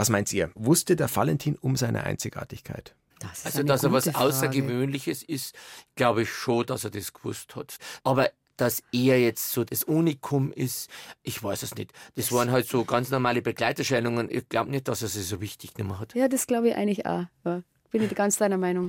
Was 0.00 0.08
meint 0.08 0.32
ihr? 0.32 0.50
Wusste 0.54 0.96
der 0.96 1.14
Valentin 1.14 1.58
um 1.60 1.76
seine 1.76 2.04
Einzigartigkeit? 2.04 2.94
Das 3.18 3.44
also, 3.44 3.62
dass 3.62 3.84
er 3.84 3.92
was 3.92 4.04
Frage. 4.04 4.18
Außergewöhnliches 4.18 5.22
ist, 5.22 5.54
glaube 5.94 6.22
ich 6.22 6.30
schon, 6.30 6.64
dass 6.64 6.84
er 6.84 6.90
das 6.90 7.12
gewusst 7.12 7.54
hat. 7.54 7.76
Aber 8.02 8.30
dass 8.56 8.82
er 8.92 9.20
jetzt 9.20 9.52
so 9.52 9.62
das 9.62 9.84
Unikum 9.84 10.52
ist, 10.52 10.88
ich 11.22 11.42
weiß 11.42 11.64
es 11.64 11.74
nicht. 11.74 11.92
Das 12.14 12.32
waren 12.32 12.50
halt 12.50 12.66
so 12.66 12.86
ganz 12.86 13.10
normale 13.10 13.42
Begleiterscheinungen. 13.42 14.30
Ich 14.30 14.48
glaube 14.48 14.70
nicht, 14.70 14.88
dass 14.88 15.02
er 15.02 15.08
sie 15.08 15.20
so 15.20 15.42
wichtig 15.42 15.74
gemacht 15.74 16.00
hat. 16.00 16.14
Ja, 16.14 16.28
das 16.28 16.46
glaube 16.46 16.70
ich 16.70 16.76
eigentlich 16.76 17.04
auch. 17.04 17.26
Ja, 17.44 17.62
bin 17.90 18.02
ich 18.02 18.14
ganz 18.14 18.38
deiner 18.38 18.56
Meinung. 18.56 18.88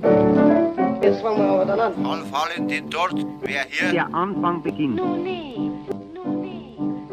Jetzt 1.02 1.20
fangen 1.20 1.40
wir 1.40 1.50
aber 1.50 1.66
dann 1.66 1.78
an. 1.78 2.06
An 2.06 2.32
Valentin 2.32 2.88
dort, 2.88 3.22
wer 3.42 3.66
hier? 3.68 3.92
Der 3.92 4.14
Anfang 4.14 4.62
beginnt. 4.62 4.98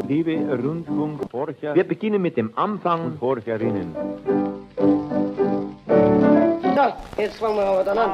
Liebe 0.09 0.33
Rundfunkforscher, 0.33 1.75
wir 1.75 1.83
beginnen 1.83 2.19
mit 2.19 2.35
dem 2.35 2.57
Anfang 2.57 3.05
und 3.05 3.19
Forscherinnen. 3.19 3.95
So, 5.55 6.93
jetzt 7.21 7.37
fangen 7.37 7.57
wir 7.57 7.65
aber 7.65 7.83
dann 7.83 7.99
an. 7.99 8.09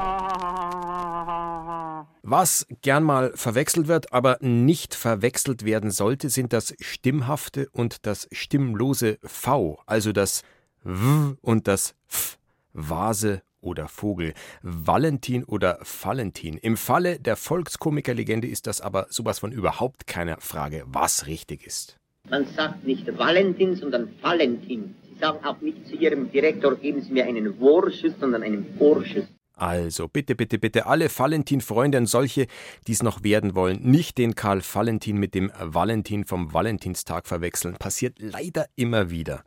Was 2.21 2.67
gern 2.81 3.05
mal 3.05 3.31
verwechselt 3.35 3.87
wird, 3.87 4.11
aber 4.11 4.37
nicht 4.41 4.93
verwechselt 4.93 5.63
werden 5.63 5.89
sollte, 5.89 6.27
sind 6.29 6.51
das 6.51 6.75
stimmhafte 6.81 7.69
und 7.71 8.05
das 8.05 8.27
stimmlose 8.33 9.17
V, 9.23 9.79
also 9.85 10.11
das 10.11 10.43
W 10.83 11.35
und 11.41 11.65
das 11.69 11.95
F, 12.09 12.37
Vase 12.73 13.41
oder 13.65 13.87
Vogel, 13.87 14.33
Valentin 14.61 15.43
oder 15.43 15.79
Valentin. 15.81 16.57
Im 16.57 16.77
Falle 16.77 17.19
der 17.19 17.35
Volkskomikerlegende 17.35 18.47
ist 18.47 18.67
das 18.67 18.79
aber 18.79 19.07
sowas 19.09 19.39
von 19.39 19.51
überhaupt 19.51 20.07
keine 20.07 20.37
Frage, 20.39 20.83
was 20.87 21.27
richtig 21.27 21.65
ist. 21.65 21.97
Man 22.29 22.45
sagt 22.55 22.85
nicht 22.85 23.05
Valentin, 23.17 23.75
sondern 23.75 24.09
Valentin. 24.21 24.95
Sie 25.07 25.19
sagen 25.19 25.45
auch 25.45 25.61
nicht 25.61 25.87
zu 25.87 25.95
Ihrem 25.95 26.31
Direktor, 26.31 26.75
geben 26.75 27.01
Sie 27.01 27.11
mir 27.11 27.25
einen 27.25 27.55
Vorschuss, 27.57 28.13
sondern 28.19 28.41
einen 28.43 28.77
Vorschuss. 28.77 29.25
Also 29.55 30.07
bitte, 30.07 30.35
bitte, 30.35 30.59
bitte 30.59 30.85
alle 30.85 31.09
Valentin-Freunde 31.09 31.97
und 31.97 32.07
solche, 32.07 32.47
die 32.87 32.91
es 32.91 33.03
noch 33.03 33.23
werden 33.23 33.55
wollen, 33.55 33.81
nicht 33.81 34.17
den 34.17 34.35
Karl 34.35 34.61
Valentin 34.61 35.17
mit 35.17 35.33
dem 35.33 35.51
Valentin 35.59 36.25
vom 36.25 36.53
Valentinstag 36.53 37.27
verwechseln. 37.27 37.75
Passiert 37.75 38.17
leider 38.19 38.65
immer 38.75 39.09
wieder. 39.09 39.43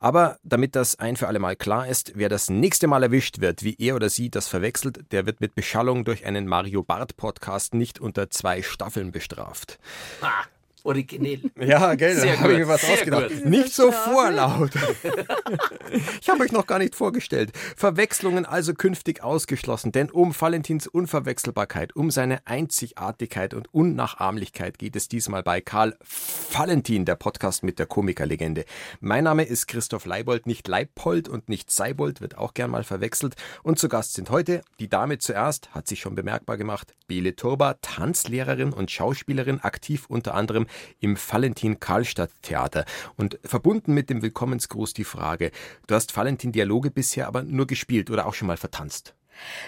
Aber 0.00 0.38
damit 0.42 0.74
das 0.74 0.98
ein 0.98 1.16
für 1.16 1.28
alle 1.28 1.38
Mal 1.38 1.56
klar 1.56 1.86
ist, 1.86 2.12
wer 2.16 2.28
das 2.28 2.50
nächste 2.50 2.86
Mal 2.86 3.02
erwischt 3.02 3.40
wird, 3.40 3.62
wie 3.62 3.76
er 3.78 3.94
oder 3.94 4.08
sie 4.08 4.30
das 4.30 4.48
verwechselt, 4.48 5.12
der 5.12 5.26
wird 5.26 5.40
mit 5.40 5.54
Beschallung 5.54 6.04
durch 6.04 6.26
einen 6.26 6.46
Mario 6.46 6.82
Bart 6.82 7.16
Podcast 7.16 7.74
nicht 7.74 8.00
unter 8.00 8.30
zwei 8.30 8.62
Staffeln 8.62 9.12
bestraft. 9.12 9.78
Ah 10.20 10.44
originell. 10.84 11.50
Ja, 11.58 11.94
gell, 11.94 12.14
da 12.14 12.40
habe 12.40 12.52
ich 12.52 12.58
mir 12.58 12.68
was 12.68 12.82
Sehr 12.82 12.94
ausgedacht. 12.94 13.28
Gut. 13.30 13.46
Nicht 13.46 13.72
so 13.72 13.90
vorlaut. 13.90 14.70
ich 16.20 16.28
habe 16.28 16.44
euch 16.44 16.52
noch 16.52 16.66
gar 16.66 16.78
nicht 16.78 16.94
vorgestellt. 16.94 17.52
Verwechslungen 17.76 18.44
also 18.44 18.74
künftig 18.74 19.22
ausgeschlossen, 19.22 19.92
denn 19.92 20.10
um 20.10 20.38
Valentins 20.38 20.86
Unverwechselbarkeit, 20.86 21.96
um 21.96 22.10
seine 22.10 22.46
Einzigartigkeit 22.46 23.54
und 23.54 23.72
Unnachahmlichkeit 23.72 24.78
geht 24.78 24.94
es 24.96 25.08
diesmal 25.08 25.42
bei 25.42 25.60
Karl 25.60 25.96
Valentin, 26.52 27.04
der 27.04 27.16
Podcast 27.16 27.62
mit 27.62 27.78
der 27.78 27.86
Komikerlegende. 27.86 28.64
Mein 29.00 29.24
Name 29.24 29.44
ist 29.44 29.66
Christoph 29.66 30.04
Leibold, 30.04 30.46
nicht 30.46 30.68
Leipold 30.68 31.28
und 31.28 31.48
nicht 31.48 31.70
Seibold, 31.70 32.20
wird 32.20 32.36
auch 32.36 32.54
gern 32.54 32.70
mal 32.70 32.84
verwechselt. 32.84 33.34
Und 33.62 33.78
zu 33.78 33.88
Gast 33.88 34.14
sind 34.14 34.30
heute 34.30 34.62
die 34.78 34.88
Dame 34.88 35.18
zuerst, 35.18 35.74
hat 35.74 35.88
sich 35.88 36.00
schon 36.00 36.14
bemerkbar 36.14 36.56
gemacht, 36.56 36.94
Bele 37.06 37.36
Turba, 37.36 37.74
Tanzlehrerin 37.80 38.72
und 38.72 38.90
Schauspielerin, 38.90 39.60
aktiv 39.60 40.06
unter 40.08 40.34
anderem 40.34 40.66
im 41.00 41.16
Valentin-Karlstadt-Theater. 41.16 42.84
Und 43.16 43.38
verbunden 43.44 43.94
mit 43.94 44.10
dem 44.10 44.22
Willkommensgruß 44.22 44.94
die 44.94 45.04
Frage, 45.04 45.50
du 45.86 45.94
hast 45.94 46.16
Valentin-Dialoge 46.16 46.90
bisher 46.90 47.26
aber 47.26 47.42
nur 47.42 47.66
gespielt 47.66 48.10
oder 48.10 48.26
auch 48.26 48.34
schon 48.34 48.48
mal 48.48 48.56
vertanzt? 48.56 49.14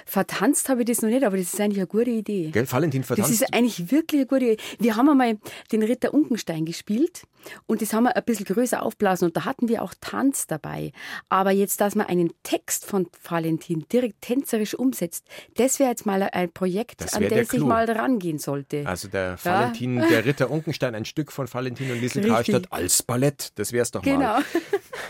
Vertanzt 0.05 0.69
habe 0.69 0.83
ich 0.83 0.87
das 0.87 1.03
noch 1.03 1.09
nicht, 1.09 1.25
aber 1.25 1.37
das 1.37 1.55
ist 1.55 1.61
eigentlich 1.61 1.79
eine 1.79 1.87
gute 1.87 2.11
Idee. 2.11 2.51
Gell, 2.51 2.71
Valentin 2.71 3.05
vertanzt? 3.05 3.31
Das 3.31 3.41
ist 3.41 3.55
eigentlich 3.55 3.91
wirklich 3.91 4.21
eine 4.21 4.27
gute 4.27 4.45
Idee. 4.53 4.63
Wir 4.79 4.97
haben 4.97 5.09
einmal 5.09 5.39
den 5.73 5.83
Ritter 5.83 6.15
Unkenstein 6.15 6.65
gespielt 6.65 7.23
und 7.67 7.83
das 7.83 7.93
haben 7.93 8.05
wir 8.05 8.17
ein 8.17 8.25
bisschen 8.25 8.47
größer 8.47 8.83
aufblasen 8.83 9.29
und 9.29 9.37
da 9.37 9.45
hatten 9.45 9.69
wir 9.69 9.83
auch 9.83 9.95
Tanz 10.01 10.47
dabei. 10.47 10.93
Aber 11.29 11.51
jetzt, 11.51 11.81
dass 11.81 11.95
man 11.95 12.07
einen 12.07 12.33
Text 12.43 12.87
von 12.87 13.09
Valentin 13.29 13.87
direkt 13.93 14.23
tänzerisch 14.23 14.75
umsetzt, 14.75 15.27
das 15.57 15.79
wäre 15.79 15.91
jetzt 15.91 16.07
mal 16.07 16.23
ein 16.23 16.53
Projekt, 16.53 17.15
an 17.15 17.29
das 17.29 17.53
ich 17.53 17.61
mal 17.61 17.91
rangehen 17.91 18.39
sollte. 18.39 18.87
Also 18.87 19.09
der 19.09 19.39
Valentin, 19.43 19.99
ja? 19.99 20.07
der 20.07 20.25
Ritter 20.25 20.51
Unkenstein, 20.51 20.95
ein 20.95 21.05
Stück 21.05 21.33
von 21.33 21.53
Valentin 21.53 21.91
und 21.91 22.01
Liesel 22.01 22.27
Karlstadt 22.27 22.73
als 22.73 23.03
Ballett, 23.03 23.53
das 23.57 23.73
wäre 23.73 23.83
es 23.83 23.91
doch 23.91 24.03
genau. 24.03 24.19
mal. 24.19 24.45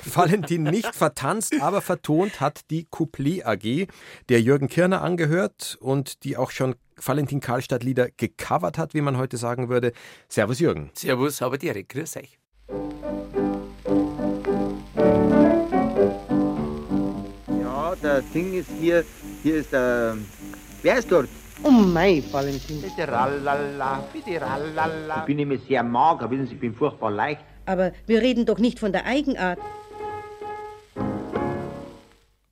Valentin 0.05 0.63
nicht 0.63 0.95
vertanzt, 0.95 1.55
aber 1.61 1.83
vertont 1.83 2.41
hat 2.41 2.71
die 2.71 2.87
Couplet 2.91 3.45
AG, 3.45 3.89
der 4.29 4.41
Jürgen 4.47 4.69
Kirner 4.69 5.03
angehört 5.03 5.77
und 5.81 6.23
die 6.23 6.37
auch 6.37 6.53
schon 6.53 6.77
Valentin 7.05 7.41
Karlstadt 7.41 7.83
Lieder 7.83 8.11
gecovert 8.17 8.79
hat, 8.79 8.95
wie 8.95 9.01
man 9.01 9.19
heute 9.19 9.39
sagen 9.39 9.69
würde. 9.69 9.91
Servus 10.29 10.61
Jürgen. 10.61 10.91
Servus, 10.95 11.43
aber 11.43 11.59
direkt, 11.59 11.89
grüß 11.89 12.19
euch. 12.19 12.39
Ja, 17.61 17.97
das 18.01 18.23
Ding 18.33 18.55
ist 18.55 18.71
hier, 18.79 19.05
hier 19.43 19.57
ist 19.57 19.73
der, 19.73 20.17
wer 20.81 20.99
ist 20.99 21.11
dort? 21.11 21.29
Oh 21.65 21.71
mein, 21.71 22.23
Valentin. 22.31 22.83
Bitte 22.83 23.11
rallala, 23.11 24.05
bitte 24.13 24.41
rallala. 24.41 25.23
Ich 25.23 25.27
bin 25.27 25.39
nämlich 25.39 25.63
sehr 25.67 25.83
mager, 25.83 26.31
wissen 26.31 26.47
Sie, 26.47 26.55
ich 26.55 26.61
bin 26.61 26.73
furchtbar 26.73 27.11
leicht. 27.11 27.41
Aber 27.65 27.91
wir 28.07 28.23
reden 28.23 28.47
doch 28.47 28.59
nicht 28.59 28.79
von 28.79 28.93
der 28.93 29.07
Eigenart. 29.07 29.59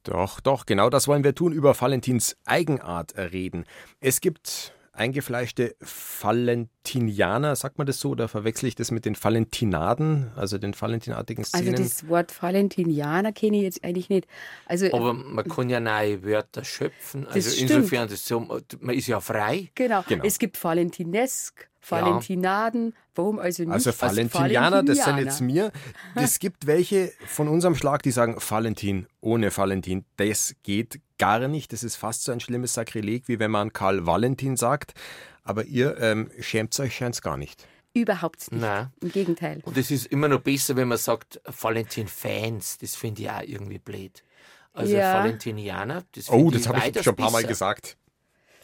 Doch, 0.05 0.41
doch, 0.41 0.67
genau 0.67 0.91
das 0.91 1.09
wollen 1.09 1.25
wir 1.25 1.35
tun, 1.35 1.53
über 1.53 1.79
Valentins 1.79 2.37
Eigenart 2.45 3.17
reden. 3.17 3.65
Es 4.01 4.21
gibt 4.21 4.75
eingefleischte 4.95 5.75
Valentinianer, 6.21 7.57
sagt 7.57 7.79
man 7.79 7.87
das 7.87 8.01
so, 8.01 8.11
oder 8.11 8.29
verwechsel 8.29 8.69
ich 8.69 8.75
das 8.75 8.91
mit 8.91 9.05
den 9.05 9.17
Valentinaden, 9.21 10.31
also 10.37 10.59
den 10.59 10.79
valentinartigen 10.79 11.45
also 11.45 11.59
Szenen? 11.59 11.75
Also 11.75 11.83
das 11.83 12.09
Wort 12.09 12.43
Valentinianer 12.43 13.33
kenne 13.33 13.57
ich 13.57 13.63
jetzt 13.65 13.85
eigentlich 13.85 14.09
nicht. 14.09 14.27
Also, 14.67 14.93
Aber 14.93 15.13
man 15.13 15.49
kann 15.49 15.69
ja 15.69 15.81
neue 15.81 16.23
Wörter 16.23 16.65
schöpfen, 16.65 17.27
also 17.27 17.61
insofern, 17.61 18.09
das 18.09 18.25
so, 18.25 18.41
man 18.41 18.95
ist 18.95 19.07
ja 19.07 19.21
frei. 19.21 19.71
Genau. 19.75 20.05
genau, 20.07 20.25
es 20.25 20.39
gibt 20.39 20.63
Valentinesk, 20.63 21.69
Valentinaden, 21.91 22.91
ja. 22.91 22.97
warum 23.15 23.39
also 23.39 23.63
nicht? 23.63 23.73
Also 23.73 23.93
Valentinianer, 23.99 24.83
das 24.83 25.05
sind 25.05 25.19
jetzt 25.19 25.41
mir. 25.41 25.73
Es 26.15 26.39
gibt 26.39 26.67
welche 26.67 27.13
von 27.27 27.49
unserem 27.49 27.75
Schlag, 27.75 28.03
die 28.03 28.11
sagen 28.11 28.37
Valentin 28.39 29.07
ohne 29.21 29.57
Valentin. 29.57 30.05
Das 30.17 30.55
geht 30.63 31.01
gar 31.19 31.47
nicht. 31.49 31.73
Das 31.73 31.83
ist 31.83 31.97
fast 31.97 32.25
so 32.25 32.33
ein 32.33 32.41
schlimmes 32.41 32.75
Sakrileg, 32.75 33.29
wie 33.29 33.39
wenn 33.39 33.51
man 33.51 33.73
Karl 33.73 34.07
Valentin 34.07 34.57
sagt. 34.57 34.95
Aber 35.43 35.65
ihr 35.65 35.99
ähm, 35.99 36.31
schämt 36.41 36.79
euch 36.81 36.97
scheint 36.97 37.15
es 37.15 37.23
gar 37.23 37.37
nicht. 37.37 37.67
Überhaupt 37.93 38.51
nicht. 38.51 38.61
Nein. 38.61 38.91
Im 39.01 39.13
Gegenteil. 39.13 39.61
Und 39.65 39.77
es 39.77 39.91
ist 39.91 40.07
immer 40.07 40.27
noch 40.27 40.41
besser, 40.41 40.75
wenn 40.75 40.89
man 40.89 40.99
sagt 40.99 41.41
Valentin-Fans. 41.45 42.79
Das 42.79 42.97
finde 42.97 43.23
ich 43.23 43.31
auch 43.31 43.43
irgendwie 43.43 43.79
blöd. 43.79 44.25
Also 44.73 44.97
ja. 44.97 45.15
Valentinianer, 45.15 46.03
das 46.13 46.29
Oh, 46.29 46.51
das 46.51 46.67
habe 46.67 46.79
ich 46.79 47.03
schon 47.03 47.13
ein 47.13 47.17
paar 47.17 47.31
Mal 47.31 47.45
gesagt. 47.45 47.97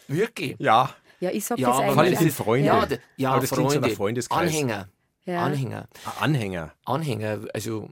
Wirklich? 0.09 0.56
Ja. 0.59 0.92
Ja, 1.20 1.31
ich 1.31 1.44
sage 1.44 1.60
ja, 1.60 1.69
das 1.69 1.78
eigentlich. 1.78 1.97
Valentin 1.97 2.31
Freunde. 2.31 2.66
Ja, 2.66 2.86
ja 3.16 3.31
aber 3.32 3.41
das 3.42 3.50
Freunde, 3.50 3.91
Freundeskreis. 3.91 4.48
Anhänger. 4.48 4.88
Ja. 5.26 5.44
Anhänger. 5.44 5.86
Ah, 6.04 6.22
Anhänger. 6.22 6.72
Anhänger. 6.84 7.41
Also, 7.53 7.91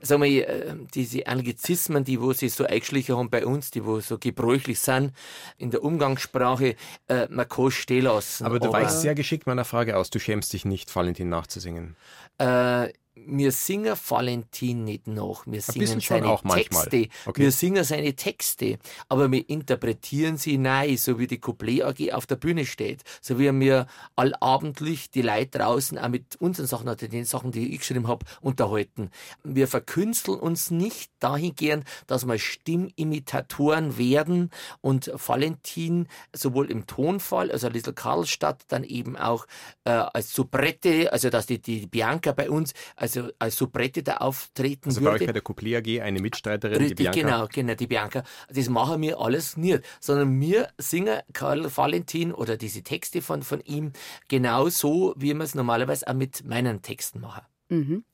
sagen 0.00 0.22
wir, 0.22 0.48
äh, 0.48 0.76
diese 0.94 1.26
Anglizismen, 1.26 2.04
die 2.04 2.20
wo 2.20 2.32
sie 2.32 2.48
so 2.48 2.64
eingeschlichen 2.64 3.16
haben 3.16 3.28
bei 3.28 3.44
uns, 3.44 3.72
die 3.72 3.84
wo 3.84 4.00
so 4.00 4.18
gebräuchlich 4.18 4.78
sind 4.78 5.12
in 5.58 5.72
der 5.72 5.82
Umgangssprache, 5.82 6.76
äh, 7.08 7.26
man 7.28 7.48
kann 7.48 7.72
stehen 7.72 8.04
lassen. 8.04 8.46
Aber 8.46 8.60
du 8.60 8.68
aber, 8.68 8.78
weichst 8.78 9.02
sehr 9.02 9.16
geschickt 9.16 9.46
meiner 9.46 9.64
Frage 9.64 9.96
aus. 9.96 10.10
Du 10.10 10.20
schämst 10.20 10.52
dich 10.52 10.64
nicht, 10.64 10.94
Valentin 10.94 11.28
nachzusingen. 11.28 11.96
Äh, 12.38 12.92
wir 13.26 13.52
singen 13.52 13.94
Valentin 14.08 14.84
nicht 14.84 15.06
nach, 15.06 15.46
wir 15.46 15.60
singen 15.62 16.00
seine 16.00 16.36
Texte. 16.36 17.08
Okay. 17.26 17.42
Wir 17.42 17.52
singen 17.52 17.84
seine 17.84 18.14
Texte, 18.14 18.78
aber 19.08 19.30
wir 19.30 19.48
interpretieren 19.48 20.36
sie 20.36 20.58
neu, 20.58 20.96
so 20.96 21.18
wie 21.18 21.26
die 21.26 21.38
Couplet 21.38 21.82
AG 21.82 22.12
auf 22.12 22.26
der 22.26 22.36
Bühne 22.36 22.66
steht. 22.66 23.02
So 23.20 23.38
wie 23.38 23.50
wir 23.60 23.86
allabendlich 24.16 25.10
die 25.10 25.22
Leute 25.22 25.58
draußen 25.58 25.98
auch 25.98 26.08
mit 26.08 26.36
unseren 26.36 26.66
Sachen 26.66 26.88
oder 26.88 26.96
den 26.96 27.24
Sachen, 27.24 27.52
die 27.52 27.72
ich 27.72 27.80
geschrieben 27.80 28.08
habe, 28.08 28.26
unterhalten. 28.40 29.10
Wir 29.42 29.68
verkünsteln 29.68 30.38
uns 30.38 30.70
nicht 30.70 31.10
dahingehend, 31.20 31.84
dass 32.06 32.26
wir 32.26 32.38
Stimmimitatoren 32.38 33.98
werden 33.98 34.50
und 34.80 35.10
Valentin 35.14 36.08
sowohl 36.34 36.70
im 36.70 36.86
Tonfall, 36.86 37.50
also 37.50 37.68
Little 37.68 37.92
Karlstadt, 37.92 38.62
dann 38.68 38.84
eben 38.84 39.16
auch 39.16 39.46
äh, 39.84 39.90
als 39.90 40.32
Soubrette, 40.32 41.12
also 41.12 41.30
dass 41.30 41.46
die, 41.46 41.60
die 41.60 41.86
Bianca 41.86 42.32
bei 42.32 42.50
uns 42.50 42.72
also 43.16 43.32
als 43.38 43.56
Soubrette 43.56 44.02
da 44.02 44.18
auftreten 44.18 44.88
also 44.88 45.00
würde. 45.00 45.10
Also 45.10 45.18
bei 45.18 45.24
euch 45.24 45.26
bei 45.28 45.32
der 45.32 45.42
Couplet 45.42 45.76
AG 45.76 46.02
eine 46.02 46.20
Mitstreiterin, 46.20 46.76
Richtig, 46.78 46.96
die 46.96 47.02
Bianca. 47.02 47.20
genau, 47.20 47.48
genau, 47.52 47.74
die 47.74 47.86
Bianca. 47.86 48.22
Das 48.48 48.68
machen 48.68 49.02
wir 49.02 49.18
alles 49.18 49.56
nicht, 49.56 49.82
sondern 50.00 50.40
wir 50.40 50.68
singen 50.78 51.20
Karl 51.32 51.64
Valentin 51.76 52.32
oder 52.32 52.56
diese 52.56 52.82
Texte 52.82 53.22
von, 53.22 53.42
von 53.42 53.60
ihm 53.60 53.92
genau 54.28 54.68
so, 54.68 55.14
wie 55.16 55.34
wir 55.34 55.40
es 55.44 55.54
normalerweise 55.54 56.06
auch 56.08 56.14
mit 56.14 56.44
meinen 56.44 56.82
Texten 56.82 57.20
machen. 57.20 57.42
Mhm. 57.68 58.04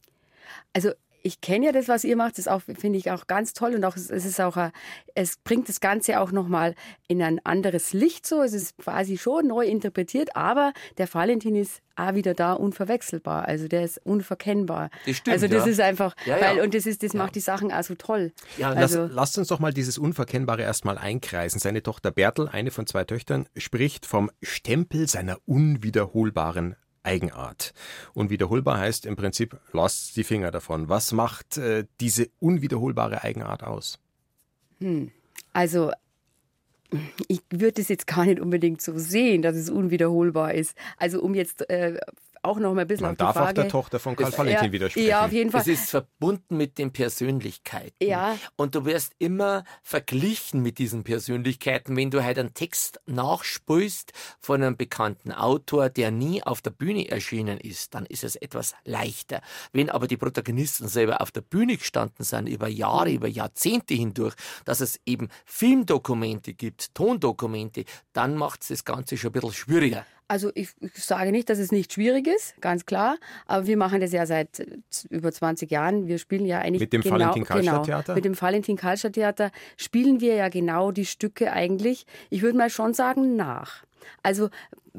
Also 0.72 0.90
ich 1.26 1.40
kenne 1.40 1.66
ja 1.66 1.72
das, 1.72 1.88
was 1.88 2.04
ihr 2.04 2.14
macht, 2.14 2.38
das 2.38 2.48
finde 2.78 2.98
ich 2.98 3.10
auch 3.10 3.26
ganz 3.26 3.52
toll 3.52 3.74
und 3.74 3.84
auch 3.84 3.96
es 3.96 4.10
ist 4.10 4.40
auch, 4.40 4.56
ein, 4.56 4.70
es 5.16 5.36
bringt 5.36 5.68
das 5.68 5.80
Ganze 5.80 6.20
auch 6.20 6.30
nochmal 6.30 6.76
in 7.08 7.20
ein 7.20 7.44
anderes 7.44 7.92
Licht 7.92 8.26
so. 8.26 8.42
Es 8.42 8.52
ist 8.52 8.78
quasi 8.78 9.18
schon 9.18 9.48
neu 9.48 9.66
interpretiert, 9.66 10.36
aber 10.36 10.72
der 10.98 11.12
Valentin 11.12 11.56
ist 11.56 11.82
auch 11.96 12.14
wieder 12.14 12.34
da 12.34 12.52
unverwechselbar. 12.52 13.46
Also 13.46 13.66
der 13.66 13.82
ist 13.82 13.98
unverkennbar. 14.04 14.90
Das 15.04 15.16
stimmt, 15.16 15.34
also 15.34 15.48
das 15.48 15.64
ja. 15.64 15.72
ist 15.72 15.80
einfach, 15.80 16.14
Ja, 16.26 16.38
ja. 16.38 16.42
weil 16.46 16.60
und 16.60 16.74
das 16.74 16.86
ist, 16.86 17.02
das 17.02 17.12
macht 17.12 17.34
die 17.34 17.40
Sachen 17.40 17.72
auch 17.72 17.82
so 17.82 17.96
toll. 17.96 18.32
Ja, 18.56 18.70
Lass, 18.70 18.94
also 18.94 19.12
lasst 19.12 19.36
uns 19.36 19.48
doch 19.48 19.58
mal 19.58 19.72
dieses 19.72 19.98
Unverkennbare 19.98 20.62
erstmal 20.62 20.96
einkreisen. 20.96 21.58
Seine 21.58 21.82
Tochter 21.82 22.12
Bertel, 22.12 22.48
eine 22.48 22.70
von 22.70 22.86
zwei 22.86 23.02
Töchtern, 23.02 23.48
spricht 23.56 24.06
vom 24.06 24.30
Stempel 24.42 25.08
seiner 25.08 25.38
unwiederholbaren 25.46 26.76
Eigenart. 27.06 27.72
Unwiederholbar 28.14 28.78
heißt 28.78 29.06
im 29.06 29.16
Prinzip, 29.16 29.56
lasst 29.72 30.16
die 30.16 30.24
Finger 30.24 30.50
davon. 30.50 30.88
Was 30.88 31.12
macht 31.12 31.56
äh, 31.56 31.84
diese 32.00 32.28
unwiederholbare 32.40 33.22
Eigenart 33.22 33.62
aus? 33.62 33.98
Also 35.52 35.92
ich 37.28 37.40
würde 37.50 37.80
es 37.80 37.88
jetzt 37.88 38.06
gar 38.06 38.24
nicht 38.24 38.40
unbedingt 38.40 38.80
so 38.80 38.98
sehen, 38.98 39.42
dass 39.42 39.56
es 39.56 39.70
unwiederholbar 39.70 40.54
ist. 40.54 40.76
Also 40.96 41.20
um 41.20 41.34
jetzt 41.34 41.68
äh, 41.70 41.98
auch 42.46 42.58
noch 42.58 42.74
mal 42.74 42.82
ein 42.82 42.86
bisschen 42.86 43.04
Man 43.04 43.12
auf 43.12 43.16
die 43.16 43.24
darf 43.24 43.36
Frage. 43.36 43.48
auch 43.48 43.54
der 43.54 43.68
Tochter 43.68 43.98
von 43.98 44.16
Karl 44.16 44.36
Valentin 44.36 44.66
ja, 44.66 44.72
widersprechen. 44.72 45.08
Ja, 45.08 45.24
auf 45.24 45.32
jeden 45.32 45.50
Fall. 45.50 45.60
Es 45.60 45.66
ist 45.66 45.90
verbunden 45.90 46.56
mit 46.56 46.78
den 46.78 46.92
Persönlichkeiten. 46.92 47.94
Ja. 48.00 48.36
Und 48.56 48.74
du 48.74 48.84
wirst 48.84 49.14
immer 49.18 49.64
verglichen 49.82 50.62
mit 50.62 50.78
diesen 50.78 51.04
Persönlichkeiten. 51.04 51.96
Wenn 51.96 52.10
du 52.10 52.22
halt 52.22 52.38
einen 52.38 52.54
Text 52.54 53.00
nachspulst 53.06 54.12
von 54.40 54.62
einem 54.62 54.76
bekannten 54.76 55.32
Autor, 55.32 55.88
der 55.88 56.10
nie 56.10 56.42
auf 56.42 56.62
der 56.62 56.70
Bühne 56.70 57.08
erschienen 57.08 57.58
ist, 57.58 57.94
dann 57.94 58.06
ist 58.06 58.24
es 58.24 58.36
etwas 58.36 58.74
leichter. 58.84 59.40
Wenn 59.72 59.90
aber 59.90 60.06
die 60.06 60.16
Protagonisten 60.16 60.88
selber 60.88 61.20
auf 61.20 61.30
der 61.30 61.40
Bühne 61.42 61.76
gestanden 61.76 62.24
sind, 62.24 62.48
über 62.48 62.68
Jahre, 62.68 63.10
über 63.10 63.28
Jahrzehnte 63.28 63.94
hindurch, 63.94 64.34
dass 64.64 64.80
es 64.80 65.00
eben 65.06 65.28
Filmdokumente 65.44 66.54
gibt, 66.54 66.94
Tondokumente, 66.94 67.84
dann 68.12 68.36
macht 68.36 68.62
es 68.62 68.68
das 68.68 68.84
Ganze 68.84 69.16
schon 69.16 69.30
ein 69.30 69.32
bisschen 69.32 69.52
schwieriger. 69.52 70.06
Also 70.28 70.50
ich, 70.54 70.70
ich 70.80 71.04
sage 71.04 71.30
nicht, 71.30 71.48
dass 71.48 71.58
es 71.58 71.70
nicht 71.70 71.92
schwierig 71.92 72.26
ist, 72.26 72.60
ganz 72.60 72.84
klar. 72.84 73.16
Aber 73.46 73.66
wir 73.66 73.76
machen 73.76 74.00
das 74.00 74.12
ja 74.12 74.26
seit 74.26 74.60
äh, 74.60 74.66
über 75.10 75.30
20 75.30 75.70
Jahren. 75.70 76.08
Wir 76.08 76.18
spielen 76.18 76.46
ja 76.46 76.58
eigentlich 76.58 76.80
Mit 76.80 76.92
dem 76.92 77.02
genau, 77.02 77.14
Valentin-Karlstadt-Theater? 77.14 78.02
Genau, 78.02 78.14
mit 78.16 78.24
dem 78.24 78.40
Valentin 78.40 78.76
Karlstadt 78.76 79.12
Theater 79.12 79.52
spielen 79.76 80.20
wir 80.20 80.34
ja 80.34 80.48
genau 80.48 80.90
die 80.90 81.06
Stücke 81.06 81.52
eigentlich. 81.52 82.06
Ich 82.30 82.42
würde 82.42 82.58
mal 82.58 82.70
schon 82.70 82.94
sagen 82.94 83.36
nach. 83.36 83.84
Also 84.22 84.50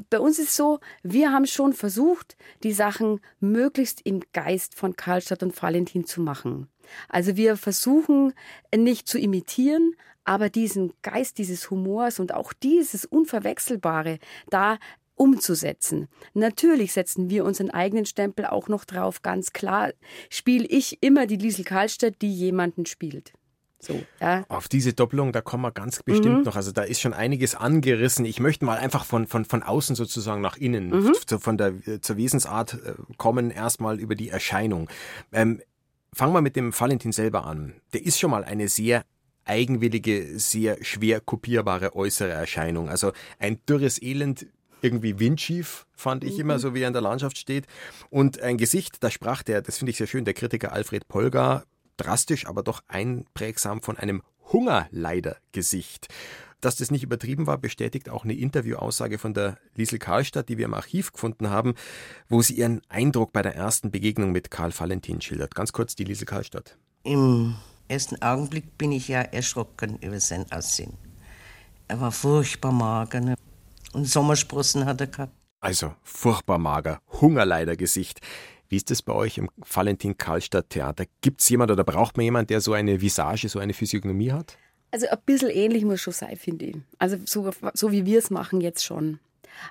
bei 0.09 0.19
uns 0.19 0.39
ist 0.39 0.55
so, 0.55 0.79
wir 1.03 1.31
haben 1.31 1.45
schon 1.45 1.73
versucht, 1.73 2.37
die 2.63 2.73
Sachen 2.73 3.19
möglichst 3.39 4.01
im 4.01 4.21
Geist 4.33 4.75
von 4.75 4.95
Karlstadt 4.95 5.43
und 5.43 5.61
Valentin 5.61 6.05
zu 6.05 6.21
machen. 6.21 6.67
Also 7.09 7.35
wir 7.35 7.57
versuchen 7.57 8.33
nicht 8.75 9.07
zu 9.07 9.19
imitieren, 9.19 9.95
aber 10.23 10.49
diesen 10.49 10.93
Geist 11.01 11.37
dieses 11.37 11.69
Humors 11.69 12.19
und 12.19 12.33
auch 12.33 12.53
dieses 12.53 13.05
Unverwechselbare 13.05 14.19
da 14.49 14.77
umzusetzen. 15.17 16.07
Natürlich 16.33 16.93
setzen 16.93 17.29
wir 17.29 17.43
unseren 17.43 17.69
eigenen 17.71 18.05
Stempel 18.05 18.45
auch 18.45 18.67
noch 18.69 18.85
drauf, 18.85 19.21
ganz 19.21 19.51
klar. 19.53 19.91
Spiele 20.29 20.65
ich 20.65 20.97
immer 21.01 21.27
die 21.27 21.35
Liesel 21.37 21.65
Karlstadt, 21.65 22.15
die 22.21 22.31
jemanden 22.33 22.85
spielt. 22.85 23.33
So, 23.79 24.01
ja. 24.19 24.43
Auf 24.49 24.67
diese 24.67 24.93
Doppelung, 24.93 25.31
da 25.31 25.41
kommen 25.41 25.61
wir 25.63 25.71
ganz 25.71 26.01
bestimmt 26.01 26.39
Mhm. 26.39 26.43
noch. 26.45 26.55
Also 26.55 26.71
da 26.71 26.81
ist 26.81 26.99
schon 26.99 27.13
einiges 27.13 27.53
angerissen. 27.53 28.25
Ich 28.25 28.39
möchte 28.39 28.65
mal 28.65 28.77
einfach 28.79 29.05
von, 29.05 29.27
von, 29.27 29.45
von 29.45 29.61
außen 29.61 29.95
sozusagen 29.95 30.41
nach 30.41 30.57
innen, 30.57 30.89
Mhm. 30.89 31.13
zu, 31.27 31.37
von 31.39 31.57
der, 31.57 31.73
äh, 31.85 32.01
zur 32.01 32.17
Wesensart 32.17 32.73
äh, 32.73 32.93
kommen, 33.17 33.51
erstmal 33.51 33.99
über 33.99 34.15
die 34.15 34.29
Erscheinung. 34.29 34.89
Ähm, 35.31 35.61
fangen 36.11 36.33
wir 36.33 36.41
mit 36.41 36.55
dem 36.55 36.77
Valentin 36.77 37.11
selber 37.11 37.45
an. 37.45 37.75
Der 37.93 38.03
ist 38.03 38.17
schon 38.19 38.31
mal 38.31 38.43
eine 38.43 38.67
sehr 38.67 39.03
eigenwillige, 39.45 40.39
sehr 40.39 40.83
schwer 40.83 41.21
kopierbare 41.21 41.95
äußere 41.95 42.31
Erscheinung. 42.31 42.89
Also 42.89 43.11
ein 43.39 43.59
dürres 43.69 44.01
Elend, 44.01 44.47
irgendwie 44.81 45.19
windschief, 45.19 45.85
fand 45.95 46.23
ich 46.23 46.39
immer, 46.39 46.59
so 46.59 46.73
wie 46.73 46.81
er 46.81 46.87
in 46.87 46.93
der 46.93 47.01
Landschaft 47.01 47.37
steht. 47.37 47.65
Und 48.09 48.41
ein 48.41 48.57
Gesicht, 48.57 49.03
da 49.03 49.11
sprach 49.11 49.43
der, 49.43 49.61
das 49.61 49.77
finde 49.77 49.91
ich 49.91 49.97
sehr 49.97 50.07
schön, 50.07 50.25
der 50.25 50.33
Kritiker 50.33 50.71
Alfred 50.71 51.07
Polgar, 51.07 51.63
drastisch, 51.97 52.47
aber 52.47 52.63
doch 52.63 52.81
einprägsam 52.87 53.81
von 53.81 53.97
einem 53.97 54.21
Hungerleidergesicht. 54.51 56.07
Dass 56.61 56.75
das 56.75 56.89
nicht 56.89 57.03
übertrieben 57.03 57.45
war, 57.45 57.59
bestätigt 57.59 58.09
auch 58.09 58.23
eine 58.23 58.33
Interviewaussage 58.33 59.19
von 59.19 59.33
der 59.33 59.59
Liesel 59.75 59.99
Karlstadt, 59.99 60.49
die 60.49 60.57
wir 60.57 60.65
im 60.65 60.73
Archiv 60.73 61.13
gefunden 61.13 61.49
haben, 61.49 61.75
wo 62.29 62.41
sie 62.41 62.55
ihren 62.55 62.81
Eindruck 62.89 63.31
bei 63.31 63.43
der 63.43 63.55
ersten 63.55 63.91
Begegnung 63.91 64.31
mit 64.31 64.49
Karl 64.49 64.71
Valentin 64.75 65.21
schildert. 65.21 65.53
Ganz 65.53 65.71
kurz 65.71 65.95
die 65.95 66.03
Liesel 66.03 66.25
Karlstadt. 66.25 66.77
Im 67.03 67.55
ersten 67.87 68.19
Augenblick 68.23 68.77
bin 68.77 68.91
ich 68.91 69.07
ja 69.07 69.21
erschrocken 69.21 69.99
über 70.01 70.19
sein 70.19 70.51
Aussehen. 70.51 70.93
Er 71.87 72.01
war 72.01 72.11
furchtbar 72.11 72.71
mager 72.71 73.21
ne? 73.21 73.35
Und 73.93 74.05
Sommersprossen 74.05 74.85
hat 74.85 75.01
er 75.01 75.07
gehabt. 75.07 75.33
Also 75.59 75.93
furchtbar 76.03 76.57
mager, 76.57 76.99
Hungerleidergesicht. 77.21 78.21
Wie 78.69 78.75
ist 78.75 78.91
das 78.91 79.01
bei 79.01 79.13
euch 79.13 79.37
im 79.37 79.49
Valentin 79.57 80.17
Karlstadt 80.17 80.69
Theater? 80.69 81.05
Gibt 81.21 81.41
es 81.41 81.49
jemand 81.49 81.71
oder 81.71 81.83
braucht 81.83 82.17
man 82.17 82.25
jemand, 82.25 82.49
der 82.49 82.61
so 82.61 82.73
eine 82.73 83.01
Visage, 83.01 83.47
so 83.49 83.59
eine 83.59 83.73
Physiognomie 83.73 84.31
hat? 84.31 84.57
Also 84.91 85.07
ein 85.07 85.17
bisschen 85.25 85.49
ähnlich 85.49 85.83
muss 85.83 86.01
schon 86.01 86.13
sein, 86.13 86.35
finde 86.37 86.65
ich. 86.65 86.77
Also 86.97 87.17
so, 87.25 87.49
so 87.73 87.91
wie 87.91 88.05
wir 88.05 88.19
es 88.19 88.29
machen 88.29 88.61
jetzt 88.61 88.83
schon. 88.83 89.19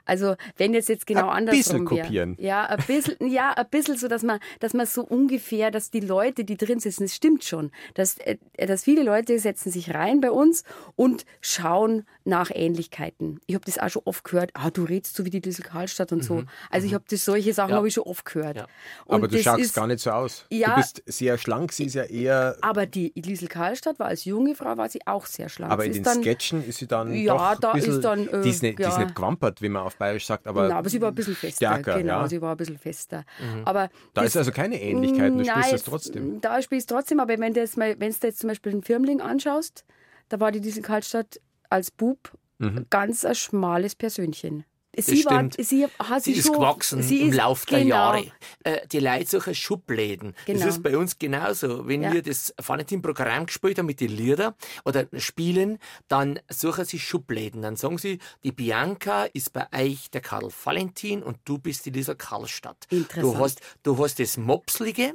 Also 0.05 0.37
wenn 0.57 0.75
jetzt 0.75 0.89
jetzt 0.89 1.07
genau 1.07 1.29
Ein 1.29 1.49
andersrum 1.49 1.85
bisschen 1.85 1.85
kopieren. 1.85 2.37
Ja, 2.39 2.65
ein 2.67 2.83
bisschen, 2.87 3.17
ja, 3.31 3.53
ein 3.53 3.69
bisschen 3.71 3.97
so, 3.97 4.09
dass 4.09 4.23
man, 4.23 4.39
dass 4.61 4.75
man 4.75 4.87
so 4.87 5.03
ungefähr, 5.03 5.71
dass 5.71 5.91
die 5.91 6.01
Leute, 6.01 6.45
die 6.45 6.57
drin 6.57 6.81
sitzen, 6.81 7.05
es 7.05 7.15
stimmt 7.15 7.45
schon, 7.45 7.71
dass, 7.95 8.19
äh, 8.19 8.37
dass 8.67 8.85
viele 8.85 9.03
Leute 9.03 9.39
setzen 9.39 9.71
sich 9.71 9.95
rein 9.95 10.21
bei 10.21 10.31
uns 10.31 10.65
und 10.97 11.25
schauen 11.41 12.05
nach 12.25 12.51
Ähnlichkeiten. 12.53 13.41
Ich 13.47 13.55
habe 13.55 13.65
das 13.65 13.79
auch 13.79 13.89
schon 13.89 14.03
oft 14.05 14.25
gehört. 14.25 14.51
Ah, 14.55 14.71
du 14.71 14.85
redst 14.85 15.15
so 15.17 15.25
wie 15.25 15.31
die 15.31 15.41
Liesel 15.41 15.65
Karlstadt 15.65 16.13
und 16.13 16.25
so. 16.25 16.43
Also 16.71 16.87
ich 16.87 16.95
habe 16.95 17.05
das 17.09 17.25
solche 17.25 17.53
Sachen 17.55 17.71
Ja. 17.71 17.77
habe 17.77 17.89
ich 17.89 17.95
schon 17.95 18.05
oft 18.05 18.25
gehört. 18.25 18.57
Ja. 18.57 18.67
Aber 19.09 19.29
du 19.29 19.39
schaust 19.39 19.61
ist- 19.61 19.75
gar 19.75 19.87
nicht 19.87 20.01
so 20.01 20.11
aus. 20.11 20.45
Ja. 20.51 20.71
Du 20.71 20.77
bist 20.77 21.03
sehr 21.07 21.39
schlank, 21.39 21.73
sie 21.73 21.85
ist 21.85 21.95
ja 21.95 22.03
eher. 22.05 22.57
Aber 22.63 22.87
die 22.87 23.13
Liesel 23.15 23.49
Karlstadt 23.49 23.99
war 23.99 24.09
als 24.09 24.25
junge 24.25 24.55
Frau 24.55 24.77
war 24.77 24.89
sie 24.89 25.07
auch 25.07 25.27
sehr 25.27 25.49
schlank. 25.49 25.73
Aber 25.73 25.83
Sie 25.83 25.89
in 25.89 25.95
den 25.95 26.03
dann- 26.03 26.21
Sketchen 26.23 26.67
ist 26.67 26.79
sie 26.79 26.87
dann 26.87 27.15
Ja, 27.15 27.35
doch 27.35 27.43
ein 27.53 27.57
da 27.61 27.73
bisschen, 27.75 27.93
ist 27.95 28.01
dann, 28.05 28.29
äh, 28.29 28.43
die, 28.43 28.51
ist 28.51 28.63
nicht, 28.63 28.79
die 28.79 28.83
ist 28.83 28.89
ja. 28.99 29.05
nicht 29.05 29.15
gewampert, 29.15 29.63
wie 29.63 29.69
man 29.77 29.87
auf 29.87 29.97
Bayerisch 29.97 30.27
sagt, 30.27 30.47
aber, 30.47 30.65
Genau, 30.69 30.77
aber 30.79 30.89
sie 30.89 31.01
war 31.01 31.09
ein 31.09 31.15
bisschen 31.15 31.35
fester. 31.37 31.67
stärker. 31.69 31.99
genau, 31.99 32.21
ja. 32.23 32.29
sie 32.29 32.41
war 32.43 32.53
ein 32.53 32.57
bisschen 32.57 32.79
fester. 32.79 33.25
Aber 33.65 33.89
Da 34.15 34.23
das- 34.23 34.31
ist 34.33 34.37
also 34.37 34.53
keine 34.53 34.81
Ähnlichkeit, 34.81 35.33
du 35.33 35.37
Nein, 35.37 35.61
es 35.65 35.71
jetzt- 35.71 35.87
trotzdem. 35.87 36.41
Da 36.41 36.61
spielst 36.63 36.91
du 36.91 36.95
trotzdem, 36.95 37.21
aber 37.21 37.39
wenn 37.39 37.55
du 37.55 37.61
jetzt 37.61 37.77
mal, 37.77 37.99
wenn 38.01 38.11
du 38.13 38.17
jetzt 38.27 38.39
zum 38.41 38.49
Beispiel 38.49 38.73
den 38.73 38.83
Firmling 38.83 39.21
anschaust, 39.21 39.85
da 40.29 40.41
war 40.41 40.51
die 40.53 40.59
Liesel 40.59 40.83
Karlstadt 40.83 41.41
als 41.71 41.91
Bub 41.91 42.33
Mhm. 42.59 42.87
ganz 42.91 43.25
ein 43.25 43.35
schmales 43.35 43.95
Persönchen. 43.95 44.65
Sie 44.99 45.25
war, 45.25 45.49
sie 45.59 45.87
hat 45.99 46.23
Sie 46.25 46.31
sich 46.33 46.39
ist 46.41 46.47
schon, 46.47 46.55
gewachsen 46.57 47.03
sie 47.03 47.21
im 47.23 47.31
ist- 47.31 47.37
Lauf 47.37 47.67
der 47.67 47.81
genau, 47.81 47.95
Jahre. 48.15 48.27
Äh, 48.65 48.87
die 48.89 48.99
Leute 49.01 49.27
suchen 49.27 49.55
Schubläden. 49.55 50.35
Genau. 50.47 50.61
Das 50.61 50.69
ist 50.77 50.83
bei 50.83 50.97
uns 50.97 51.19
genauso. 51.19 51.87
Wenn 51.87 52.03
Ja. 52.03 52.13
wir 52.13 52.23
das 52.23 52.55
Valentin-Programm 52.65 53.47
gespielt 53.47 53.79
haben 53.79 53.87
mit 53.87 54.01
den 54.01 54.11
Liedern 54.17 54.55
oder 54.85 55.07
spielen, 55.19 55.79
dann 56.09 56.39
suchen 56.49 56.85
sie 56.85 56.99
Schubläden. 56.99 57.63
Dann 57.63 57.77
sagen 57.77 57.99
sie, 57.99 58.19
die 58.45 58.53
Bianca 58.53 59.25
ist 59.33 59.53
bei 59.53 59.67
euch 59.75 60.11
der 60.11 60.21
Karl 60.21 60.49
Valentin 60.65 61.23
und 61.23 61.39
du 61.45 61.59
bist 61.59 61.87
die 61.87 61.91
Lisa 61.91 62.15
Karlstadt. 62.15 62.87
Interessant. 62.91 63.23
Du 63.35 63.39
hast, 63.39 63.61
du 63.83 63.99
hast 64.03 64.19
das 64.19 64.37
Mopslige, 64.37 65.15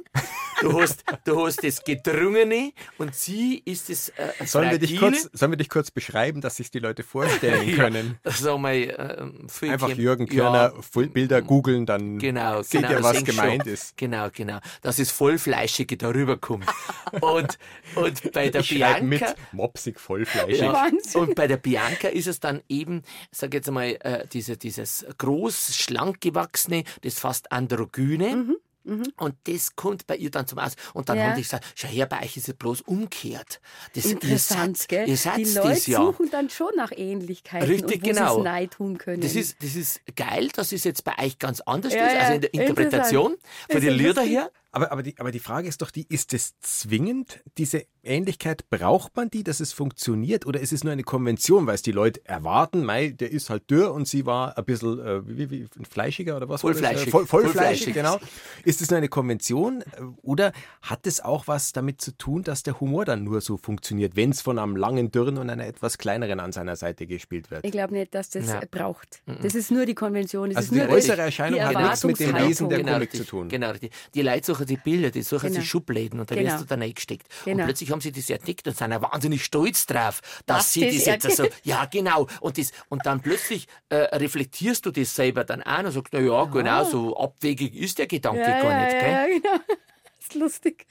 du 0.60 0.80
hast, 0.80 1.04
du 1.24 1.44
hast 1.46 1.62
das 1.64 1.82
Gedrungene 1.84 2.72
und 2.98 3.14
sie 3.14 3.62
ist 3.64 3.88
das 3.88 4.10
äh, 4.10 4.44
Sollen 4.46 4.70
wir, 4.70 4.78
dich 4.78 4.96
kurz, 4.98 5.28
sollen 5.32 5.52
wir 5.52 5.56
dich 5.56 5.68
kurz 5.68 5.90
beschreiben, 5.90 6.40
dass 6.40 6.56
sich 6.56 6.70
die 6.70 6.78
Leute 6.78 7.02
vorstellen 7.02 7.74
können? 7.76 8.18
Sag 8.24 8.58
mal, 8.58 8.74
äh, 8.74 9.48
viel 9.48 9.71
Einfach 9.72 9.88
Jürgen 9.90 10.26
Ja, 10.26 10.34
Körner 10.34 10.72
Bilder 11.12 11.42
googeln, 11.42 11.86
dann 11.86 12.18
Genau, 12.18 12.62
seht 12.62 12.82
genau, 12.82 12.92
ihr, 12.92 13.02
was 13.02 13.24
gemeint 13.24 13.62
schon. 13.64 13.72
ist. 13.72 13.96
Genau, 13.96 14.28
genau. 14.32 14.58
Dass 14.82 14.96
das 14.96 15.10
Vollfleischige 15.10 15.96
darüber 15.96 16.36
kommt. 16.36 16.66
und, 17.20 17.58
und 17.94 18.32
bei 18.32 18.48
der 18.50 18.60
Ich 18.60 18.68
schreibe 18.78 19.04
mit 19.06 19.20
Bianca. 19.20 19.36
mopsig, 19.52 19.98
vollfleischig. 20.00 20.60
Ja, 20.60 20.72
Wahnsinn. 20.72 21.20
und 21.20 21.34
bei 21.34 21.46
der 21.46 21.56
Bianca 21.56 22.08
ist 22.08 22.26
es 22.26 22.40
dann 22.40 22.62
eben, 22.68 23.02
sag 23.30 23.54
jetzt 23.54 23.70
mal, 23.70 23.96
äh, 24.00 24.26
diese, 24.32 24.56
dieses 24.56 25.04
groß, 25.18 25.74
schlank 25.76 26.20
gewachsene, 26.20 26.84
das 27.02 27.18
fast 27.18 27.52
androgyne. 27.52 28.56
Und 28.84 29.34
das 29.44 29.76
kommt 29.76 30.06
bei 30.06 30.16
ihr 30.16 30.30
dann 30.30 30.46
zum 30.46 30.58
Aus. 30.58 30.72
Und 30.94 31.08
dann 31.08 31.16
Mhm, 31.16 31.22
Ja. 31.22 31.28
haben 31.30 31.36
die 31.36 31.42
gesagt, 31.42 31.64
schau 31.74 31.88
her, 31.88 32.06
bei 32.06 32.22
euch 32.22 32.36
ist 32.36 32.48
es 32.48 32.54
bloß 32.54 32.80
umgekehrt. 32.82 33.60
Das, 33.94 34.06
Interessant, 34.06 34.68
ihr 34.70 34.76
seid, 34.78 34.88
gell? 34.88 35.08
Ihr 35.08 35.16
seid 35.16 35.36
die 35.38 35.44
das 35.44 35.54
Leute 35.54 35.90
ja. 35.90 35.98
suchen 35.98 36.30
dann 36.30 36.50
schon 36.50 36.72
nach 36.76 36.92
Ähnlichkeiten 36.94 37.68
Richtig, 37.68 38.02
und 38.02 38.08
wo 38.08 38.08
genau. 38.08 38.42
nein 38.42 38.70
tun 38.70 38.98
können. 38.98 39.20
Das 39.22 39.34
ist, 39.36 39.62
das 39.62 39.74
ist 39.76 40.00
geil, 40.16 40.48
dass 40.54 40.72
es 40.72 40.84
jetzt 40.84 41.04
bei 41.04 41.16
euch 41.18 41.38
ganz 41.38 41.60
anders 41.60 41.92
Ja, 41.94 42.06
ist, 42.06 42.16
also 42.16 42.32
in 42.34 42.40
der 42.42 42.54
Interpretation 42.54 43.32
von 43.32 43.38
Das 43.68 43.80
den 43.80 43.98
lustig. 44.04 44.30
her. 44.30 44.50
Aber, 44.74 44.90
aber, 44.90 45.02
die, 45.02 45.14
aber 45.18 45.30
die 45.32 45.38
Frage 45.38 45.68
ist 45.68 45.82
doch 45.82 45.90
die, 45.90 46.06
ist 46.08 46.32
es 46.32 46.58
zwingend, 46.60 47.40
diese 47.58 47.84
Ähnlichkeit, 48.02 48.68
braucht 48.70 49.14
man 49.16 49.28
die, 49.30 49.44
dass 49.44 49.60
es 49.60 49.72
funktioniert? 49.74 50.46
Oder 50.46 50.60
ist 50.60 50.72
es 50.72 50.82
nur 50.82 50.92
eine 50.94 51.02
Konvention, 51.02 51.66
weil 51.66 51.74
es 51.74 51.82
die 51.82 51.92
Leute 51.92 52.20
erwarten, 52.24 52.82
mei, 52.84 53.10
der 53.10 53.30
ist 53.30 53.50
halt 53.50 53.70
dürr 53.70 53.92
und 53.92 54.08
sie 54.08 54.24
war 54.24 54.56
ein 54.56 54.64
bisschen 54.64 54.98
äh, 54.98 55.28
wie, 55.28 55.50
wie, 55.50 55.66
fleischiger 55.88 56.36
oder 56.38 56.48
was? 56.48 56.62
Vollfleischig. 56.62 57.08
Äh, 57.08 57.10
voll, 57.10 57.26
vollfleischig, 57.26 57.92
Vollfleischig. 57.92 57.94
genau. 57.94 58.18
Ist 58.64 58.80
es 58.80 58.90
nur 58.90 58.96
eine 58.96 59.08
Konvention? 59.08 59.82
äh, 59.82 60.02
Oder 60.22 60.52
hat 60.80 61.06
es 61.06 61.20
auch 61.20 61.46
was 61.46 61.72
damit 61.72 62.00
zu 62.00 62.16
tun, 62.16 62.42
dass 62.42 62.62
der 62.62 62.80
Humor 62.80 63.04
dann 63.04 63.24
nur 63.24 63.42
so 63.42 63.58
funktioniert, 63.58 64.16
wenn 64.16 64.30
es 64.30 64.40
von 64.40 64.58
einem 64.58 64.76
langen 64.76 65.10
Dürren 65.10 65.36
und 65.36 65.50
einer 65.50 65.66
etwas 65.66 65.98
kleineren 65.98 66.40
an 66.40 66.52
seiner 66.52 66.76
Seite 66.76 67.06
gespielt 67.06 67.50
wird? 67.50 67.64
Ich 67.66 67.72
glaube 67.72 67.92
nicht, 67.92 68.14
dass 68.14 68.30
das 68.30 68.46
Nein. 68.46 68.66
braucht. 68.70 69.22
Das 69.42 69.54
ist 69.54 69.70
nur 69.70 69.84
die 69.84 69.94
Konvention. 69.94 70.48
Das 70.48 70.56
Also 70.56 70.74
ist 70.74 70.80
die 70.80 70.86
nur 70.86 70.96
äußere 70.96 71.16
die 71.16 71.22
Erscheinung 71.22 71.60
hat 71.60 71.76
nichts 71.76 72.04
mit 72.04 72.18
dem 72.20 72.28
Erwartungshaltung. 72.28 72.48
Wesen 72.50 72.68
der 72.70 72.78
Genau, 72.78 72.92
Comic 72.92 73.02
richtig. 73.12 73.20
zu 73.20 73.26
tun. 73.26 73.48
Genau, 73.50 73.70
richtig. 73.70 73.92
die 74.14 74.22
Leute 74.22 74.61
suchen 74.62 74.76
die 74.76 74.76
Bilder, 74.76 75.10
die 75.10 75.22
suchen 75.22 75.48
Genau. 75.48 75.60
sich 75.60 75.68
Schubläden 75.68 76.20
und 76.20 76.30
da 76.30 76.34
Genau. 76.34 76.50
wirst 76.52 76.62
du 76.62 76.66
da 76.66 76.74
reingesteckt. 76.76 77.26
Genau. 77.44 77.58
Und 77.62 77.64
plötzlich 77.66 77.90
haben 77.90 78.00
sie 78.00 78.12
das 78.12 78.30
entdeckt 78.30 78.66
und 78.68 78.76
sind 78.76 78.90
wahnsinnig 78.90 79.44
stolz 79.44 79.86
drauf, 79.86 80.20
dass 80.46 80.58
Dass 80.58 80.72
sie 80.72 80.80
das 80.86 81.04
das 81.04 81.06
jetzt 81.24 81.36
so, 81.36 81.46
ja 81.64 81.84
genau, 81.86 82.26
und, 82.40 82.58
das, 82.58 82.72
und 82.88 83.04
dann 83.06 83.20
plötzlich 83.20 83.66
äh, 83.88 83.96
reflektierst 83.96 84.84
du 84.86 84.90
das 84.90 85.14
selber 85.14 85.44
dann 85.44 85.62
auch 85.62 85.78
und 85.84 85.90
sagst, 85.92 86.12
na 86.12 86.20
ja, 86.20 86.44
genau, 86.44 86.84
so 86.84 87.16
abwegig 87.16 87.74
ist 87.74 87.98
der 87.98 88.06
Gedanke 88.06 88.40
Ja, 88.40 88.62
gar 88.62 88.70
ja, 88.70 88.84
nicht, 88.84 88.98
gell? 89.00 89.10
ja, 89.10 89.26
ja, 89.26 89.38
genau. 89.38 89.58
Das 89.68 89.76
ist 90.20 90.34
lustig. 90.34 90.86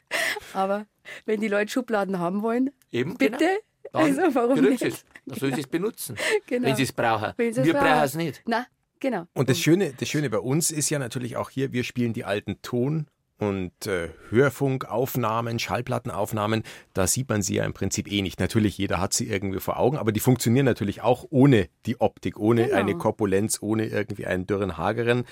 Aber 0.53 0.85
wenn 1.25 1.41
die 1.41 1.47
Leute 1.47 1.71
Schubladen 1.71 2.19
haben 2.19 2.41
wollen, 2.41 2.69
Eben, 2.91 3.17
bitte. 3.17 3.37
genau. 3.37 3.49
Dann 3.93 4.19
Also 4.19 4.35
warum 4.35 4.61
nicht? 4.61 4.79
sie 4.79 4.87
es. 4.87 5.03
Dann 5.25 5.37
sollen 5.39 5.53
sie 5.55 5.61
es 5.61 5.67
benutzen, 5.67 6.15
Genau. 6.47 6.67
wenn 6.67 6.75
sie 6.75 6.83
es 6.83 6.93
brauchen. 6.93 7.33
Wir 7.37 7.51
brauchen. 7.53 7.73
brauchen 7.73 8.03
es 8.03 8.15
nicht. 8.15 8.41
Na, 8.45 8.65
genau. 8.99 9.25
Und 9.33 9.49
das 9.49 9.59
Schöne, 9.59 9.93
das 9.97 10.07
Schöne 10.07 10.29
bei 10.29 10.39
uns 10.39 10.71
ist 10.71 10.89
ja 10.89 10.97
natürlich 10.99 11.35
auch 11.35 11.49
hier, 11.49 11.73
wir 11.73 11.83
spielen 11.83 12.13
die 12.13 12.23
alten 12.23 12.61
Ton- 12.61 13.07
und 13.41 13.87
äh, 13.87 14.09
Hörfunkaufnahmen, 14.29 15.57
Schallplattenaufnahmen, 15.57 16.61
da 16.93 17.07
sieht 17.07 17.27
man 17.27 17.41
sie 17.41 17.55
ja 17.55 17.65
im 17.65 17.73
Prinzip 17.73 18.09
eh 18.11 18.21
nicht. 18.21 18.39
Natürlich, 18.39 18.77
jeder 18.77 18.99
hat 19.01 19.13
sie 19.13 19.27
irgendwie 19.27 19.59
vor 19.59 19.79
Augen, 19.79 19.97
aber 19.97 20.11
die 20.11 20.19
funktionieren 20.19 20.65
natürlich 20.65 21.01
auch 21.01 21.25
ohne 21.31 21.67
die 21.87 21.99
Optik, 21.99 22.39
ohne 22.39 22.65
Genau. 22.65 22.77
eine 22.77 22.95
Korpulenz, 22.95 23.57
ohne 23.61 23.87
irgendwie 23.87 24.27
einen 24.27 24.45
dürren 24.45 24.77
Hageren. 24.77 25.25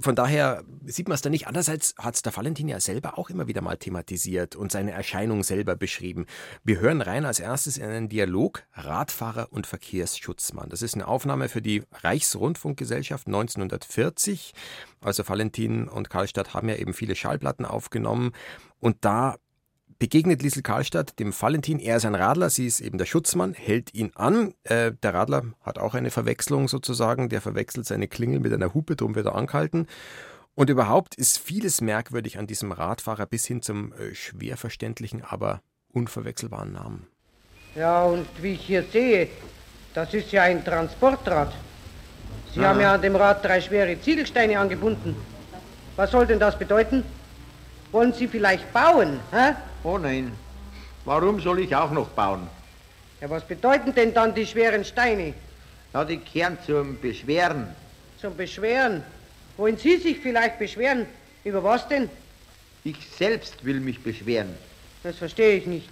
Von 0.00 0.14
daher 0.14 0.62
sieht 0.86 1.08
man 1.08 1.16
es 1.16 1.22
da 1.22 1.30
nicht. 1.30 1.48
Andererseits 1.48 1.94
hat 1.98 2.14
es 2.14 2.22
der 2.22 2.36
Valentin 2.36 2.68
ja 2.68 2.78
selber 2.78 3.18
auch 3.18 3.30
immer 3.30 3.48
wieder 3.48 3.62
mal 3.62 3.76
thematisiert 3.76 4.54
und 4.54 4.70
seine 4.70 4.92
Erscheinung 4.92 5.42
selber 5.42 5.74
beschrieben. 5.74 6.26
Wir 6.62 6.78
hören 6.78 7.00
rein 7.00 7.24
als 7.24 7.40
erstes 7.40 7.78
in 7.78 7.84
einen 7.84 8.08
Dialog 8.08 8.62
Radfahrer 8.74 9.48
und 9.50 9.66
Verkehrsschutzmann. 9.66 10.68
Das 10.68 10.82
ist 10.82 10.94
eine 10.94 11.08
Aufnahme 11.08 11.48
für 11.48 11.62
die 11.62 11.82
Reichsrundfunkgesellschaft 11.92 13.26
1940. 13.26 14.54
Also 15.00 15.28
Valentin 15.28 15.88
und 15.88 16.10
Karlstadt 16.10 16.54
haben 16.54 16.68
ja 16.68 16.76
eben 16.76 16.94
viele 16.94 17.16
Schallplatten 17.16 17.64
aufgenommen 17.64 18.32
und 18.78 18.98
da 19.00 19.36
begegnet 19.98 20.42
Liesel 20.42 20.62
Karlstadt 20.62 21.18
dem 21.18 21.32
Valentin. 21.38 21.78
Er 21.78 21.96
ist 21.96 22.04
ein 22.04 22.14
Radler, 22.14 22.50
sie 22.50 22.66
ist 22.66 22.80
eben 22.80 22.98
der 22.98 23.06
Schutzmann, 23.06 23.54
hält 23.54 23.94
ihn 23.94 24.12
an. 24.14 24.54
Äh, 24.64 24.92
der 25.02 25.14
Radler 25.14 25.44
hat 25.62 25.78
auch 25.78 25.94
eine 25.94 26.10
Verwechslung 26.10 26.68
sozusagen. 26.68 27.28
Der 27.28 27.40
verwechselt 27.40 27.86
seine 27.86 28.08
Klingel 28.08 28.40
mit 28.40 28.52
einer 28.52 28.74
Hupe, 28.74 28.96
darum 28.96 29.14
wird 29.14 29.26
er 29.26 29.34
angehalten. 29.34 29.86
Und 30.54 30.70
überhaupt 30.70 31.14
ist 31.14 31.38
vieles 31.38 31.80
merkwürdig 31.80 32.38
an 32.38 32.46
diesem 32.46 32.72
Radfahrer 32.72 33.26
bis 33.26 33.46
hin 33.46 33.62
zum 33.62 33.92
äh, 33.92 34.14
schwer 34.14 34.56
verständlichen, 34.56 35.22
aber 35.22 35.62
unverwechselbaren 35.92 36.72
Namen. 36.72 37.06
Ja, 37.74 38.04
und 38.04 38.26
wie 38.40 38.52
ich 38.54 38.62
hier 38.62 38.84
sehe, 38.84 39.28
das 39.94 40.14
ist 40.14 40.32
ja 40.32 40.42
ein 40.42 40.64
Transportrad. 40.64 41.52
Sie 42.54 42.64
haben 42.64 42.80
ja 42.80 42.94
an 42.94 43.02
dem 43.02 43.14
Rad 43.14 43.44
drei 43.44 43.60
schwere 43.60 44.00
Ziegelsteine 44.00 44.58
angebunden. 44.58 45.14
Was 45.96 46.10
soll 46.10 46.26
denn 46.26 46.40
das 46.40 46.58
bedeuten? 46.58 47.04
Wollen 47.92 48.12
Sie 48.12 48.28
vielleicht 48.28 48.72
bauen? 48.72 49.20
Hä? 49.32 49.54
Oh 49.82 49.98
nein. 49.98 50.32
Warum 51.04 51.40
soll 51.40 51.60
ich 51.60 51.74
auch 51.74 51.90
noch 51.90 52.08
bauen? 52.08 52.46
Ja, 53.20 53.30
was 53.30 53.42
bedeuten 53.44 53.94
denn 53.94 54.12
dann 54.12 54.34
die 54.34 54.46
schweren 54.46 54.84
Steine? 54.84 55.34
Ja, 55.94 56.04
die 56.04 56.18
kehren 56.18 56.58
zum 56.66 57.00
Beschweren. 57.00 57.68
Zum 58.20 58.36
Beschweren. 58.36 59.02
Wollen 59.56 59.76
Sie 59.76 59.96
sich 59.96 60.18
vielleicht 60.18 60.58
beschweren? 60.58 61.06
Über 61.44 61.64
was 61.64 61.88
denn? 61.88 62.10
Ich 62.84 62.96
selbst 63.16 63.64
will 63.64 63.80
mich 63.80 64.02
beschweren. 64.02 64.54
Das 65.02 65.16
verstehe 65.16 65.56
ich 65.56 65.66
nicht. 65.66 65.90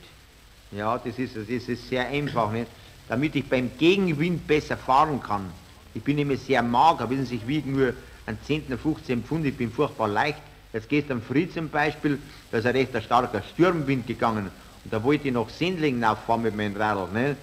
Ja, 0.73 0.99
das 0.99 1.19
ist, 1.19 1.37
das 1.37 1.49
ist 1.49 1.89
sehr 1.89 2.07
einfach, 2.09 2.53
nicht? 2.53 2.69
damit 3.09 3.37
ich 3.37 3.49
beim 3.49 3.71
Gegenwind 3.79 4.47
besser 4.47 4.77
fahren 4.77 5.21
kann. 5.23 5.51
Ich 5.95 6.03
bin 6.03 6.17
nämlich 6.17 6.41
sehr 6.43 6.63
mager, 6.63 7.09
wissen 7.09 7.27
Sie, 7.27 7.37
ich 7.37 7.47
wiege 7.47 7.71
nur 7.71 7.95
einen 8.27 8.39
10. 8.45 8.77
15 8.77 9.23
Pfund, 9.23 9.47
ich 9.47 9.57
bin 9.57 9.71
furchtbar 9.71 10.09
leicht. 10.09 10.39
Jetzt 10.73 10.89
gestern 10.89 11.23
früh 11.23 11.49
zum 11.49 11.69
Beispiel, 11.69 12.19
da 12.51 12.59
ist 12.59 12.67
ein 12.67 12.77
recht 12.77 12.91
starker 13.03 13.43
Sturmwind 13.55 14.07
gegangen 14.07 14.51
und 14.85 14.93
da 14.93 15.03
wollte 15.03 15.29
ich 15.29 15.35
nach 15.35 15.49
Sendlingen 15.49 16.05
auffahren 16.05 16.43
mit 16.43 16.57
meinem 16.57 16.77
Radl, 16.77 17.09
ne? 17.13 17.37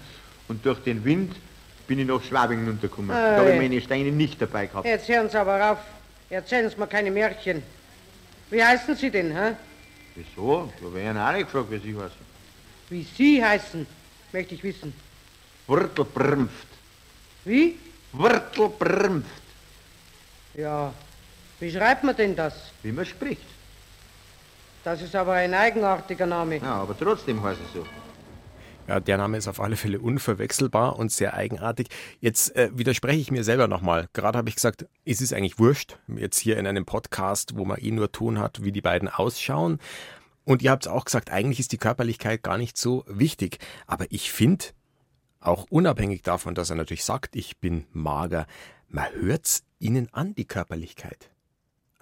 Und 0.48 0.66
durch 0.66 0.80
den 0.80 1.04
Wind 1.04 1.36
bin 1.88 2.00
ich 2.00 2.08
nach 2.08 2.22
Schwabing 2.24 2.66
runtergekommen. 2.66 3.10
Da 3.10 3.38
habe 3.38 3.50
ich 3.50 3.56
Ei. 3.56 3.62
meine 3.62 3.82
Steine 3.82 4.12
nicht 4.12 4.42
dabei 4.42 4.68
gehabt. 4.68 4.86
Jetzt 4.86 5.08
hören 5.08 5.30
Sie 5.30 5.38
aber 5.38 5.72
auf. 5.72 5.80
Erzählen 6.30 6.70
Sie 6.70 6.78
mir 6.78 6.88
keine 6.88 7.12
Märchen. 7.12 7.64
Wie 8.50 8.64
heißen 8.64 8.96
Sie 8.96 9.10
denn, 9.10 9.36
hä? 9.36 9.56
Wieso? 10.16 10.72
Da 10.82 10.94
wäre 10.94 11.14
ich 11.14 11.20
auch 11.20 11.32
nicht 11.34 11.46
gefragt, 11.46 11.72
wie 11.72 11.80
Sie 11.80 11.96
heißen. 11.96 12.34
Wie 12.90 13.04
Sie 13.04 13.44
heißen, 13.44 13.88
möchte 14.32 14.56
ich 14.56 14.64
wissen. 14.64 14.94
Wurtelbrümpft. 15.68 16.68
Wie? 17.46 17.78
Wurtelbrümpft. 18.12 19.30
Ja. 20.56 20.94
Wie 21.64 21.72
schreibt 21.72 22.04
man 22.04 22.14
denn 22.14 22.36
das? 22.36 22.74
Wie 22.82 22.92
man 22.92 23.06
spricht. 23.06 23.46
Das 24.84 25.02
ist 25.02 25.16
aber 25.16 25.32
ein 25.32 25.54
eigenartiger 25.54 26.26
Name. 26.26 26.58
Ja, 26.58 26.82
aber 26.82 26.94
trotzdem 26.98 27.42
heißt 27.42 27.62
es 27.66 27.74
so. 27.74 27.86
Ja, 28.90 29.00
der 29.00 29.18
Name 29.18 29.38
ist 29.38 29.48
auf 29.48 29.62
alle 29.62 29.78
Fälle 29.78 30.02
unverwechselbar 30.02 31.00
und 31.00 31.10
sehr 31.10 31.36
eigenartig. 31.36 31.88
Jetzt 32.20 32.54
äh, 32.58 32.70
widerspreche 32.74 33.22
ich 33.22 33.32
mir 33.32 33.46
selber 33.46 33.70
nochmal. 33.70 34.10
Gerade 34.12 34.40
habe 34.40 34.50
ich 34.50 34.56
gesagt, 34.56 34.88
es 35.06 35.22
ist 35.22 35.34
eigentlich 35.34 35.58
wurscht, 35.58 36.00
jetzt 36.10 36.38
hier 36.38 36.58
in 36.58 36.68
einem 36.68 36.84
Podcast, 36.84 37.56
wo 37.56 37.64
man 37.64 37.78
eh 37.78 37.92
nur 37.92 38.12
Ton 38.12 38.40
hat, 38.40 38.62
wie 38.66 38.74
die 38.74 38.82
beiden 38.82 39.08
ausschauen. 39.08 39.80
Und 40.44 40.64
ihr 40.64 40.72
habt 40.72 40.86
es 40.86 40.92
auch 40.92 41.06
gesagt, 41.06 41.32
eigentlich 41.32 41.62
ist 41.62 41.72
die 41.72 41.78
Körperlichkeit 41.78 42.44
gar 42.44 42.58
nicht 42.58 42.78
so 42.78 43.06
wichtig. 43.08 43.60
Aber 43.88 44.06
ich 44.10 44.34
finde, 44.34 44.66
auch 45.40 45.66
unabhängig 45.70 46.24
davon, 46.24 46.56
dass 46.56 46.72
er 46.72 46.76
natürlich 46.76 47.06
sagt, 47.06 47.38
ich 47.38 47.60
bin 47.60 47.86
mager, 47.94 48.48
man 48.90 49.06
hört's 49.14 49.64
ihnen 49.80 50.10
an, 50.12 50.36
die 50.36 50.46
Körperlichkeit. 50.46 51.30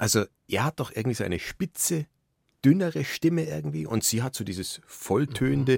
Also 0.01 0.25
er 0.47 0.63
hat 0.65 0.79
doch 0.79 0.91
irgendwie 0.95 1.13
so 1.13 1.23
eine 1.23 1.37
spitze, 1.37 2.07
dünnere 2.65 3.03
Stimme 3.05 3.43
irgendwie 3.45 3.85
und 3.85 4.03
sie 4.03 4.23
hat 4.23 4.33
so 4.33 4.43
dieses 4.43 4.81
volltönende, 4.87 5.77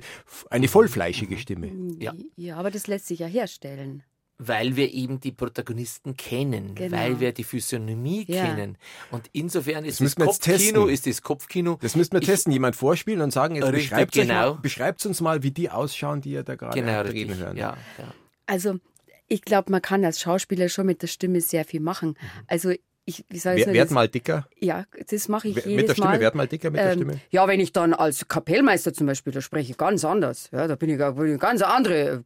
eine 0.50 0.70
vollfleischige 0.70 1.38
Stimme. 1.38 1.70
Ja. 2.00 2.14
Ja, 2.38 2.56
aber 2.56 2.72
das 2.72 2.88
lässt 2.88 3.08
sich 3.08 3.20
ja 3.20 3.28
herstellen. 3.28 4.04
Weil 4.38 4.78
wir 4.78 4.94
eben 4.94 5.20
die 5.20 5.34
Protagonisten 5.34 6.16
kennen, 6.16 6.74
Genau. 6.74 6.96
weil 6.98 7.20
wir 7.20 7.34
die 7.34 7.44
Physiognomie 7.44 8.24
Ja. 8.30 8.46
kennen. 8.46 8.78
Und 9.12 9.30
insofern 9.34 9.84
ist 9.84 10.00
Das 10.00 10.16
das, 10.16 10.18
müssen 10.18 10.26
Kopfkino, 10.30 10.86
ist 10.88 11.06
das 11.06 11.22
Kopfkino. 11.22 11.78
Das 11.82 11.96
müssten 11.98 12.16
wir 12.16 12.22
Ich- 12.22 12.28
testen, 12.30 12.54
jemand 12.54 12.78
vorspielen 12.78 13.20
und 13.20 13.32
sagen, 13.32 13.56
jetzt 13.56 13.66
Richtig, 13.66 13.90
beschreibt 13.90 14.14
genau. 14.14 14.58
genau. 14.62 14.94
uns 15.06 15.20
mal, 15.20 15.44
wie 15.44 15.52
die 15.52 15.70
ausschauen, 15.70 16.22
die 16.22 16.32
ihr 16.32 16.44
da 16.44 16.56
gerade 16.56 16.80
Genau, 16.80 17.02
reden 17.02 17.36
hören. 17.38 17.58
Ja, 17.58 17.76
ja. 17.98 18.14
Also, 18.46 18.80
ich 19.28 19.42
glaube, 19.42 19.70
man 19.70 19.82
kann 19.82 20.04
als 20.06 20.22
Schauspieler 20.22 20.70
schon 20.70 20.86
mit 20.86 21.02
der 21.02 21.08
Stimme 21.08 21.42
sehr 21.42 21.66
viel 21.66 21.82
machen. 21.82 22.16
Also, 22.48 22.74
ich, 23.06 23.26
wie 23.30 23.40
soll 23.40 23.58
ich 23.58 23.66
werd 23.66 23.92
mal 23.92 24.08
dicker. 24.08 24.48
Ja, 24.60 24.86
das 25.10 25.28
mache 25.28 25.50
ich 25.50 25.56
jedes 25.56 25.76
Mit 25.76 25.88
der 25.90 25.94
Stimme, 25.94 26.08
Mal. 26.12 26.20
werd 26.20 26.36
mal 26.36 26.48
dicker 26.48 26.70
mit 26.70 26.80
der 26.80 26.92
Ähm, 26.92 27.00
Stimme. 27.00 27.20
Ja, 27.32 27.48
wenn 27.48 27.60
ich 27.60 27.74
dann 27.74 27.94
als 27.94 28.28
Kapellmeister 28.28 28.94
zum 28.94 29.08
Beispiel, 29.08 29.34
da 29.34 29.42
spreche 29.42 29.72
ich 29.72 29.78
ganz 29.78 30.06
anders. 30.06 30.50
Ja, 30.52 30.68
da 30.68 30.76
bin 30.76 30.90
ich, 30.90 31.02
eine 31.02 31.38
ganz 31.38 31.62
andere, 31.62 32.24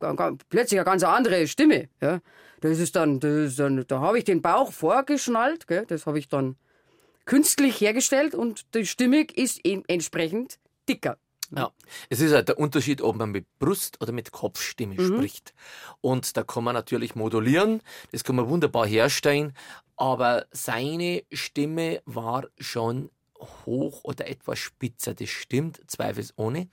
plötzlich 0.50 0.80
eine 0.80 0.86
ganz 0.86 1.04
andere 1.04 1.48
Stimme. 1.48 1.90
Ja, 2.02 2.20
das 2.62 2.78
ist 2.80 2.96
dann, 2.96 3.20
das 3.20 3.32
ist 3.32 3.60
dann 3.60 3.84
da 3.88 4.00
habe 4.00 4.20
ich 4.20 4.24
den 4.24 4.42
Bauch 4.42 4.72
vorgeschnallt, 4.72 5.68
gell, 5.68 5.86
das 5.88 6.06
habe 6.06 6.20
ich 6.20 6.28
dann 6.28 6.56
künstlich 7.26 7.82
hergestellt 7.82 8.36
und 8.36 8.74
die 8.76 8.86
Stimme 8.86 9.26
ist 9.34 9.60
entsprechend 9.88 10.60
dicker. 10.88 11.18
Ja, 11.56 11.72
es 12.10 12.20
ist 12.20 12.34
halt 12.34 12.50
der 12.50 12.60
Unterschied, 12.60 13.02
ob 13.02 13.16
man 13.16 13.32
mit 13.32 13.46
Brust- 13.58 14.02
oder 14.02 14.12
mit 14.12 14.32
Kopfstimme 14.32 14.96
Mhm. 14.96 15.16
spricht. 15.16 15.54
Und 16.02 16.36
da 16.36 16.44
kann 16.44 16.64
man 16.66 16.74
natürlich 16.74 17.16
modulieren, 17.16 17.82
das 18.12 18.24
kann 18.26 18.36
man 18.36 18.50
wunderbar 18.50 18.86
herstellen, 18.86 19.54
aber 19.98 20.46
seine 20.52 21.24
Stimme 21.32 22.02
war 22.06 22.48
schon 22.60 23.10
hoch 23.40 24.04
oder 24.04 24.28
etwas 24.28 24.60
spitzer, 24.60 25.14
das 25.14 25.30
stimmt, 25.30 25.82
zweifelsohne. 25.88 26.70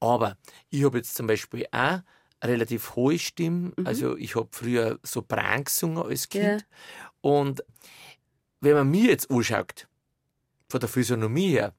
Aber 0.00 0.36
ich 0.70 0.84
habe 0.84 0.98
jetzt 0.98 1.14
zum 1.14 1.26
Beispiel 1.26 1.66
auch 1.72 2.00
relativ 2.42 2.94
hohe 2.94 3.18
Stimme, 3.18 3.72
also 3.84 4.16
ich 4.16 4.36
habe 4.36 4.48
früher 4.52 4.98
Sopran 5.02 5.64
gesungen 5.64 6.02
als 6.04 6.28
Kind. 6.28 6.66
Und 7.20 7.64
wenn 8.60 8.74
man 8.74 8.90
mir 8.90 9.10
jetzt 9.10 9.30
anschaut, 9.30 9.88
von 10.68 10.80
der 10.80 10.88
Physiognomie 10.88 11.50
her, 11.50 11.74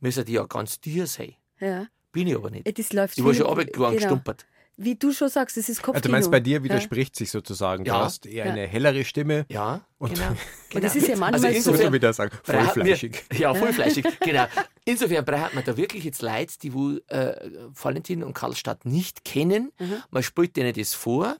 müsste 0.00 0.24
die 0.24 0.32
ja 0.32 0.44
ganz 0.44 0.80
dir 0.80 1.06
sein. 1.06 1.34
Ja, 1.58 1.86
Bin 2.12 2.28
ich 2.28 2.36
aber 2.36 2.50
nicht. 2.50 2.78
das 2.78 2.92
läuft 2.92 3.18
Ich 3.18 3.24
war 3.24 3.34
schon 3.34 3.46
runtergegangen, 3.46 3.90
genau. 3.90 4.00
gestumpert. 4.00 4.46
Wie 4.80 4.94
du 4.94 5.12
schon 5.12 5.28
sagst, 5.28 5.56
es 5.58 5.68
ist 5.68 5.82
Kopfkino. 5.82 5.96
Also 5.96 6.08
du 6.08 6.12
meinst, 6.12 6.30
bei 6.30 6.40
dir 6.40 6.62
widerspricht 6.62 7.14
ja. 7.16 7.18
sich 7.18 7.30
sozusagen. 7.30 7.84
Du 7.84 7.90
Ja. 7.90 8.04
hast 8.04 8.24
eher 8.26 8.46
Ja. 8.46 8.52
eine 8.52 8.66
hellere 8.66 9.04
Stimme. 9.04 9.44
Ja, 9.48 9.82
Und- 9.98 10.14
genau. 10.14 10.28
Und 10.74 10.84
das 10.84 10.94
ist 10.96 11.08
ja 11.08 11.16
manchmal 11.16 11.34
Also 11.34 11.46
so. 11.48 11.48
Muss 11.48 11.64
man 11.66 11.72
insofern- 11.74 11.92
wieder 11.92 12.12
sagen, 12.12 12.30
vollfleischig. 12.44 13.24
Wir, 13.30 13.38
ja, 13.40 13.54
vollfleischig, 13.54 14.04
genau. 14.20 14.46
Insofern 14.84 15.24
braucht 15.24 15.54
man 15.54 15.64
da 15.64 15.76
wirklich 15.76 16.04
jetzt 16.04 16.22
Leute, 16.22 16.54
die 16.62 16.72
wo, 16.72 16.92
äh, 17.08 17.50
Valentin 17.74 18.22
und 18.22 18.34
Karlstadt 18.34 18.86
nicht 18.86 19.24
kennen. 19.24 19.72
Mhm. 19.78 20.02
Man 20.10 20.22
spielt 20.22 20.56
denen 20.56 20.72
das 20.72 20.94
vor, 20.94 21.36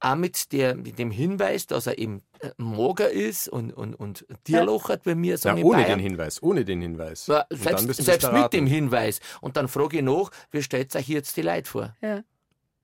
auch 0.00 0.14
mit, 0.14 0.52
der, 0.52 0.76
mit 0.76 0.98
dem 0.98 1.10
Hinweis, 1.10 1.66
dass 1.66 1.88
er 1.88 1.98
eben 1.98 2.22
äh, 2.40 2.50
mager 2.56 3.10
ist 3.10 3.48
und, 3.48 3.72
und, 3.72 3.94
und 3.96 4.24
Tierlochert 4.44 5.02
bei 5.02 5.14
mir, 5.16 5.32
Ja, 5.32 5.36
sagen 5.38 5.62
ohne 5.64 5.82
Bayern. 5.82 5.98
den 5.98 6.08
Hinweis, 6.10 6.40
ohne 6.42 6.64
den 6.64 6.80
Hinweis. 6.80 7.26
Selbst 7.50 7.94
selbst 8.04 8.32
mit 8.32 8.52
dem 8.52 8.66
Hinweis. 8.66 9.18
Und 9.40 9.56
dann 9.56 9.66
frage 9.68 9.98
ich 9.98 10.04
nach, 10.04 10.30
wie 10.52 10.62
stellt 10.62 10.94
euch 10.94 11.08
jetzt 11.08 11.36
die 11.36 11.42
Leute 11.42 11.68
vor? 11.68 11.96
Ja. 12.00 12.22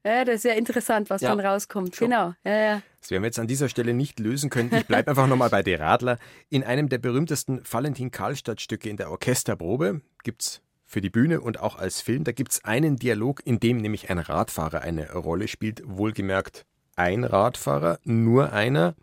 Ja, 0.05 0.25
das 0.25 0.37
ist 0.37 0.45
ja 0.45 0.53
interessant, 0.53 1.11
was 1.11 1.23
Ja. 1.23 1.31
dann 1.35 1.41
rauskommt. 1.41 1.97
Schon. 1.97 2.11
Genau. 2.11 2.35
Ja, 2.45 2.57
ja. 2.57 2.83
Das 3.01 3.11
werden 3.11 3.23
wir 3.23 3.27
jetzt 3.29 3.39
an 3.39 3.47
dieser 3.47 3.69
Stelle 3.69 3.93
nicht 3.95 4.19
lösen 4.21 4.51
können. 4.51 4.71
Ich 4.75 4.87
bleibe 4.87 5.11
einfach 5.11 5.27
nochmal 5.27 5.51
bei 5.51 5.63
De 5.63 5.77
Radler. 5.77 6.19
In 6.49 6.65
einem 6.65 6.89
der 6.89 6.99
berühmtesten 6.99 7.61
Valentin-Karlstadt-Stücke 7.71 8.89
in 8.89 8.97
der 8.97 9.11
Orchesterprobe 9.11 10.01
gibt's 10.23 10.63
für 10.87 11.01
die 11.01 11.11
Bühne 11.11 11.41
und 11.41 11.61
auch 11.61 11.77
als 11.77 12.01
Film, 12.01 12.25
da 12.25 12.33
gibt's 12.33 12.65
einen 12.65 12.97
Dialog, 12.97 13.41
in 13.45 13.59
dem 13.59 13.79
nämlich 13.79 14.11
ein 14.11 14.19
Radfahrer 14.19 14.83
eine 14.83 15.13
Rolle 15.13 15.49
spielt. 15.49 15.83
Wohlgemerkt 15.85 16.65
ein 16.97 17.25
Radfahrer, 17.25 17.99
nur 18.05 18.53
einer. 18.53 18.95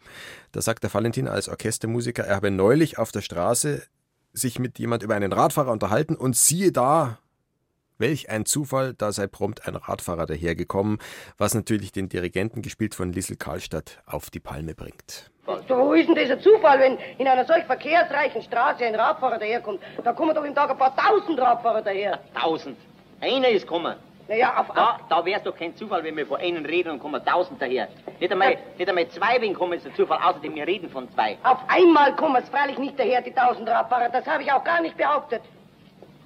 Da 0.53 0.62
sagt 0.62 0.84
der 0.84 0.93
Valentin 0.93 1.27
als 1.27 1.50
Orchestermusiker, 1.50 2.24
er 2.24 2.36
habe 2.38 2.50
neulich 2.51 2.98
auf 2.98 3.12
der 3.12 3.22
Straße 3.22 3.84
sich 4.34 4.60
mit 4.60 4.79
jemand 4.79 5.03
über 5.03 5.15
einen 5.15 5.34
Radfahrer 5.34 5.72
unterhalten 5.72 6.15
und 6.15 6.38
siehe 6.38 6.72
da, 6.72 7.20
welch 8.01 8.29
ein 8.29 8.46
Zufall, 8.46 8.93
da 8.93 9.12
sei 9.12 9.27
prompt 9.27 9.67
ein 9.67 9.75
Radfahrer 9.75 10.25
dahergekommen, 10.25 10.98
was 11.38 11.53
natürlich 11.53 11.91
den 11.91 12.10
Dirigenten, 12.10 12.62
gespielt 12.62 12.96
von 12.96 13.13
Liesel 13.13 13.38
Karlstadt, 13.38 14.00
auf 14.05 14.29
die 14.29 14.39
Palme 14.39 14.75
bringt. 14.75 15.31
Wo 15.46 15.93
ist 15.93 16.10
denn 16.10 16.17
ein 16.17 16.41
Zufall, 16.41 16.79
wenn 16.79 16.98
in 17.17 17.27
einer 17.27 17.46
solch 17.46 17.63
verkehrsreichen 17.63 18.41
Straße 18.41 18.86
ein 18.86 18.96
Radfahrer 18.96 19.39
daherkommt? 19.39 19.79
Da 20.03 20.13
kommen 20.13 20.36
doch 20.36 20.43
im 20.43 20.53
Tag 20.53 20.70
ein 20.70 20.77
paar 20.77 20.96
tausend 20.96 21.39
Radfahrer 21.39 21.81
daher. 21.81 22.20
Tausend. 22.39 22.77
Einer 23.22 23.50
ist 23.50 23.63
gekommen. 23.63 23.96
Naja, 24.27 24.55
auf, 24.58 24.67
Da, 24.74 25.00
da 25.10 25.25
wär's 25.25 25.43
doch 25.43 25.55
kein 25.55 25.75
Zufall, 25.75 26.03
wenn 26.03 26.15
wir 26.15 26.25
von 26.25 26.39
einem 26.39 26.63
reden 26.63 26.91
und 26.91 27.00
kommen 27.00 27.24
tausend 27.25 27.62
daher. 27.62 27.89
Nicht 28.20 28.31
einmal, 28.31 28.58
nicht 28.77 28.88
einmal 28.88 29.08
zwei, 29.10 29.41
wenn 29.41 29.53
kommen, 29.53 29.74
ist 29.74 29.86
der 29.86 29.93
Zufall. 29.96 30.20
Außerdem, 30.24 30.55
wir 30.55 30.65
reden 30.65 30.89
von 30.89 31.12
zwei. 31.13 31.38
auf 31.43 31.60
einmal 31.67 32.15
kommen 32.15 32.41
es 32.41 32.48
freilich 32.48 32.77
nicht 32.77 32.98
daher, 32.98 33.22
die 33.22 33.34
tausend 33.34 33.67
Radfahrer. 33.67 34.10
Das 34.10 34.25
habe 34.25 34.43
ich 34.43 34.51
auch 34.51 34.63
gar 34.63 34.81
nicht 34.81 34.96
behauptet. 34.96 35.41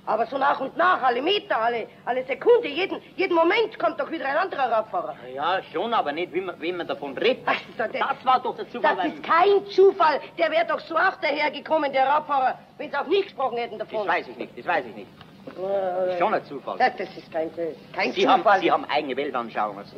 Aber 0.08 0.26
so 0.28 0.38
nach 0.38 0.60
und 0.60 0.78
nach, 0.78 1.02
alle 1.02 1.22
Meter, 1.22 1.58
alle, 1.60 1.88
alle 2.06 2.24
Sekunde, 2.26 2.68
jeden, 2.68 3.02
jeden 3.16 3.34
Moment 3.36 3.78
kommt 3.80 4.00
doch 4.00 4.12
wieder 4.12 4.26
ein 4.26 4.38
anderer 4.38 4.70
Radfahrer. 4.72 5.16
Ja, 5.34 5.60
schon, 5.74 5.94
aber 5.94 6.12
nicht, 6.12 6.32
wie 6.34 6.42
man, 6.42 6.62
wie 6.62 6.72
man 6.72 6.86
davon 6.88 7.18
redet. 7.18 7.42
Ach, 7.48 7.56
das, 7.78 7.92
Das 7.92 8.24
war 8.26 8.40
doch 8.40 8.56
der 8.56 8.70
Zufall. 8.70 8.96
das 8.98 9.06
ist 9.08 9.24
kein 9.24 9.66
Zufall. 9.72 10.20
Der 10.38 10.52
wäre 10.52 10.66
doch 10.68 10.80
so 10.82 10.96
auch 10.96 11.16
dahergekommen, 11.22 11.92
der 11.92 12.06
Radfahrer, 12.08 12.60
wenn 12.78 12.92
sie 12.92 12.96
auch 12.98 13.08
nie 13.08 13.24
gesprochen 13.24 13.58
hätten 13.58 13.80
Das 13.80 13.88
davon. 13.90 14.08
weiß 14.08 14.28
ich 14.28 14.38
nicht, 14.38 14.58
das 14.60 14.66
weiß 14.68 14.86
ich 14.86 14.96
nicht. 14.96 15.08
Äh, 15.48 16.18
Schon 16.20 16.34
ein 16.34 16.44
Zufall. 16.46 16.78
Das, 16.78 16.96
das 16.98 17.16
ist 17.18 17.32
kein, 17.32 17.50
kein 17.94 18.12
Sie 18.14 18.28
haben, 18.28 18.42
Zufall. 18.42 18.60
Sie 18.60 18.72
haben 18.72 18.86
eigene 18.86 19.16
Weltanschauung. 19.16 19.78
Also. 19.78 19.96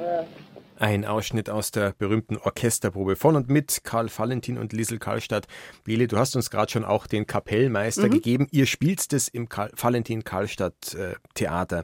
Ein 0.79 1.05
Ausschnitt 1.05 1.49
aus 1.49 1.71
der 1.71 1.93
berühmten 1.97 2.37
Orchesterprobe 2.37 3.15
von 3.15 3.35
und 3.35 3.49
mit 3.49 3.83
Karl 3.83 4.09
Valentin 4.15 4.57
und 4.59 4.73
Liesel 4.73 4.99
Karlstadt. 4.99 5.47
Bele, 5.83 6.07
du 6.07 6.17
hast 6.17 6.35
uns 6.35 6.51
gerade 6.51 6.71
schon 6.71 6.85
auch 6.85 7.07
den 7.07 7.25
Kapellmeister 7.25 8.09
gegeben. 8.09 8.47
Ihr 8.51 8.67
spielt 8.67 9.11
es 9.11 9.27
im 9.27 9.49
Karl 9.49 9.71
Valentin 9.75 10.23
Karlstadt 10.23 10.93
äh, 10.93 11.15
Theater. 11.33 11.81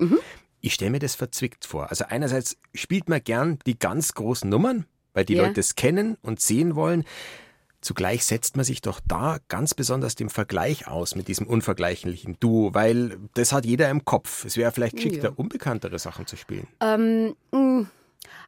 Ich 0.62 0.76
stelle 0.76 0.92
mir 0.92 1.00
das 1.00 1.16
verzwickt 1.16 1.66
vor. 1.66 1.90
Also 1.90 2.06
einerseits 2.08 2.56
spielt 2.76 3.10
man 3.10 3.24
gern 3.24 3.58
die 3.66 3.80
ganz 3.80 4.14
großen 4.14 4.48
Nummern, 4.50 4.86
weil 5.14 5.26
die 5.26 5.34
Ja. 5.34 5.48
Leute 5.48 5.60
es 5.60 5.76
kennen 5.76 6.18
und 6.22 6.40
sehen 6.40 6.76
wollen. 6.76 7.04
Zugleich 7.82 8.24
setzt 8.24 8.56
man 8.56 8.64
sich 8.64 8.82
doch 8.82 9.02
da 9.06 9.40
ganz 9.50 9.74
besonders 9.74 10.16
dem 10.16 10.30
Vergleich 10.30 10.88
aus 10.88 11.16
mit 11.16 11.28
diesem 11.28 11.48
unvergleichlichen 11.48 12.38
Duo, 12.40 12.74
weil 12.74 13.18
das 13.34 13.52
hat 13.52 13.66
jeder 13.66 13.90
im 13.90 14.06
Kopf. 14.06 14.46
Es 14.46 14.56
wäre 14.56 14.72
vielleicht 14.72 14.96
geschickter, 14.96 15.30
Ja. 15.30 15.34
unbekanntere 15.36 15.98
Sachen 16.00 16.26
zu 16.28 16.38
spielen. 16.38 16.68
Ähm, 16.80 17.36
mh, 17.52 17.88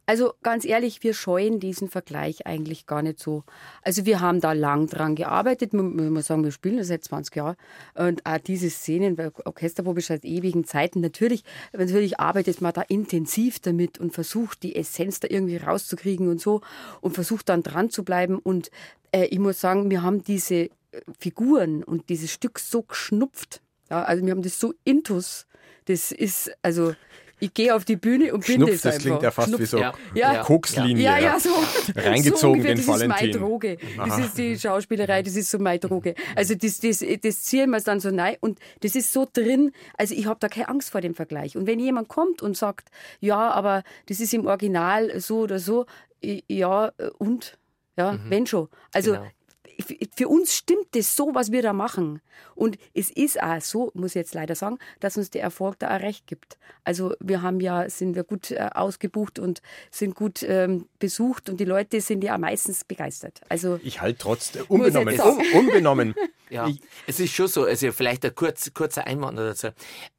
also 0.07 0.33
ganz 0.43 0.65
ehrlich, 0.65 1.01
wir 1.03 1.13
scheuen 1.13 1.59
diesen 1.59 1.89
Vergleich 1.89 2.45
eigentlich 2.45 2.85
gar 2.85 3.01
nicht 3.01 3.19
so. 3.19 3.43
Also 3.81 4.05
wir 4.05 4.19
haben 4.19 4.39
da 4.39 4.53
lang 4.53 4.87
dran 4.87 5.15
gearbeitet. 5.15 5.73
Man 5.73 6.13
muss 6.13 6.27
sagen, 6.27 6.43
wir 6.43 6.51
spielen 6.51 6.77
das 6.77 6.87
seit 6.87 7.03
20 7.03 7.35
Jahren. 7.35 7.55
Und 7.95 8.25
auch 8.25 8.37
diese 8.37 8.69
Szenen, 8.69 9.17
weil 9.17 9.31
Orchesterprobe 9.45 10.01
seit 10.01 10.23
ewigen 10.23 10.63
Zeiten. 10.63 11.01
Natürlich, 11.01 11.43
natürlich 11.73 12.19
arbeitet 12.19 12.61
man 12.61 12.73
da 12.73 12.83
intensiv 12.83 13.59
damit 13.59 13.97
und 13.99 14.13
versucht, 14.13 14.61
die 14.61 14.75
Essenz 14.75 15.19
da 15.19 15.27
irgendwie 15.29 15.57
rauszukriegen 15.57 16.27
und 16.27 16.39
so. 16.39 16.61
Und 17.01 17.13
versucht 17.15 17.49
dann 17.49 17.63
dran 17.63 17.89
zu 17.89 18.03
bleiben. 18.03 18.37
Und 18.37 18.69
äh, 19.11 19.25
ich 19.25 19.39
muss 19.39 19.59
sagen, 19.59 19.89
wir 19.89 20.03
haben 20.03 20.23
diese 20.23 20.55
äh, 20.55 20.69
Figuren 21.19 21.83
und 21.83 22.09
dieses 22.09 22.31
Stück 22.31 22.59
so 22.59 22.83
geschnupft. 22.83 23.61
Ja, 23.89 24.03
also 24.03 24.23
wir 24.23 24.31
haben 24.31 24.43
das 24.43 24.59
so 24.59 24.73
intus. 24.83 25.47
Das 25.85 26.11
ist, 26.11 26.51
also 26.61 26.93
ich 27.39 27.53
gehe 27.53 27.75
auf 27.75 27.85
die 27.85 27.95
Bühne 27.95 28.33
und 28.33 28.45
bin 28.45 28.55
Schnupf, 28.57 28.71
das 28.71 28.81
das 28.81 28.93
einfach. 28.95 29.03
klingt 29.05 29.21
ja 29.23 29.31
fast 29.31 29.47
wie 29.49 29.65
Schnupf. 29.67 29.69
so 29.69 29.77
Ja. 29.79 29.93
Ja. 30.13 30.43
Kokslinie. 30.43 31.03
Ja, 31.03 31.17
ja, 31.19 31.39
so. 31.39 31.49
Reingezogen 31.95 32.37
so 32.37 32.51
ungefähr, 32.51 32.75
den 32.75 32.85
das 32.85 32.95
ist 32.95 33.07
meine 33.07 33.13
Valentin. 33.13 33.41
Droge. 33.41 33.77
Das 33.97 34.17
ist 34.19 34.37
die 34.37 34.59
Schauspielerei, 34.59 35.21
das 35.23 35.35
ist 35.35 35.51
so 35.51 35.59
meine 35.59 35.79
Droge. 35.79 36.15
Also 36.35 36.55
das, 36.55 36.79
das, 36.79 37.03
das 37.21 37.43
ziehen 37.43 37.69
wir 37.71 37.81
dann 37.81 37.99
so 37.99 38.09
rein 38.09 38.37
und 38.39 38.59
das 38.81 38.95
ist 38.95 39.11
so 39.11 39.27
drin, 39.31 39.71
also 39.97 40.15
ich 40.15 40.25
habe 40.25 40.39
da 40.39 40.47
keine 40.47 40.69
Angst 40.69 40.89
vor 40.89 41.01
dem 41.01 41.15
Vergleich. 41.15 41.57
Und 41.57 41.67
wenn 41.67 41.79
jemand 41.79 42.07
kommt 42.07 42.41
und 42.41 42.55
sagt, 42.55 42.89
ja, 43.19 43.51
aber 43.51 43.83
das 44.07 44.19
ist 44.19 44.33
im 44.33 44.45
Original 44.47 45.19
so 45.19 45.39
oder 45.39 45.59
so, 45.59 45.85
ja, 46.21 46.91
äh, 46.97 47.09
und? 47.17 47.57
Ja, 47.97 48.19
wenn 48.27 48.45
schon. 48.45 48.67
Also 48.91 49.13
Genau. 49.13 49.25
Für 50.15 50.27
uns 50.27 50.55
stimmt 50.55 50.87
das 50.91 51.15
so, 51.15 51.31
was 51.33 51.51
wir 51.51 51.61
da 51.61 51.73
machen. 51.73 52.21
Und 52.55 52.77
es 52.93 53.11
ist 53.11 53.41
auch 53.41 53.61
so, 53.61 53.91
muss 53.93 54.11
ich 54.11 54.15
jetzt 54.15 54.33
leider 54.33 54.55
sagen, 54.55 54.77
dass 54.99 55.17
uns 55.17 55.29
der 55.29 55.41
Erfolg 55.41 55.79
da 55.79 55.95
auch 55.95 56.01
recht 56.01 56.27
gibt. 56.27 56.57
Also 56.83 57.13
wir 57.19 57.41
haben 57.41 57.59
ja, 57.59 57.89
sind 57.89 58.15
wir 58.15 58.23
gut 58.23 58.51
äh, 58.51 58.69
ausgebucht 58.73 59.39
und 59.39 59.61
sind 59.91 60.15
gut 60.15 60.43
ähm, 60.43 60.87
besucht 60.99 61.49
und 61.49 61.59
die 61.59 61.65
Leute 61.65 62.01
sind 62.01 62.23
ja 62.23 62.37
meistens 62.37 62.83
begeistert. 62.83 63.41
Also 63.49 63.79
Ich 63.83 64.01
halte 64.01 64.19
trotzdem 64.19 64.61
jetzt 64.61 64.71
unbenommen, 64.71 65.19
un, 65.19 65.59
unbenommen. 65.59 66.15
Ja, 66.49 66.67
Ich, 66.67 66.79
es 67.07 67.19
ist 67.19 67.33
schon 67.33 67.47
so, 67.47 67.63
also 67.63 67.91
vielleicht 67.91 68.23
ein 68.23 68.35
kurz, 68.35 68.71
kurzer 68.71 69.07
Einwand 69.07 69.39
dazu. 69.39 69.69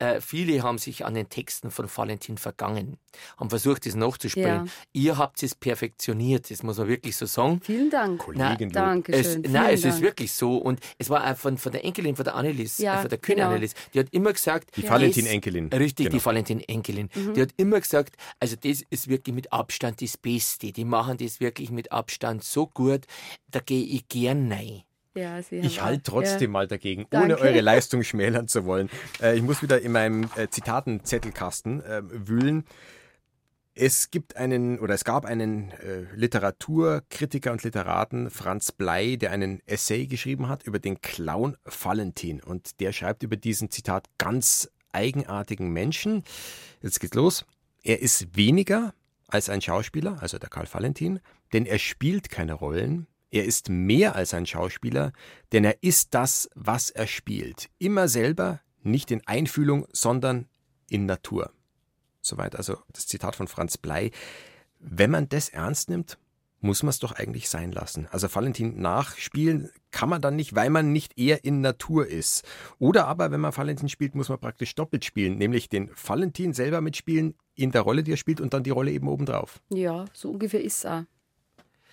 Äh, 0.00 0.20
viele 0.20 0.60
haben 0.62 0.78
sich 0.78 1.04
an 1.04 1.14
den 1.14 1.28
Texten 1.28 1.70
von 1.70 1.88
Valentin 1.94 2.36
vergangen, 2.36 2.98
haben 3.38 3.48
versucht, 3.48 3.86
das 3.86 3.94
nachzuspielen. 3.94 4.66
Ja. 4.66 4.72
Ihr 4.92 5.18
habt 5.18 5.42
es 5.44 5.54
perfektioniert, 5.54 6.50
das 6.50 6.64
muss 6.64 6.78
man 6.78 6.88
wirklich 6.88 7.16
so 7.16 7.26
sagen. 7.26 7.60
vielen 7.62 7.90
Dank. 7.90 8.18
Kollegin, 8.18 8.70
du. 8.70 9.02
Es, 9.12 9.36
Dankeschön. 9.52 9.52
nein, 9.52 9.64
vielen 9.66 9.74
es 9.78 9.84
ist 9.84 9.92
Dank. 9.94 10.02
wirklich 10.02 10.32
so. 10.32 10.56
Und 10.58 10.80
es 10.98 11.10
war 11.10 11.30
auch 11.30 11.36
von, 11.36 11.58
von 11.58 11.72
der 11.72 11.84
Enkelin, 11.84 12.16
von 12.16 12.24
der 12.24 12.34
Annelies, 12.34 12.78
Ja, 12.78 12.98
äh, 12.98 13.00
von 13.00 13.08
der 13.10 13.18
König 13.18 13.38
genau. 13.38 13.48
Annelies, 13.50 13.74
die 13.94 13.98
hat 14.00 14.08
immer 14.10 14.32
gesagt, 14.32 14.76
Die 14.76 14.82
das- 14.82 14.90
Valentin-Enkelin. 14.90 15.68
Richtig, 15.72 16.06
Genau. 16.06 16.18
die 16.18 16.24
Valentin-Enkelin. 16.24 17.08
Mhm. 17.14 17.34
Die 17.34 17.42
hat 17.42 17.50
immer 17.56 17.80
gesagt, 17.80 18.16
also 18.40 18.56
das 18.56 18.82
ist 18.90 19.08
wirklich 19.08 19.34
mit 19.34 19.52
Abstand 19.52 20.00
das 20.02 20.16
Beste. 20.16 20.72
Die 20.72 20.84
machen 20.84 21.16
das 21.18 21.40
wirklich 21.40 21.70
mit 21.70 21.92
Abstand 21.92 22.44
so 22.44 22.66
gut, 22.66 23.02
da 23.50 23.60
gehe 23.60 23.84
ich 23.84 24.08
gern 24.08 24.50
rein. 24.52 24.82
Ja, 25.14 25.38
ich 25.50 25.80
halte 25.80 26.02
trotzdem 26.02 26.50
ja. 26.50 26.52
mal 26.52 26.66
dagegen, 26.68 27.06
Danke. 27.08 27.24
ohne 27.36 27.38
eure 27.38 27.62
Leistung 27.62 28.02
schmälern 28.02 28.48
zu 28.48 28.66
wollen. 28.66 28.90
Äh, 29.22 29.36
ich 29.36 29.42
muss 29.42 29.62
wieder 29.62 29.80
in 29.80 29.92
meinem 29.92 30.28
äh, 30.36 30.48
Zitatenzettelkasten 30.50 31.82
äh, 31.82 32.02
wühlen. 32.04 32.64
Es 33.78 34.10
gibt 34.10 34.36
einen 34.38 34.78
oder 34.78 34.94
es 34.94 35.04
gab 35.04 35.26
einen 35.26 35.70
äh, 35.72 36.06
Literaturkritiker 36.14 37.52
und 37.52 37.62
Literaten, 37.62 38.30
Franz 38.30 38.72
Blei, 38.72 39.16
der 39.16 39.32
einen 39.32 39.60
Essay 39.66 40.06
geschrieben 40.06 40.48
hat 40.48 40.62
über 40.62 40.78
den 40.78 41.02
Clown 41.02 41.58
Valentin. 41.64 42.42
Und 42.42 42.80
der 42.80 42.92
schreibt 42.92 43.22
über 43.22 43.36
diesen 43.36 43.70
Zitat 43.70 44.06
ganz 44.16 44.70
eigenartigen 44.92 45.68
Menschen. 45.74 46.24
Jetzt 46.80 47.00
geht's 47.00 47.14
los. 47.14 47.44
Er 47.82 48.00
ist 48.00 48.34
weniger 48.34 48.94
als 49.28 49.50
ein 49.50 49.60
Schauspieler, 49.60 50.22
also 50.22 50.38
der 50.38 50.48
Karl 50.48 50.66
Valentin, 50.72 51.20
denn 51.52 51.66
er 51.66 51.78
spielt 51.78 52.30
keine 52.30 52.54
Rollen. 52.54 53.06
Er 53.30 53.44
ist 53.44 53.68
mehr 53.68 54.16
als 54.16 54.32
ein 54.32 54.46
Schauspieler, 54.46 55.12
denn 55.52 55.64
er 55.64 55.82
ist 55.82 56.14
das, 56.14 56.48
was 56.54 56.88
er 56.88 57.06
spielt. 57.06 57.68
Immer 57.78 58.08
selber, 58.08 58.62
nicht 58.82 59.10
in 59.10 59.20
Einfühlung, 59.26 59.86
sondern 59.92 60.46
in 60.88 61.04
Natur. 61.04 61.52
Soweit 62.26 62.56
also 62.56 62.78
das 62.92 63.06
Zitat 63.06 63.36
von 63.36 63.48
Franz 63.48 63.78
Blei. 63.78 64.10
Wenn 64.78 65.10
man 65.10 65.28
das 65.28 65.48
ernst 65.48 65.88
nimmt, 65.88 66.18
muss 66.60 66.82
man 66.82 66.90
es 66.90 66.98
doch 66.98 67.12
eigentlich 67.12 67.48
sein 67.48 67.70
lassen. 67.70 68.08
Also 68.10 68.34
Valentin 68.34 68.80
nachspielen 68.80 69.70
kann 69.90 70.08
man 70.08 70.20
dann 70.20 70.36
nicht, 70.36 70.54
weil 70.54 70.70
man 70.70 70.92
nicht 70.92 71.18
eher 71.18 71.44
in 71.44 71.60
Natur 71.60 72.06
ist. 72.06 72.44
Oder 72.78 73.06
aber, 73.06 73.30
wenn 73.30 73.40
man 73.40 73.56
Valentin 73.56 73.88
spielt, 73.88 74.14
muss 74.14 74.28
man 74.28 74.38
praktisch 74.38 74.74
doppelt 74.74 75.04
spielen, 75.04 75.38
nämlich 75.38 75.68
den 75.68 75.90
Valentin 75.94 76.52
selber 76.52 76.80
mitspielen 76.80 77.34
in 77.54 77.70
der 77.70 77.82
Rolle, 77.82 78.02
die 78.02 78.12
er 78.12 78.16
spielt 78.16 78.40
und 78.40 78.52
dann 78.52 78.64
die 78.64 78.70
Rolle 78.70 78.90
eben 78.90 79.08
obendrauf. 79.08 79.60
Ja, 79.68 80.06
so 80.12 80.30
ungefähr 80.30 80.62
ist 80.62 80.86
auch. 80.86 81.04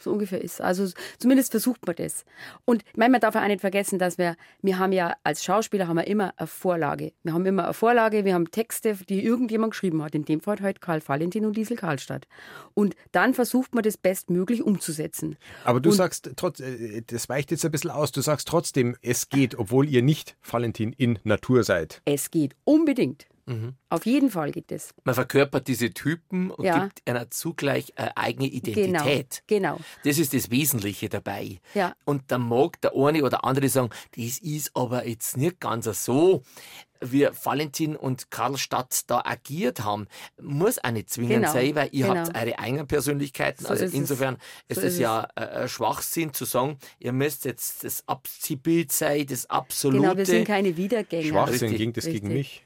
So 0.03 0.11
ungefähr 0.11 0.41
ist. 0.41 0.61
Also 0.61 0.87
zumindest 1.17 1.51
versucht 1.51 1.85
man 1.85 1.95
das. 1.95 2.25
Und 2.65 2.83
man 2.95 3.13
darf 3.19 3.35
auch 3.35 3.47
nicht 3.47 3.61
vergessen, 3.61 3.99
dass 3.99 4.17
wir, 4.17 4.35
wir 4.61 4.79
haben 4.79 4.91
ja 4.91 5.15
als 5.23 5.43
Schauspieler 5.43 5.87
haben 5.87 5.97
wir 5.97 6.07
immer 6.07 6.33
eine 6.37 6.47
Vorlage. 6.47 7.13
Wir 7.23 7.33
haben 7.33 7.45
immer 7.45 7.65
eine 7.65 7.73
Vorlage, 7.73 8.25
wir 8.25 8.33
haben 8.33 8.51
Texte, 8.51 8.97
die 9.09 9.23
irgendjemand 9.23 9.71
geschrieben 9.71 10.03
hat. 10.03 10.15
In 10.15 10.25
dem 10.25 10.41
Fall 10.41 10.59
halt 10.61 10.81
Karl 10.81 11.01
Valentin 11.05 11.45
und 11.45 11.55
Liesel 11.55 11.77
Karlstadt. 11.77 12.27
Und 12.73 12.95
dann 13.11 13.33
versucht 13.33 13.73
man 13.73 13.83
das 13.83 13.97
bestmöglich 13.97 14.63
umzusetzen. 14.63 15.37
Aber 15.63 15.79
du 15.79 15.89
und 15.89 15.95
sagst, 15.95 16.31
trotz, 16.35 16.59
äh, 16.59 17.01
das 17.05 17.29
weicht 17.29 17.51
jetzt 17.51 17.65
ein 17.65 17.71
bisschen 17.71 17.91
aus, 17.91 18.11
du 18.11 18.21
sagst 18.21 18.47
trotzdem, 18.47 18.95
es 19.01 19.29
geht, 19.29 19.55
obwohl 19.55 19.87
ihr 19.87 20.01
nicht 20.01 20.35
Valentin 20.43 20.93
in 20.93 21.19
Natur 21.23 21.63
seid. 21.63 22.01
Es 22.05 22.31
geht 22.31 22.55
unbedingt. 22.63 23.25
Mhm. 23.45 23.75
Auf 23.89 24.05
jeden 24.05 24.29
Fall 24.29 24.51
geht 24.51 24.71
es. 24.71 24.93
Man 25.03 25.15
verkörpert 25.15 25.67
diese 25.67 25.91
Typen 25.93 26.51
und 26.51 26.65
ja. 26.65 26.85
gibt 26.85 27.07
einer 27.07 27.29
zugleich 27.29 27.97
eine 27.97 28.15
eigene 28.15 28.47
Identität. 28.47 29.43
Genau, 29.47 29.75
genau. 29.75 29.79
Das 30.03 30.17
ist 30.17 30.33
das 30.33 30.49
Wesentliche 30.49 31.09
dabei. 31.09 31.59
Ja. 31.73 31.95
Und 32.05 32.23
da 32.31 32.37
mag 32.37 32.79
der 32.81 32.93
eine 32.95 33.23
oder 33.23 33.43
andere 33.43 33.67
sagen, 33.69 33.89
das 34.15 34.39
ist 34.39 34.71
aber 34.75 35.07
jetzt 35.07 35.37
nicht 35.37 35.59
ganz 35.59 35.83
so 36.05 36.43
wie 37.05 37.27
Valentin 37.43 37.95
und 37.95 38.31
Karlstadt 38.31 39.09
da 39.09 39.21
agiert 39.25 39.83
haben, 39.83 40.07
muss 40.41 40.81
auch 40.83 40.91
nicht 40.91 41.09
zwingend 41.09 41.35
genau. 41.35 41.51
sein, 41.51 41.75
weil 41.75 41.89
ihr 41.91 42.07
genau. 42.07 42.19
habt 42.21 42.37
eure 42.37 42.59
eigenen 42.59 42.87
Persönlichkeiten. 42.87 43.65
So 43.65 43.69
also 43.69 43.85
insofern 43.85 44.37
es. 44.67 44.77
ist 44.77 44.83
es 44.83 44.99
ja 44.99 45.27
äh, 45.35 45.67
Schwachsinn 45.67 46.33
zu 46.33 46.45
sagen, 46.45 46.77
ihr 46.99 47.11
müsst 47.11 47.45
jetzt 47.45 47.83
das 47.83 48.07
Abziehbild 48.07 48.91
sein, 48.91 49.25
das 49.27 49.49
Absolute. 49.49 50.01
Genau, 50.01 50.17
wir 50.17 50.25
sind 50.25 50.47
keine 50.47 50.77
Wiedergänger. 50.77 51.27
Schwachsinn 51.27 51.75
ging 51.75 51.93
das 51.93 52.05
Richtig. 52.05 52.23
gegen 52.23 52.33
mich. 52.33 52.65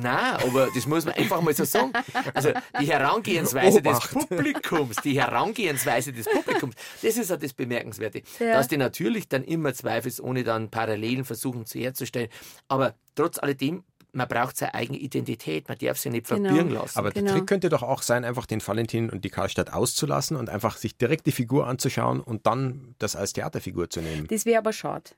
Nein, 0.00 0.36
aber 0.46 0.68
das 0.74 0.86
muss 0.86 1.04
man 1.04 1.14
einfach 1.14 1.40
mal 1.40 1.54
so 1.54 1.64
sagen. 1.64 1.92
Also 2.34 2.52
die 2.80 2.86
Herangehensweise 2.86 3.78
Obacht. 3.78 4.14
des 4.14 4.26
Publikums, 4.26 4.96
die 5.02 5.20
Herangehensweise 5.20 6.12
des 6.12 6.26
Publikums, 6.26 6.74
das 7.02 7.16
ist 7.16 7.30
ja 7.30 7.36
das 7.36 7.52
Bemerkenswerte. 7.52 8.22
Ja. 8.38 8.54
Dass 8.54 8.68
die 8.68 8.76
natürlich 8.76 9.28
dann 9.28 9.44
immer 9.44 9.74
zweifelsohne 9.74 10.44
dann 10.44 10.70
Parallelen 10.70 11.24
versuchen 11.24 11.66
zu 11.66 11.78
herzustellen. 11.78 12.28
Aber 12.68 12.94
trotz 13.14 13.38
alledem 13.38 13.84
man 14.16 14.28
braucht 14.28 14.56
seine 14.56 14.74
eigene 14.74 14.98
Identität, 14.98 15.68
man 15.68 15.78
darf 15.78 15.98
sie 15.98 16.10
nicht 16.10 16.26
genau. 16.26 16.48
verbirgen 16.48 16.72
lassen. 16.72 16.98
Aber 16.98 17.10
genau. 17.10 17.26
der 17.26 17.34
Trick 17.36 17.46
könnte 17.46 17.68
doch 17.68 17.82
auch 17.82 18.02
sein, 18.02 18.24
einfach 18.24 18.46
den 18.46 18.66
Valentin 18.66 19.10
und 19.10 19.24
die 19.24 19.30
Karlstadt 19.30 19.72
auszulassen 19.72 20.36
und 20.36 20.48
einfach 20.48 20.78
sich 20.78 20.96
direkt 20.96 21.26
die 21.26 21.32
Figur 21.32 21.66
anzuschauen 21.66 22.20
und 22.20 22.46
dann 22.46 22.94
das 22.98 23.14
als 23.14 23.34
Theaterfigur 23.34 23.90
zu 23.90 24.00
nehmen. 24.00 24.26
Das 24.28 24.46
wäre 24.46 24.58
aber 24.58 24.72
schade. 24.72 25.10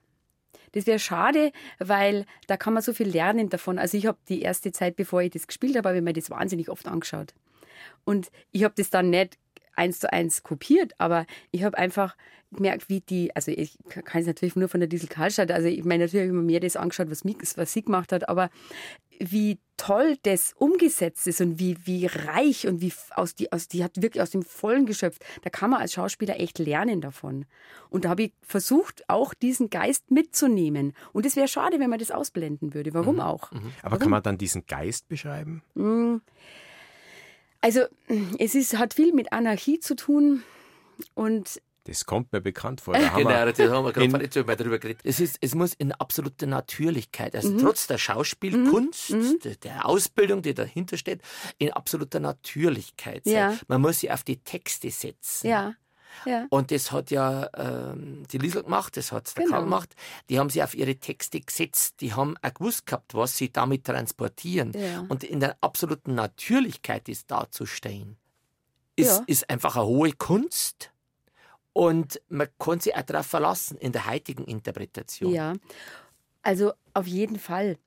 Das 0.73 0.87
wäre 0.87 0.99
schade, 0.99 1.53
weil 1.79 2.27
da 2.47 2.57
kann 2.57 2.75
man 2.75 2.83
so 2.83 2.93
viel 2.93 3.09
lernen 3.09 3.49
davon. 3.49 3.79
Also 3.79 3.97
ich 3.97 4.07
habe 4.07 4.19
die 4.29 4.43
erste 4.43 4.73
Zeit, 4.73 4.97
bevor 4.97 5.23
ich 5.23 5.31
das 5.31 5.47
gespielt 5.47 5.77
habe, 5.77 5.89
habe 5.89 5.99
ich 5.99 6.05
mir 6.05 6.13
das 6.13 6.31
wahnsinnig 6.31 6.69
oft 6.69 6.87
angeschaut. 6.87 7.35
Und 8.05 8.31
ich 8.53 8.65
habe 8.65 8.75
das 8.77 8.91
dann 8.91 9.11
nicht 9.11 9.39
eins 9.79 10.01
zu 10.01 10.13
eins 10.13 10.43
kopiert, 10.43 10.93
aber 10.99 11.27
ich 11.51 11.65
habe 11.65 11.79
einfach 11.79 12.17
gemerkt, 12.53 12.89
wie 12.89 13.01
die, 13.01 13.35
also 13.37 13.51
ich 13.51 13.79
kann 14.05 14.23
es 14.23 14.27
natürlich 14.27 14.57
nur 14.57 14.69
von 14.69 14.81
der 14.81 14.89
Diesel 14.89 15.09
Karlstadt, 15.09 15.51
also 15.51 15.69
ich 15.69 15.85
meine, 15.85 16.05
natürlich 16.05 16.29
habe 16.29 16.37
ich 16.37 16.41
mir 16.41 16.47
mehr 16.47 16.61
das 16.61 16.77
angeschaut, 16.77 17.11
was, 17.11 17.23
was 17.57 17.73
sie 17.73 17.83
gemacht 17.83 18.13
hat, 18.13 18.29
aber 18.29 18.51
wie 19.21 19.59
toll 19.77 20.17
das 20.23 20.55
umgesetzt 20.57 21.27
ist 21.27 21.41
und 21.41 21.59
wie, 21.59 21.77
wie 21.85 22.07
reich 22.07 22.67
und 22.67 22.81
wie 22.81 22.93
aus 23.15 23.35
die, 23.35 23.53
aus, 23.53 23.69
die 23.69 23.83
hat 23.85 24.01
wirklich 24.01 24.23
aus 24.23 24.31
dem 24.31 24.43
Vollen 24.43 24.87
geschöpft. 24.87 25.25
Da 25.43 25.51
kann 25.51 25.71
man 25.71 25.81
als 25.81 25.93
Schauspieler 25.93 26.39
echt 26.41 26.59
lernen 26.59 27.01
davon. 27.01 27.47
Und 27.91 28.05
da 28.05 28.11
habe 28.11 28.25
ich 28.25 28.33
versucht, 28.43 29.09
auch 29.09 29.35
diesen 29.35 29.71
Geist 29.71 30.11
mitzunehmen. 30.11 30.95
Und 31.13 31.27
es 31.27 31.37
wäre 31.37 31.49
schade, 31.49 31.81
wenn 31.81 31.91
man 31.91 31.99
das 31.99 32.11
ausblenden 32.11 32.75
würde. 32.75 32.95
Warum 32.95 33.17
mhm. 33.17 33.23
auch? 33.23 33.53
Mhm. 33.53 33.73
Aber 33.83 33.93
Warum? 33.93 33.99
kann 33.99 34.11
man 34.11 34.23
dann 34.23 34.39
diesen 34.39 34.67
Geist 34.67 35.09
beschreiben? 35.09 35.63
Mhm. 35.75 36.21
Also, 37.61 37.81
es 38.39 38.55
ist, 38.55 38.79
hat 38.79 38.95
viel 38.95 39.13
mit 39.13 39.33
Anarchie 39.33 39.81
zu 39.81 39.97
tun. 39.97 40.43
Und 41.15 41.61
das 41.89 42.05
kommt 42.05 42.33
mir 42.35 42.43
bekannt 42.43 42.83
vor. 42.83 42.93
Da 42.93 43.09
genau, 43.17 43.47
das 43.47 43.59
haben 43.59 43.87
wir 43.87 43.93
gerade 43.93 44.19
nicht 44.19 44.35
so 44.35 44.45
mal 44.45 44.57
drüber 44.57 44.79
geredet. 44.79 45.01
Es, 45.05 45.21
ist, 45.21 45.39
es 45.41 45.55
muss 45.55 45.73
in 45.73 45.93
absoluter 45.93 46.47
Natürlichkeit, 46.47 47.35
also 47.35 47.49
mhm. 47.49 47.59
trotz 47.61 47.87
der 47.87 47.97
Schauspielkunst, 47.97 49.11
mhm. 49.11 49.39
der, 49.43 49.57
der, 49.57 49.87
Ausbildung, 49.87 50.43
die 50.43 50.53
dahinter 50.53 50.99
steht, 50.99 51.23
in 51.57 51.73
absoluter 51.73 52.21
Natürlichkeit 52.21 53.25
sein. 53.25 53.35
Ja. 53.35 53.59
Man 53.69 53.81
muss 53.81 54.01
sich 54.01 54.13
auf 54.13 54.23
die 54.23 54.37
Texte 54.37 54.91
setzen. 54.91 55.49
Ja. 55.49 55.75
Ja. 56.25 56.47
Und 56.51 56.71
das 56.71 56.93
hat 56.93 57.11
ja 57.11 57.49
ähm, 57.57 58.25
die 58.31 58.39
Liesel 58.39 58.63
gemacht, 58.63 58.97
das 58.97 59.13
hat 59.13 59.37
der 59.37 59.45
genau. 59.45 59.57
Karl 59.57 59.65
gemacht. 59.65 59.95
Die 60.29 60.39
haben 60.39 60.51
sich 60.51 60.63
auf 60.63 60.75
ihre 60.75 60.97
Texte 60.97 61.41
gesetzt, 61.41 62.01
die 62.01 62.15
haben 62.15 62.37
auch 62.43 62.55
gewusst 62.55 62.87
gehabt, 62.87 63.15
was 63.15 63.37
sie 63.37 63.53
damit 63.53 63.85
transportieren. 63.85 64.73
Ja. 64.73 65.05
Und 65.09 65.25
in 65.25 65.41
der 65.41 65.57
absoluten 65.61 66.15
Natürlichkeit 66.15 67.09
ist 67.09 67.31
darzustehen, 67.31 68.17
ist, 68.97 69.19
ja. 69.19 69.25
ist 69.27 69.51
einfach 69.51 69.77
eine 69.77 69.87
hohe 69.87 70.13
Kunst. 70.13 70.91
Und 71.73 72.21
man 72.29 72.49
kann 72.59 72.81
sich 72.81 72.97
auch 72.97 73.03
darauf 73.03 73.27
verlassen 73.27 73.79
in 73.79 73.93
der 73.93 74.07
heutigen 74.07 74.45
Interpretation. 74.45 75.33
Ja, 75.33 75.53
also 76.43 76.73
auf 76.95 77.07
jeden 77.07 77.39
Fall. 77.39 77.79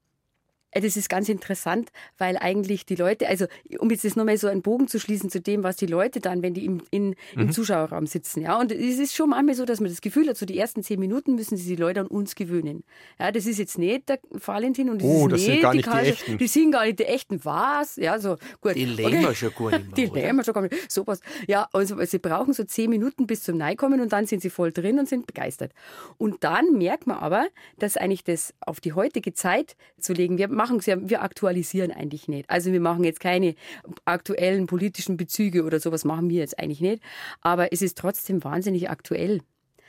Äh, 0.72 0.82
das 0.82 0.98
ist 0.98 1.10
ganz 1.10 1.30
interessant, 1.30 1.90
weil 2.18 2.38
eigentlich 2.38 2.86
die 2.86 2.96
Leute, 2.96 3.28
also 3.28 3.46
um 3.80 3.90
jetzt 3.90 4.04
das 4.04 4.16
nochmal 4.16 4.38
so 4.38 4.48
einen 4.48 4.62
Bogen 4.62 4.88
zu 4.88 5.00
schließen 5.00 5.30
zu 5.30 5.40
dem, 5.40 5.64
was 5.64 5.76
die 5.76 5.86
Leute 5.86 6.20
dann, 6.20 6.42
wenn 6.42 6.54
die 6.54 6.66
im, 6.66 6.82
in, 6.92 7.16
im 7.34 7.48
mhm. 7.48 7.52
Zuschauerraum 7.52 8.08
sitzen, 8.08 8.42
ja, 8.42 8.60
und 8.60 8.72
es 8.72 9.00
ist 9.00 9.16
schon 9.16 9.30
manchmal 9.30 9.56
so, 9.56 9.66
dass 9.66 9.80
man 9.80 9.90
das 9.90 10.02
Gefühl 10.02 10.28
hat, 10.28 10.38
so 10.38 10.46
die 10.46 10.58
ersten 10.58 10.84
zehn 10.84 11.00
Minuten 11.00 11.36
müssen 11.36 11.58
sie 11.58 11.68
die 11.68 11.76
Leute 11.76 12.02
an 12.02 12.08
uns 12.08 12.36
gewöhnen. 12.36 12.84
Ja, 13.20 13.32
das 13.32 13.46
ist 13.46 13.60
jetzt 13.60 13.78
nicht 13.78 14.10
der 14.10 14.20
Valentin 14.32 14.90
und 14.90 15.02
das 15.02 15.08
oh, 15.08 15.28
ist 15.28 15.32
das 15.32 15.42
nicht 15.42 15.52
sind 15.52 15.62
gar 15.62 15.74
nicht 15.74 15.88
die, 15.88 15.92
die 15.92 16.10
echten. 16.10 16.38
Die 16.38 16.48
sind 16.48 16.72
gar 16.72 16.86
nicht 16.86 17.00
die 17.00 17.06
echten, 17.06 17.46
was? 17.46 17.96
Ja, 17.98 18.20
so, 18.20 18.38
gut. 18.62 18.76
Die 18.76 18.86
leben 18.86 19.18
okay. 19.18 19.28
wir 19.28 19.36
schon 19.36 19.54
gar 19.58 19.72
nicht 19.72 19.98
mehr, 19.98 20.08
Die 20.08 20.14
leben 20.14 20.38
wir 20.38 20.44
schon 20.44 20.54
gar 20.54 20.62
nicht 20.62 20.92
Sowas. 20.92 21.20
Ja, 21.48 21.68
also 21.74 22.04
sie 22.04 22.20
brauchen 22.20 22.54
so 22.54 22.64
zehn 22.64 22.90
Minuten 22.90 23.28
bis 23.28 23.44
zum 23.44 23.58
Neikommen 23.58 24.02
und 24.02 24.12
dann 24.12 24.26
sind 24.26 24.42
sie 24.42 24.50
voll 24.50 24.72
drin 24.72 25.00
und 25.00 25.08
sind 25.08 25.28
begeistert. 25.28 25.74
Und 26.18 26.44
dann 26.44 26.74
merkt 26.78 27.08
man 27.08 27.18
aber, 27.18 27.48
dass 27.78 27.98
eigentlich 27.98 28.24
das 28.24 28.54
auf 28.62 28.80
die 28.80 28.94
heutige 28.94 29.34
Zeit 29.34 29.76
zu 30.00 30.14
legen, 30.14 30.38
wir 30.38 30.48
machen 30.62 30.78
es 30.78 30.86
ja, 30.86 30.96
wir 31.00 31.24
aktualisieren 31.24 31.92
eigentlich 31.92 32.28
nicht. 32.28 32.48
Also 32.50 32.72
wir 32.72 32.80
machen 32.80 33.04
jetzt 33.04 33.20
keine 33.20 33.56
aktuellen 34.06 34.68
politischen 34.68 35.18
Bezüge 35.18 35.64
oder 35.64 35.80
sowas 35.80 36.06
machen 36.06 36.30
wir 36.30 36.40
jetzt 36.40 36.60
eigentlich 36.60 36.82
nicht. 36.82 37.02
Aber 37.42 37.74
es 37.74 37.82
ist 37.82 37.98
trotzdem 37.98 38.44
wahnsinnig 38.44 38.90
aktuell. 38.90 39.42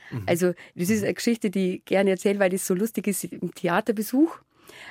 Mhm. 0.09 0.23
Also 0.25 0.53
das 0.73 0.89
ist 0.89 1.03
eine 1.03 1.13
Geschichte, 1.13 1.51
die 1.51 1.75
ich 1.75 1.85
gerne 1.85 2.09
erzähle, 2.09 2.39
weil 2.39 2.49
das 2.49 2.65
so 2.65 2.73
lustig 2.73 3.05
ist 3.07 3.23
im 3.25 3.53
Theaterbesuch, 3.53 4.39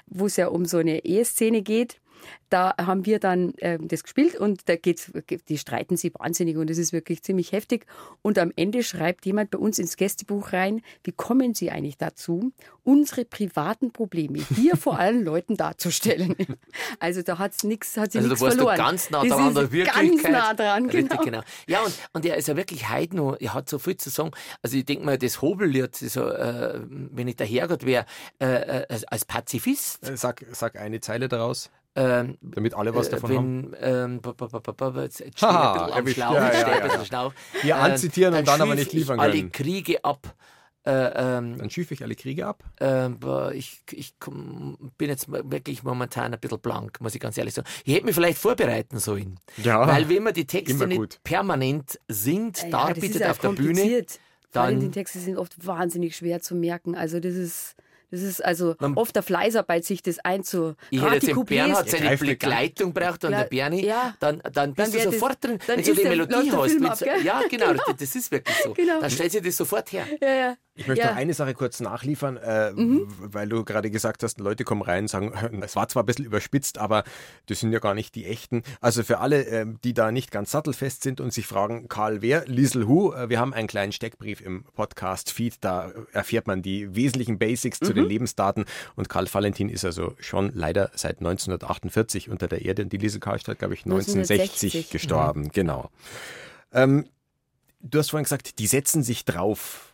wo 0.07 0.27
es 0.27 0.37
ja 0.37 0.49
um 0.49 0.67
so 0.67 0.79
eine 0.79 1.05
Eheszene 1.05 1.63
geht. 1.63 2.01
Da 2.49 2.75
haben 2.79 3.07
wir 3.07 3.19
dann 3.19 3.55
äh, 3.59 3.79
das 3.81 4.03
gespielt 4.03 4.37
und 4.37 4.69
da 4.69 4.77
geht's, 4.77 5.11
die 5.49 5.59
streiten 5.59 5.97
sich 5.97 6.13
wahnsinnig 6.15 6.57
und 6.57 6.69
es 6.71 6.79
ist 6.79 6.93
wirklich 6.93 7.23
ziemlich 7.23 7.53
heftig. 7.53 7.87
Und 8.23 8.39
am 8.39 8.53
Ende 8.57 8.83
schreibt 8.83 9.27
jemand 9.27 9.51
bei 9.51 9.59
uns 9.59 9.79
ins 9.79 9.97
Gästebuch 9.97 10.53
rein, 10.53 10.83
wie 11.05 11.13
kommen 11.13 11.55
Sie 11.55 11.71
eigentlich 11.71 11.99
dazu, 11.99 12.53
unsere 12.85 13.25
privaten 13.25 13.93
Probleme 13.93 14.39
hier 14.57 14.77
vor 14.77 14.99
allen 14.99 15.25
Leuten 15.25 15.57
darzustellen? 15.57 16.37
Also 16.99 17.23
da 17.23 17.39
hat's 17.39 17.65
nichts, 17.65 17.97
hat 17.97 18.13
sie 18.13 18.19
also 18.19 18.31
nichts 18.31 18.45
verloren. 18.45 18.81
Also 18.81 18.83
ganz 18.83 19.11
nah 19.11 19.25
dran 19.25 19.49
an 19.49 19.55
der 19.55 19.73
Wirklichkeit. 19.73 20.11
Ganz 20.11 20.23
nah 20.25 20.55
dran, 20.55 20.89
genau. 20.89 20.99
Richtig, 20.99 21.21
genau. 21.21 21.41
Ja, 21.67 21.83
und, 21.83 21.95
und 22.13 22.25
er 22.27 22.37
ist 22.37 22.49
ja 22.49 22.57
wirklich 22.57 22.91
heute 22.91 23.17
noch, 23.17 23.37
er 23.41 23.55
hat 23.55 23.69
so 23.69 23.79
viel 23.79 23.97
zu 23.97 24.11
sagen. 24.11 24.33
Also 24.63 24.77
ich 24.77 24.85
denke 24.85 25.05
mal, 25.05 25.19
das 25.19 25.43
Hobellied, 25.43 25.95
so, 25.95 26.29
äh, 26.29 26.81
wenn 26.89 27.29
ich 27.29 27.37
dahergeht 27.37 27.87
wäre, 27.87 28.07
äh, 28.41 28.83
äh, 28.83 29.01
als 29.07 29.25
Pazifist. 29.25 30.09
Äh, 30.09 30.17
sag, 30.17 30.45
sag 30.53 30.79
eine 30.79 31.01
Zeile 31.01 31.29
daraus. 31.29 31.71
Ähm, 31.95 32.39
Damit 32.41 32.75
alle 32.75 32.95
was 32.95 33.09
äh, 33.09 33.11
davon 33.11 33.31
wenn, 33.31 33.37
haben. 33.39 34.21
Ähm, 34.21 34.21
Haha, 35.41 35.87
ein 35.93 36.05
bisschen 36.05 36.23
am 36.23 36.35
Schlauch, 36.35 36.35
ja, 36.35 36.53
ja, 36.53 36.87
ja. 37.11 37.33
Hier 37.61 37.75
ähm, 37.75 37.81
anzitieren 37.83 38.35
und 38.35 38.49
dann 38.49 38.61
aber 38.63 38.75
nicht 38.75 38.93
liefern 38.93 39.19
können. 39.19 39.31
alle 39.31 39.49
Kriege 39.51 40.03
ab. 40.03 40.35
Äh, 40.85 40.91
ähm, 40.91 41.59
dann 41.59 41.71
schiefe 41.71 41.95
ich 41.95 42.03
alle 42.03 42.17
Kriege 42.17 42.47
ab? 42.47 42.65
Äh, 42.81 43.55
ich, 43.55 43.83
ich 43.93 44.15
bin 44.19 45.09
jetzt 45.09 45.31
wirklich 45.31 45.85
momentan 45.85 46.35
ein 46.35 46.41
bisschen 46.41 46.59
blank, 46.59 47.01
muss 47.01 47.15
ich 47.15 47.21
ganz 47.21 47.39
ehrlich 47.39 47.55
sagen. 47.55 47.69
Ich 47.85 47.95
hätte 47.95 48.07
mich 48.07 48.17
vielleicht 48.17 48.39
vorbereiten 48.39 48.99
sollen. 48.99 49.39
Ja, 49.59 49.87
Weil 49.87 50.09
wenn 50.09 50.25
man 50.25 50.35
die 50.35 50.47
Texte 50.47 50.87
nicht 50.87 51.23
permanent 51.23 52.01
singt, 52.09 52.63
ja, 52.65 52.71
darbietet 52.71 53.25
auf 53.25 53.39
der 53.39 53.51
Bühne, 53.51 54.05
dann... 54.51 54.81
Die 54.81 54.91
Texte 54.91 55.21
sind 55.21 55.37
oft 55.37 55.65
wahnsinnig 55.65 56.17
schwer 56.17 56.41
zu 56.41 56.55
merken. 56.55 56.97
Also 56.97 57.21
das 57.21 57.35
ist... 57.35 57.77
Das 58.13 58.21
ist 58.21 58.45
also 58.45 58.77
Man, 58.79 58.95
oft 58.95 59.17
der 59.17 59.23
Fleißarbeit, 59.23 59.87
sich 59.87 60.03
das 60.03 60.19
einzu. 60.19 60.75
Ich 60.91 61.03
hätte 61.03 61.15
jetzt 61.15 61.29
den 61.29 61.45
Bernhard 61.47 61.89
seine 61.89 62.15
Begleitung 62.15 62.93
braucht 62.93 63.25
und 63.25 63.31
der 63.31 63.45
Bernie, 63.45 63.87
ja. 63.87 64.15
dann, 64.21 64.43
dann 64.53 64.75
bist 64.75 64.95
dann 64.95 65.05
du 65.05 65.13
sofort 65.13 65.39
das, 65.41 65.51
drin, 65.51 65.59
wenn 65.67 65.83
du 65.83 65.95
die 65.95 66.05
Melodie 66.05 66.53
hast. 66.53 67.03
Ab, 67.03 67.25
ja, 67.25 67.41
genau, 67.49 67.67
genau, 67.71 67.83
das 67.99 68.15
ist 68.15 68.31
wirklich 68.31 68.55
so. 68.63 68.75
Genau. 68.75 69.01
Dann 69.01 69.11
stellt 69.11 69.33
sich 69.33 69.43
das 69.43 69.57
sofort 69.57 69.91
her. 69.93 70.07
Ja, 70.21 70.29
ja. 70.29 70.57
Ich 70.75 70.89
möchte 70.89 71.05
ja. 71.05 71.11
noch 71.11 71.19
eine 71.19 71.35
Sache 71.35 71.53
kurz 71.53 71.81
nachliefern, 71.81 72.39
äh, 72.39 72.73
mhm. 72.73 73.07
weil 73.19 73.47
du 73.47 73.63
gerade 73.63 73.91
gesagt 73.91 74.23
hast, 74.23 74.41
Leute 74.41 74.65
kommen 74.65 74.81
rein 74.81 75.05
und 75.05 75.09
sagen, 75.09 75.33
es 75.63 75.77
war 75.77 75.89
zwar 75.89 76.03
ein 76.03 76.07
bisschen 76.07 76.25
überspitzt, 76.25 76.79
aber 76.79 77.05
das 77.47 77.61
sind 77.61 77.73
ja 77.73 77.79
gar 77.79 77.95
nicht 77.95 78.15
die 78.15 78.25
echten. 78.25 78.63
Also 78.81 79.03
für 79.03 79.19
alle, 79.19 79.45
äh, 79.47 79.67
die 79.85 79.93
da 79.93 80.11
nicht 80.11 80.31
ganz 80.31 80.51
sattelfest 80.51 81.03
sind 81.03 81.21
und 81.21 81.33
sich 81.33 81.47
fragen, 81.47 81.89
Karl 81.89 82.23
wer, 82.23 82.47
Liesel 82.47 82.87
Hu, 82.87 83.13
äh, 83.13 83.29
wir 83.29 83.39
haben 83.39 83.53
einen 83.53 83.69
kleinen 83.69 83.93
Steckbrief 83.93 84.41
im 84.41 84.65
Podcast-Feed, 84.75 85.57
da 85.61 85.93
erfährt 86.13 86.47
man 86.47 86.63
die 86.63 86.95
wesentlichen 86.97 87.39
Basics 87.39 87.81
mhm. 87.83 87.87
zu 87.87 87.93
den 87.93 88.05
Lebensdaten 88.07 88.65
und 88.97 89.11
Karl 89.11 89.27
Valentin 89.31 89.69
ist 89.69 89.85
also 89.85 90.15
schon 90.21 90.53
leider 90.55 90.91
seit 90.95 91.19
1948 91.19 92.31
unter 92.31 92.49
der 92.49 92.65
Erde 92.65 92.83
und 92.83 92.93
die 92.93 92.99
Liesel 92.99 93.21
Karlstadt, 93.21 93.59
glaube 93.59 93.75
ich, 93.75 93.85
1960, 93.85 94.75
1960. 94.75 94.91
gestorben, 94.91 95.43
mhm. 95.43 95.53
genau. 95.53 95.91
Ähm, 96.73 97.05
Du 97.85 97.99
hast 97.99 98.11
vorhin 98.11 98.23
gesagt, 98.23 98.61
die 98.61 98.69
setzen 98.69 99.03
sich 99.03 99.25
drauf. 99.25 99.92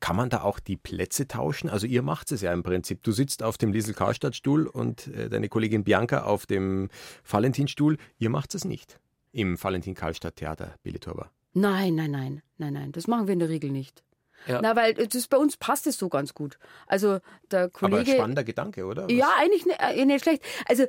Kann 0.00 0.16
man 0.16 0.28
da 0.28 0.42
auch 0.42 0.60
die 0.60 0.76
Plätze 0.76 1.26
tauschen? 1.26 1.70
Also 1.70 1.86
ihr 1.86 2.02
macht 2.02 2.30
es 2.30 2.42
ja 2.42 2.52
im 2.52 2.62
Prinzip. 2.62 3.02
Du 3.02 3.12
sitzt 3.12 3.42
auf 3.42 3.56
dem 3.56 3.72
Liesel 3.72 3.94
Karstadt 3.94 4.36
Stuhl 4.36 4.66
und 4.66 5.06
äh, 5.08 5.28
deine 5.28 5.48
Kollegin 5.48 5.84
Bianca 5.84 6.24
auf 6.24 6.46
dem 6.46 6.90
Valentinstuhl. 7.28 7.96
Ihr 8.18 8.30
macht 8.30 8.54
es 8.54 8.64
nicht 8.64 9.00
im 9.32 9.62
Valentin 9.62 9.94
Karlstadt 9.94 10.36
Theater, 10.36 10.74
Billy 10.82 10.98
Turber. 10.98 11.30
Nein, 11.52 11.94
nein, 11.94 12.10
nein, 12.10 12.42
nein, 12.58 12.72
nein. 12.72 12.92
Das 12.92 13.06
machen 13.06 13.26
wir 13.26 13.32
in 13.32 13.38
der 13.38 13.48
Regel 13.48 13.70
nicht. 13.70 14.02
Ja. 14.46 14.60
Na, 14.62 14.76
weil 14.76 14.94
das, 14.94 15.26
bei 15.28 15.36
uns 15.36 15.56
passt 15.56 15.86
es 15.86 15.98
so 15.98 16.08
ganz 16.08 16.34
gut. 16.34 16.58
Also 16.86 17.18
der 17.50 17.68
Kollege. 17.68 18.02
Aber 18.02 18.12
spannender 18.12 18.44
Gedanke, 18.44 18.86
oder? 18.86 19.04
Was? 19.04 19.12
Ja, 19.12 19.28
eigentlich 19.38 19.66
nicht, 19.66 19.80
äh, 19.80 20.04
nicht 20.04 20.22
schlecht. 20.22 20.42
Also 20.66 20.84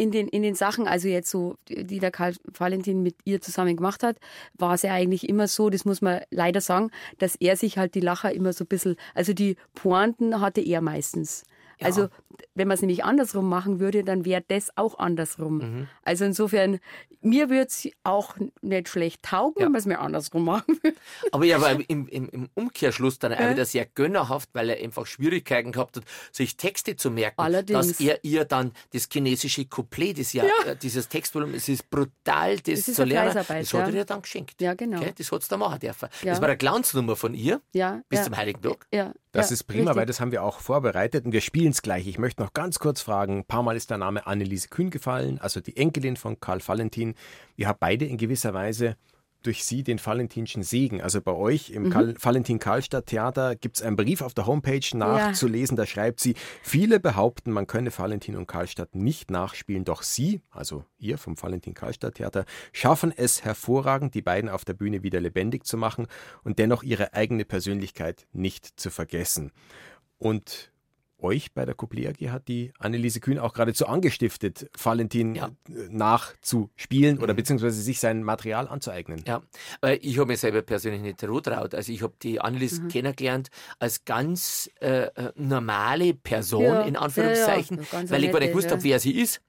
in 0.00 0.10
den, 0.10 0.28
in 0.28 0.42
den 0.42 0.54
Sachen, 0.54 0.88
also 0.88 1.08
jetzt 1.08 1.30
so, 1.30 1.56
die 1.68 1.98
der 1.98 2.10
Karl 2.10 2.34
Valentin 2.56 3.02
mit 3.02 3.16
ihr 3.26 3.42
zusammen 3.42 3.76
gemacht 3.76 4.02
hat, 4.02 4.16
war 4.54 4.72
es 4.72 4.80
ja 4.80 4.94
eigentlich 4.94 5.28
immer 5.28 5.46
so, 5.46 5.68
das 5.68 5.84
muss 5.84 6.00
man 6.00 6.22
leider 6.30 6.62
sagen, 6.62 6.90
dass 7.18 7.36
er 7.36 7.54
sich 7.56 7.76
halt 7.76 7.94
die 7.94 8.00
Lacher 8.00 8.32
immer 8.32 8.54
so 8.54 8.64
ein 8.64 8.68
bisschen, 8.68 8.96
also 9.14 9.34
die 9.34 9.56
Pointen 9.74 10.40
hatte 10.40 10.62
er 10.62 10.80
meistens. 10.80 11.44
Ja. 11.80 11.86
Also 11.86 12.08
wenn 12.54 12.68
man 12.68 12.74
es 12.74 12.80
nämlich 12.80 13.04
andersrum 13.04 13.48
machen 13.48 13.80
würde, 13.80 14.04
dann 14.04 14.24
wäre 14.24 14.42
das 14.46 14.76
auch 14.76 14.98
andersrum. 14.98 15.58
Mhm. 15.58 15.88
Also 16.02 16.24
insofern, 16.24 16.78
mir 17.20 17.50
würde 17.50 17.66
es 17.66 17.88
auch 18.02 18.36
nicht 18.62 18.88
schlecht 18.88 19.22
taugen, 19.22 19.54
ja. 19.58 19.66
wenn 19.66 19.72
man 19.72 19.78
es 19.78 19.86
mir 19.86 19.98
andersrum 19.98 20.44
machen 20.44 20.78
würde. 20.82 20.96
Aber 21.32 21.44
ja, 21.44 21.56
aber 21.56 21.72
im, 21.72 22.08
im, 22.08 22.28
im 22.28 22.48
Umkehrschluss 22.54 23.18
dann 23.18 23.32
auch 23.34 23.50
wieder 23.50 23.64
sehr 23.64 23.86
gönnerhaft, 23.86 24.50
weil 24.52 24.70
er 24.70 24.82
einfach 24.82 25.06
Schwierigkeiten 25.06 25.72
gehabt 25.72 25.96
hat, 25.96 26.04
sich 26.32 26.56
Texte 26.56 26.96
zu 26.96 27.10
merken. 27.10 27.40
Allerdings. 27.40 27.88
Dass 27.88 28.00
er 28.00 28.22
ihr 28.24 28.44
dann 28.44 28.72
das 28.92 29.08
chinesische 29.10 29.66
Couplet, 29.66 30.18
das 30.18 30.32
ja, 30.32 30.44
ja. 30.44 30.72
Äh, 30.72 30.76
dieses 30.76 31.08
Textvolumen, 31.08 31.54
es 31.54 31.68
ist 31.68 31.90
brutal, 31.90 32.58
das, 32.58 32.84
das 32.84 32.94
zu 32.94 33.04
lernen. 33.04 33.34
Das 33.34 33.48
hat 33.48 33.88
er 33.88 33.94
ihr 33.94 34.04
dann 34.04 34.22
geschenkt. 34.22 34.60
Ja, 34.60 34.74
genau. 34.74 34.98
Okay? 34.98 35.12
Das 35.16 35.30
hat 35.30 35.42
es 35.42 35.48
dann 35.48 35.60
machen 35.60 35.80
dürfen. 35.80 36.08
Das 36.24 36.40
war 36.40 36.48
eine 36.48 36.56
Glanznummer 36.56 37.16
von 37.16 37.34
ihr 37.34 37.60
ja, 37.72 38.02
bis 38.08 38.24
zum 38.24 38.36
Heiligen 38.36 38.62
Tag. 38.62 38.86
Ja, 38.92 39.12
das 39.32 39.52
ist 39.52 39.64
prima, 39.64 39.82
richtig. 39.82 39.96
weil 39.96 40.06
das 40.06 40.20
haben 40.20 40.32
wir 40.32 40.42
auch 40.42 40.60
vorbereitet 40.60 41.24
und 41.24 41.32
wir 41.32 41.40
spielen 41.40 41.70
es 41.70 41.82
gleich. 41.82 42.06
Ich 42.06 42.18
möchte 42.18 42.42
noch 42.42 42.52
ganz 42.52 42.78
kurz 42.78 43.00
fragen, 43.00 43.38
ein 43.38 43.44
paar 43.44 43.62
Mal 43.62 43.76
ist 43.76 43.90
der 43.90 43.98
Name 43.98 44.26
Anneliese 44.26 44.68
Kühn 44.68 44.90
gefallen, 44.90 45.38
also 45.40 45.60
die 45.60 45.76
Enkelin 45.76 46.16
von 46.16 46.40
Karl 46.40 46.60
Valentin. 46.66 47.14
Ihr 47.56 47.68
habt 47.68 47.80
beide 47.80 48.04
in 48.04 48.16
gewisser 48.16 48.54
Weise 48.54 48.96
durch 49.42 49.64
sie 49.64 49.82
den 49.82 50.04
Valentinschen 50.04 50.62
Segen. 50.62 51.00
Also 51.00 51.20
bei 51.20 51.32
euch 51.32 51.70
im 51.70 51.84
mhm. 51.84 52.14
Valentin 52.20 52.58
Karlstadt 52.58 53.06
Theater 53.06 53.56
gibt 53.56 53.76
es 53.76 53.82
einen 53.82 53.96
Brief 53.96 54.22
auf 54.22 54.34
der 54.34 54.46
Homepage 54.46 54.80
nachzulesen. 54.94 55.76
Ja. 55.76 55.82
Da 55.82 55.86
schreibt 55.86 56.20
sie, 56.20 56.34
viele 56.62 57.00
behaupten, 57.00 57.50
man 57.50 57.66
könne 57.66 57.96
Valentin 57.96 58.36
und 58.36 58.46
Karlstadt 58.46 58.94
nicht 58.94 59.30
nachspielen, 59.30 59.84
doch 59.84 60.02
sie, 60.02 60.42
also 60.50 60.84
ihr 60.98 61.18
vom 61.18 61.40
Valentin 61.40 61.74
Karlstadt 61.74 62.16
Theater, 62.16 62.44
schaffen 62.72 63.12
es 63.16 63.44
hervorragend, 63.44 64.14
die 64.14 64.22
beiden 64.22 64.50
auf 64.50 64.64
der 64.64 64.74
Bühne 64.74 65.02
wieder 65.02 65.20
lebendig 65.20 65.64
zu 65.64 65.76
machen 65.76 66.06
und 66.42 66.58
dennoch 66.58 66.82
ihre 66.82 67.14
eigene 67.14 67.44
Persönlichkeit 67.44 68.26
nicht 68.32 68.78
zu 68.78 68.90
vergessen. 68.90 69.52
Und 70.18 70.70
euch 71.22 71.52
bei 71.52 71.64
der 71.64 71.74
Couplet 71.74 72.08
AG 72.08 72.30
hat 72.30 72.48
die 72.48 72.72
Anneliese 72.78 73.20
Kühn 73.20 73.38
auch 73.38 73.52
geradezu 73.52 73.86
angestiftet, 73.86 74.70
Valentin 74.82 75.34
ja. 75.34 75.50
nachzuspielen 75.90 77.18
oder 77.18 77.32
mhm. 77.32 77.36
beziehungsweise 77.36 77.80
sich 77.80 78.00
sein 78.00 78.22
Material 78.22 78.68
anzueignen. 78.68 79.22
Ja, 79.26 79.42
weil 79.80 79.98
ich 80.02 80.18
habe 80.18 80.28
mir 80.28 80.36
selber 80.36 80.62
persönlich 80.62 81.02
nicht 81.02 81.20
traut. 81.20 81.48
Also 81.48 81.92
ich 81.92 82.02
habe 82.02 82.14
die 82.22 82.40
Anneliese 82.40 82.82
mhm. 82.82 82.88
kennengelernt 82.88 83.48
als 83.78 84.04
ganz 84.04 84.70
äh, 84.80 85.02
äh 85.06 85.32
normale 85.36 86.14
Person, 86.14 86.64
ja. 86.64 86.82
in 86.82 86.96
Anführungszeichen, 86.96 87.78
ja, 87.78 88.10
weil 88.10 88.24
ich 88.24 88.32
gar 88.32 88.40
nicht 88.40 88.50
gewusst 88.50 88.70
habe, 88.70 88.82
wer 88.82 89.00
sie 89.00 89.12
ist. 89.12 89.40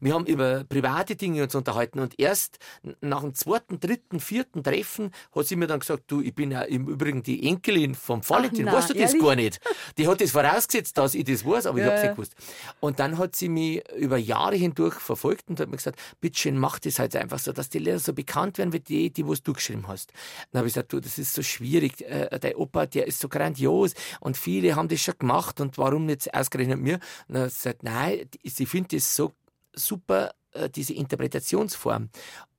Wir 0.00 0.14
haben 0.14 0.26
über 0.26 0.64
private 0.64 1.16
Dinge 1.16 1.42
uns 1.42 1.54
unterhalten 1.54 1.98
und 2.00 2.18
erst 2.18 2.58
nach 3.00 3.20
dem 3.20 3.34
zweiten, 3.34 3.80
dritten, 3.80 4.20
vierten 4.20 4.62
Treffen 4.62 5.10
hat 5.34 5.46
sie 5.46 5.56
mir 5.56 5.66
dann 5.66 5.80
gesagt, 5.80 6.04
du, 6.06 6.20
ich 6.20 6.34
bin 6.34 6.50
ja 6.50 6.62
im 6.62 6.88
Übrigen 6.88 7.22
die 7.22 7.46
Enkelin 7.46 7.94
vom 7.94 8.28
Valentin, 8.28 8.66
weißt 8.66 8.90
du 8.90 8.94
das 8.94 9.14
ehrlich? 9.14 9.22
gar 9.22 9.36
nicht? 9.36 9.60
Die 9.98 10.08
hat 10.08 10.20
das 10.20 10.30
vorausgesetzt, 10.30 10.96
dass 10.98 11.14
ich 11.14 11.24
das 11.24 11.44
weiß, 11.44 11.66
aber 11.66 11.78
ja. 11.78 11.84
ich 11.84 11.90
habe 11.90 11.96
es 11.96 12.02
nicht 12.04 12.14
gewusst. 12.14 12.34
Und 12.80 12.98
dann 12.98 13.18
hat 13.18 13.36
sie 13.36 13.48
mich 13.48 13.82
über 13.96 14.16
Jahre 14.16 14.56
hindurch 14.56 14.94
verfolgt 14.94 15.48
und 15.48 15.60
hat 15.60 15.68
mir 15.68 15.76
gesagt, 15.76 16.00
bitteschön, 16.20 16.58
mach 16.58 16.78
das 16.78 16.98
halt 16.98 17.16
einfach 17.16 17.38
so, 17.38 17.52
dass 17.52 17.68
die 17.68 17.78
Lehrer 17.78 17.98
so 17.98 18.12
bekannt 18.12 18.58
werden 18.58 18.72
wie 18.72 18.80
die, 18.80 19.10
die 19.10 19.26
was 19.26 19.42
du 19.42 19.52
geschrieben 19.52 19.88
hast. 19.88 20.12
Dann 20.50 20.60
habe 20.60 20.68
ich 20.68 20.74
gesagt, 20.74 20.92
du, 20.92 21.00
das 21.00 21.18
ist 21.18 21.34
so 21.34 21.42
schwierig, 21.42 22.02
äh, 22.02 22.38
der 22.38 22.58
Opa, 22.58 22.86
der 22.86 23.06
ist 23.06 23.20
so 23.20 23.28
grandios 23.28 23.94
und 24.20 24.36
viele 24.36 24.76
haben 24.76 24.88
das 24.88 25.00
schon 25.00 25.14
gemacht 25.18 25.60
und 25.60 25.78
warum 25.78 26.06
nicht 26.06 26.32
ausgerechnet 26.34 26.80
mir? 26.80 26.94
Und 27.28 27.34
dann 27.34 27.42
hat 27.44 27.50
sie 27.50 27.56
gesagt, 27.56 27.82
nein, 27.82 28.28
sie 28.44 28.66
findet 28.66 28.92
das 28.94 29.14
so 29.14 29.32
super, 29.74 30.34
äh, 30.52 30.68
diese 30.68 30.94
Interpretationsform. 30.94 32.10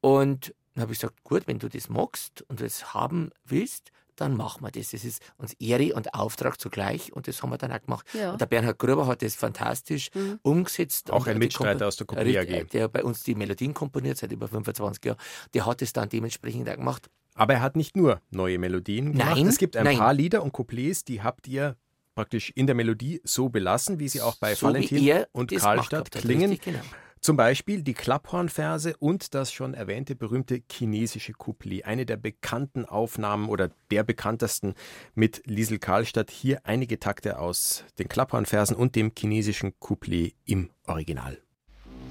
Und 0.01 0.53
dann 0.73 0.83
habe 0.83 0.93
ich 0.93 0.99
gesagt, 0.99 1.23
gut, 1.23 1.47
wenn 1.47 1.59
du 1.59 1.69
das 1.69 1.89
magst 1.89 2.43
und 2.47 2.61
das 2.61 2.93
haben 2.93 3.29
willst, 3.45 3.91
dann 4.15 4.35
machen 4.35 4.63
wir 4.63 4.71
das. 4.71 4.91
Das 4.91 5.03
ist 5.05 5.21
uns 5.37 5.53
Ehre 5.53 5.95
und 5.95 6.13
Auftrag 6.13 6.59
zugleich 6.59 7.13
und 7.13 7.27
das 7.27 7.41
haben 7.41 7.49
wir 7.49 7.57
dann 7.57 7.71
auch 7.71 7.81
gemacht. 7.81 8.05
Ja. 8.13 8.31
Und 8.31 8.41
der 8.41 8.45
Bernhard 8.45 8.79
Gruber 8.79 9.07
hat 9.07 9.21
das 9.21 9.35
fantastisch 9.35 10.09
mhm. 10.13 10.39
umgesetzt. 10.41 11.11
Auch 11.11 11.27
ein 11.27 11.37
Mitstreiter 11.37 11.87
aus 11.87 11.95
der 11.95 12.07
Kompanie 12.07 12.37
AG. 12.37 12.69
Der 12.71 12.87
bei 12.87 13.03
uns 13.03 13.23
die 13.23 13.35
Melodien 13.35 13.73
komponiert 13.73 14.17
seit 14.17 14.31
über 14.31 14.47
25 14.47 15.03
Jahren. 15.03 15.17
Der 15.53 15.65
hat 15.65 15.81
es 15.81 15.93
dann 15.93 16.09
dementsprechend 16.09 16.69
auch 16.69 16.75
gemacht. 16.75 17.09
Aber 17.35 17.53
er 17.53 17.61
hat 17.61 17.75
nicht 17.75 17.97
nur 17.97 18.21
neue 18.29 18.59
Melodien 18.59 19.13
gemacht. 19.13 19.35
Nein, 19.35 19.47
es 19.47 19.57
gibt 19.57 19.75
ein 19.75 19.85
nein. 19.85 19.97
paar 19.97 20.13
Lieder 20.13 20.43
und 20.43 20.53
Couplets, 20.53 21.03
die 21.03 21.23
habt 21.23 21.47
ihr 21.47 21.75
praktisch 22.13 22.51
in 22.51 22.67
der 22.67 22.75
Melodie 22.75 23.21
so 23.23 23.49
belassen, 23.49 23.99
wie 23.99 24.07
sie 24.07 24.21
auch 24.21 24.35
bei 24.35 24.53
so 24.53 24.67
Valentin 24.67 25.25
und 25.31 25.49
Karlstadt 25.51 26.11
klingen. 26.11 26.51
Richtig, 26.51 26.73
genau. 26.73 26.83
Zum 27.23 27.37
Beispiel 27.37 27.83
die 27.83 27.93
Klapphornverse 27.93 28.97
und 28.99 29.33
das 29.33 29.53
schon 29.53 29.73
erwähnte 29.73 30.13
berühmte 30.13 30.61
chinesische 30.69 31.31
Couplet. 31.31 31.85
Eine 31.85 32.05
der 32.05 32.17
bekannten 32.17 32.83
Aufnahmen 32.83 33.47
oder 33.47 33.69
der 33.91 34.03
bekanntesten 34.03 34.73
mit 35.15 35.41
Liesel 35.45 35.79
Karlstadt. 35.79 36.29
Hier 36.29 36.59
einige 36.65 36.99
Takte 36.99 37.39
aus 37.39 37.85
den 37.97 38.09
Klapphornversen 38.09 38.75
und 38.75 38.97
dem 38.97 39.13
chinesischen 39.17 39.71
Couplet 39.79 40.35
im 40.43 40.69
Original. 40.85 41.37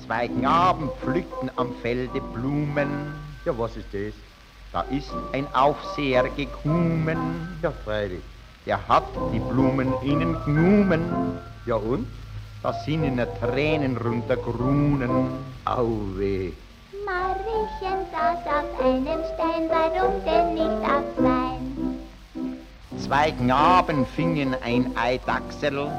Zwei 0.07 0.29
Knaben 0.29 0.89
pflückten 1.03 1.51
am 1.57 1.75
Felde 1.83 2.23
Blumen. 2.33 2.89
Ja, 3.45 3.59
was 3.59 3.77
ist 3.77 3.93
das? 3.93 4.15
Da 4.73 4.81
ist 4.81 5.13
ein 5.35 5.47
Aufseher 5.55 6.27
gekommen. 6.31 7.59
Ja, 7.61 7.71
freilich. 7.71 8.23
Der 8.65 8.89
hat 8.89 9.05
die 9.31 9.41
Blumen 9.41 9.93
ihnen 10.03 10.43
genommen. 10.47 11.03
Ja 11.67 11.75
und? 11.75 12.07
Da 12.63 12.73
sind 12.73 13.05
in 13.05 13.17
der 13.17 13.29
Tränen 13.41 13.97
runtergrunen. 13.97 15.29
Auweh. 15.65 16.53
Mariechen 17.05 18.07
saß 18.13 18.39
auf 18.47 18.85
einem 18.85 19.23
Stein, 19.35 19.69
warum 19.69 20.25
denn 20.25 20.55
nicht 20.55 20.85
auf 20.85 21.05
sein? 21.17 21.99
Zwei 22.99 23.33
Knaben 23.33 24.07
fingen 24.07 24.57
ein 24.63 24.97
Eidachsel. 24.97 25.91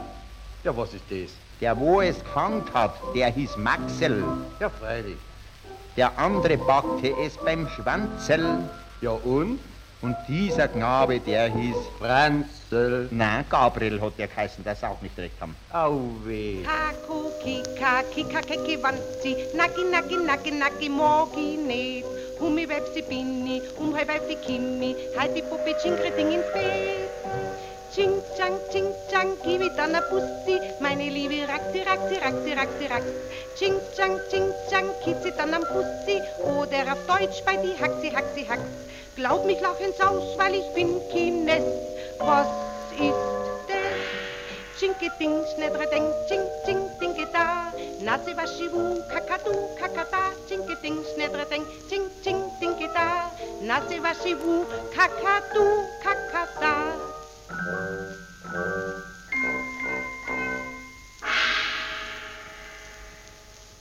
Ja, 0.64 0.76
was 0.76 0.94
ist 0.94 1.04
das? 1.10 1.32
Der, 1.60 1.78
wo 1.78 2.02
es 2.02 2.20
gefangen 2.20 2.64
hat, 2.74 2.96
der 3.14 3.30
hieß 3.30 3.58
Maxel. 3.58 4.24
Ja, 4.60 4.70
freilich. 4.70 5.18
Der 5.98 6.18
andere 6.18 6.58
packte 6.58 7.14
es 7.24 7.38
beim 7.38 7.68
Schwanzel. 7.70 8.46
Ja, 9.02 9.12
und? 9.12 9.60
Und 10.02 10.16
dieser 10.28 10.68
Knabe, 10.68 11.20
der 11.20 11.50
hieß 11.54 11.76
Franzl. 12.74 13.08
Nein, 13.12 13.46
Gabriel 13.50 14.02
hat 14.02 14.14
der 14.18 14.28
geheißen, 14.28 14.64
das 14.64 14.84
auch 14.84 15.02
nicht 15.02 15.18
recht 15.18 15.40
haben. 15.40 15.56
Au 15.72 16.00
weh. 16.26 16.64
Kaku, 16.64 17.30
kika, 17.44 18.04
kika, 18.14 18.42
keki, 18.42 18.82
wanzi, 18.82 19.36
naki, 19.56 19.84
naki, 19.92 20.18
naki, 20.18 20.52
naki, 20.52 20.90
mogi, 20.90 21.58
net. 21.58 22.06
Humi, 22.40 22.68
websi, 22.68 23.02
bini, 23.04 23.62
umhai, 23.80 24.08
weifi, 24.08 24.36
kimi, 24.46 24.96
halbi, 25.18 25.42
puppe, 25.42 25.76
ding 26.18 26.32
ins 26.32 26.46
Bett. 26.54 27.10
Ching, 27.94 28.22
chang, 28.36 28.58
ching, 28.72 28.92
chang, 29.12 29.38
kiwi, 29.44 29.70
dann 29.78 29.94
a 29.94 30.02
Bussi, 30.10 30.60
meine 30.82 31.10
Liebe, 31.10 31.48
raxi, 31.48 31.84
raxi, 31.86 32.16
raxi, 32.26 32.54
raxi, 32.58 32.86
rax. 32.90 33.06
Ching, 33.56 33.76
chang, 33.96 34.18
ching, 34.32 34.52
chang, 34.70 34.90
kitzi, 35.04 35.32
dann 35.38 35.54
am 35.54 35.62
Bussi, 35.62 36.20
oder 36.42 36.92
auf 36.92 37.06
Deutsch 37.06 37.44
bei 37.46 37.56
die 37.56 37.80
Haxi, 37.80 38.10
Haxi, 38.10 38.46
Hax. 38.50 38.62
Glaub 39.16 39.46
mich, 39.46 39.62
lach 39.62 39.80
ins 39.80 40.04
Haus, 40.04 40.36
weil 40.40 40.56
ich 40.56 40.74
bin 40.74 41.00
Kines. 41.12 41.93
Was 42.20 42.48
ist 42.98 43.16
das? 43.68 44.80
Chinke 44.80 45.10
ding, 45.20 45.44
schnedre 45.56 45.86
ding, 45.90 46.08
ching, 46.28 46.46
ching, 46.66 46.90
dinge 47.00 47.28
da. 47.32 47.72
Nase 48.02 48.36
waschi 48.36 48.72
wu, 48.72 49.02
kakadu, 49.12 49.54
kakada. 49.80 50.32
Chinke 50.48 50.76
ding, 50.82 50.98
schnedre 51.14 51.46
ding, 51.50 51.66
ching, 51.90 52.10
ching, 52.24 52.42
dinge 52.60 52.88
da. 52.94 53.32
Nase 53.62 54.02
waschi 54.02 54.36
wu, 54.36 54.66
kakadu, 54.96 55.66
kakada. 56.04 56.74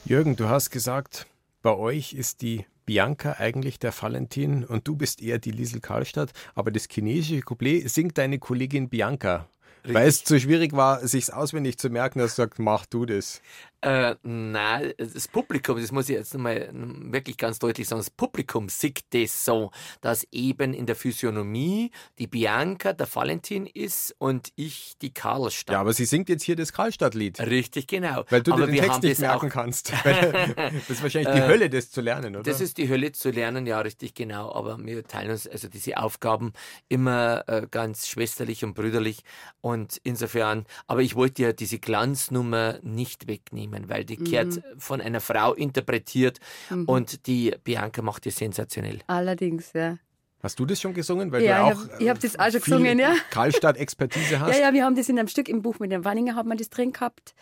Jürgen, 0.05 0.35
du 0.35 0.49
hast 0.49 0.69
gesagt, 0.69 1.27
bei 1.61 1.73
euch 1.73 2.13
ist 2.13 2.41
die 2.41 2.65
Bianca 2.85 3.37
eigentlich 3.39 3.79
der 3.79 3.93
Valentin 3.99 4.63
und 4.63 4.87
du 4.87 4.95
bist 4.95 5.21
eher 5.21 5.39
die 5.39 5.51
Liesel 5.51 5.79
Karlstadt, 5.79 6.31
aber 6.55 6.71
das 6.71 6.87
chinesische 6.89 7.41
Couplet 7.41 7.89
singt 7.89 8.17
deine 8.17 8.39
Kollegin 8.39 8.89
Bianca. 8.89 9.47
Weil 9.85 10.07
es 10.07 10.23
zu 10.23 10.39
schwierig 10.39 10.73
war, 10.73 11.05
sich 11.07 11.33
auswendig 11.33 11.77
zu 11.77 11.89
merken, 11.89 12.19
dass 12.19 12.35
du 12.35 12.43
sagst, 12.43 12.59
mach 12.59 12.85
du 12.85 13.05
das. 13.05 13.41
Äh, 13.81 14.15
nein, 14.23 14.93
das 14.97 15.27
Publikum, 15.27 15.77
das 15.77 15.91
muss 15.91 16.07
ich 16.07 16.15
jetzt 16.15 16.37
mal 16.37 16.69
wirklich 16.73 17.35
ganz 17.37 17.59
deutlich 17.59 17.85
sagen, 17.85 17.99
das 17.99 18.09
Publikum 18.09 18.69
sieht 18.69 19.01
das 19.09 19.43
so, 19.43 19.71
dass 19.99 20.25
eben 20.31 20.73
in 20.73 20.85
der 20.85 20.95
Physiognomie 20.95 21.91
die 22.17 22.27
Bianca 22.27 22.93
der 22.93 23.13
Valentin 23.13 23.65
ist 23.67 24.15
und 24.19 24.53
ich 24.55 24.93
die 25.01 25.13
Karlstadt. 25.13 25.73
Ja, 25.73 25.81
aber 25.81 25.91
sie 25.91 26.05
singt 26.05 26.29
jetzt 26.29 26.43
hier 26.43 26.55
das 26.55 26.71
Karlstadt-Lied. 26.71 27.41
Richtig, 27.41 27.87
genau. 27.87 28.23
Weil 28.29 28.41
du 28.41 28.53
aber 28.53 28.67
den 28.67 28.77
Text 28.77 29.03
nicht 29.03 29.19
merken 29.19 29.49
kannst. 29.49 29.91
das 30.03 30.89
ist 30.89 31.03
wahrscheinlich 31.03 31.33
die 31.33 31.41
Äh, 31.41 31.47
Hölle, 31.47 31.69
das 31.69 31.91
zu 31.91 31.99
lernen, 31.99 32.37
oder? 32.37 32.43
Das 32.43 32.61
ist 32.61 32.77
die 32.77 32.87
Hölle 32.87 33.11
zu 33.11 33.31
lernen, 33.31 33.67
ja, 33.67 33.81
richtig 33.81 34.13
genau. 34.13 34.53
Aber 34.53 34.77
wir 34.81 35.03
teilen 35.03 35.31
uns 35.31 35.45
also 35.45 35.67
diese 35.67 35.97
Aufgaben 35.97 36.53
immer 36.87 37.43
äh, 37.47 37.67
ganz 37.69 38.07
schwesterlich 38.07 38.63
und 38.63 38.75
brüderlich. 38.75 39.23
Und 39.59 39.72
insofern, 40.03 40.65
aber 40.87 41.01
ich 41.01 41.15
wollte 41.15 41.41
ja 41.43 41.53
diese 41.53 41.79
Glanznummer 41.79 42.79
nicht 42.81 43.27
wegnehmen, 43.27 43.89
weil 43.89 44.05
die 44.05 44.17
Mhm. 44.17 44.23
kehrt 44.25 44.61
von 44.77 45.01
einer 45.01 45.19
Frau 45.21 45.53
interpretiert 45.53 46.39
Mhm. 46.69 46.85
und 46.85 47.27
die 47.27 47.53
Bianca 47.63 48.01
macht 48.01 48.25
die 48.25 48.31
sensationell. 48.31 48.99
Allerdings, 49.07 49.73
ja. 49.73 49.97
Hast 50.41 50.59
du 50.59 50.65
das 50.65 50.81
schon 50.81 50.93
gesungen? 50.93 51.31
Weil 51.31 51.41
Ja, 51.43 51.71
du 51.71 51.71
ich 51.71 51.77
auch 51.93 51.99
ich 52.01 52.09
hab 52.09 52.19
das 52.19 52.37
auch 52.37 52.51
schon 52.51 52.61
gesungen, 52.61 52.99
ja. 52.99 53.13
Karlstadt-Expertise 53.29 54.41
hast. 54.41 54.53
Ja, 54.57 54.67
ja, 54.67 54.73
wir 54.73 54.83
haben 54.83 54.95
das 54.95 55.07
in 55.07 55.17
einem 55.17 55.29
Stück 55.29 55.47
im 55.47 55.61
Buch 55.61 55.79
mit 55.79 55.91
dem 55.91 56.03
Wanninger 56.03 56.35
hat 56.35 56.45
man 56.45 56.57
das 56.57 56.69
drin 56.69 56.91
gehabt. 56.91 57.33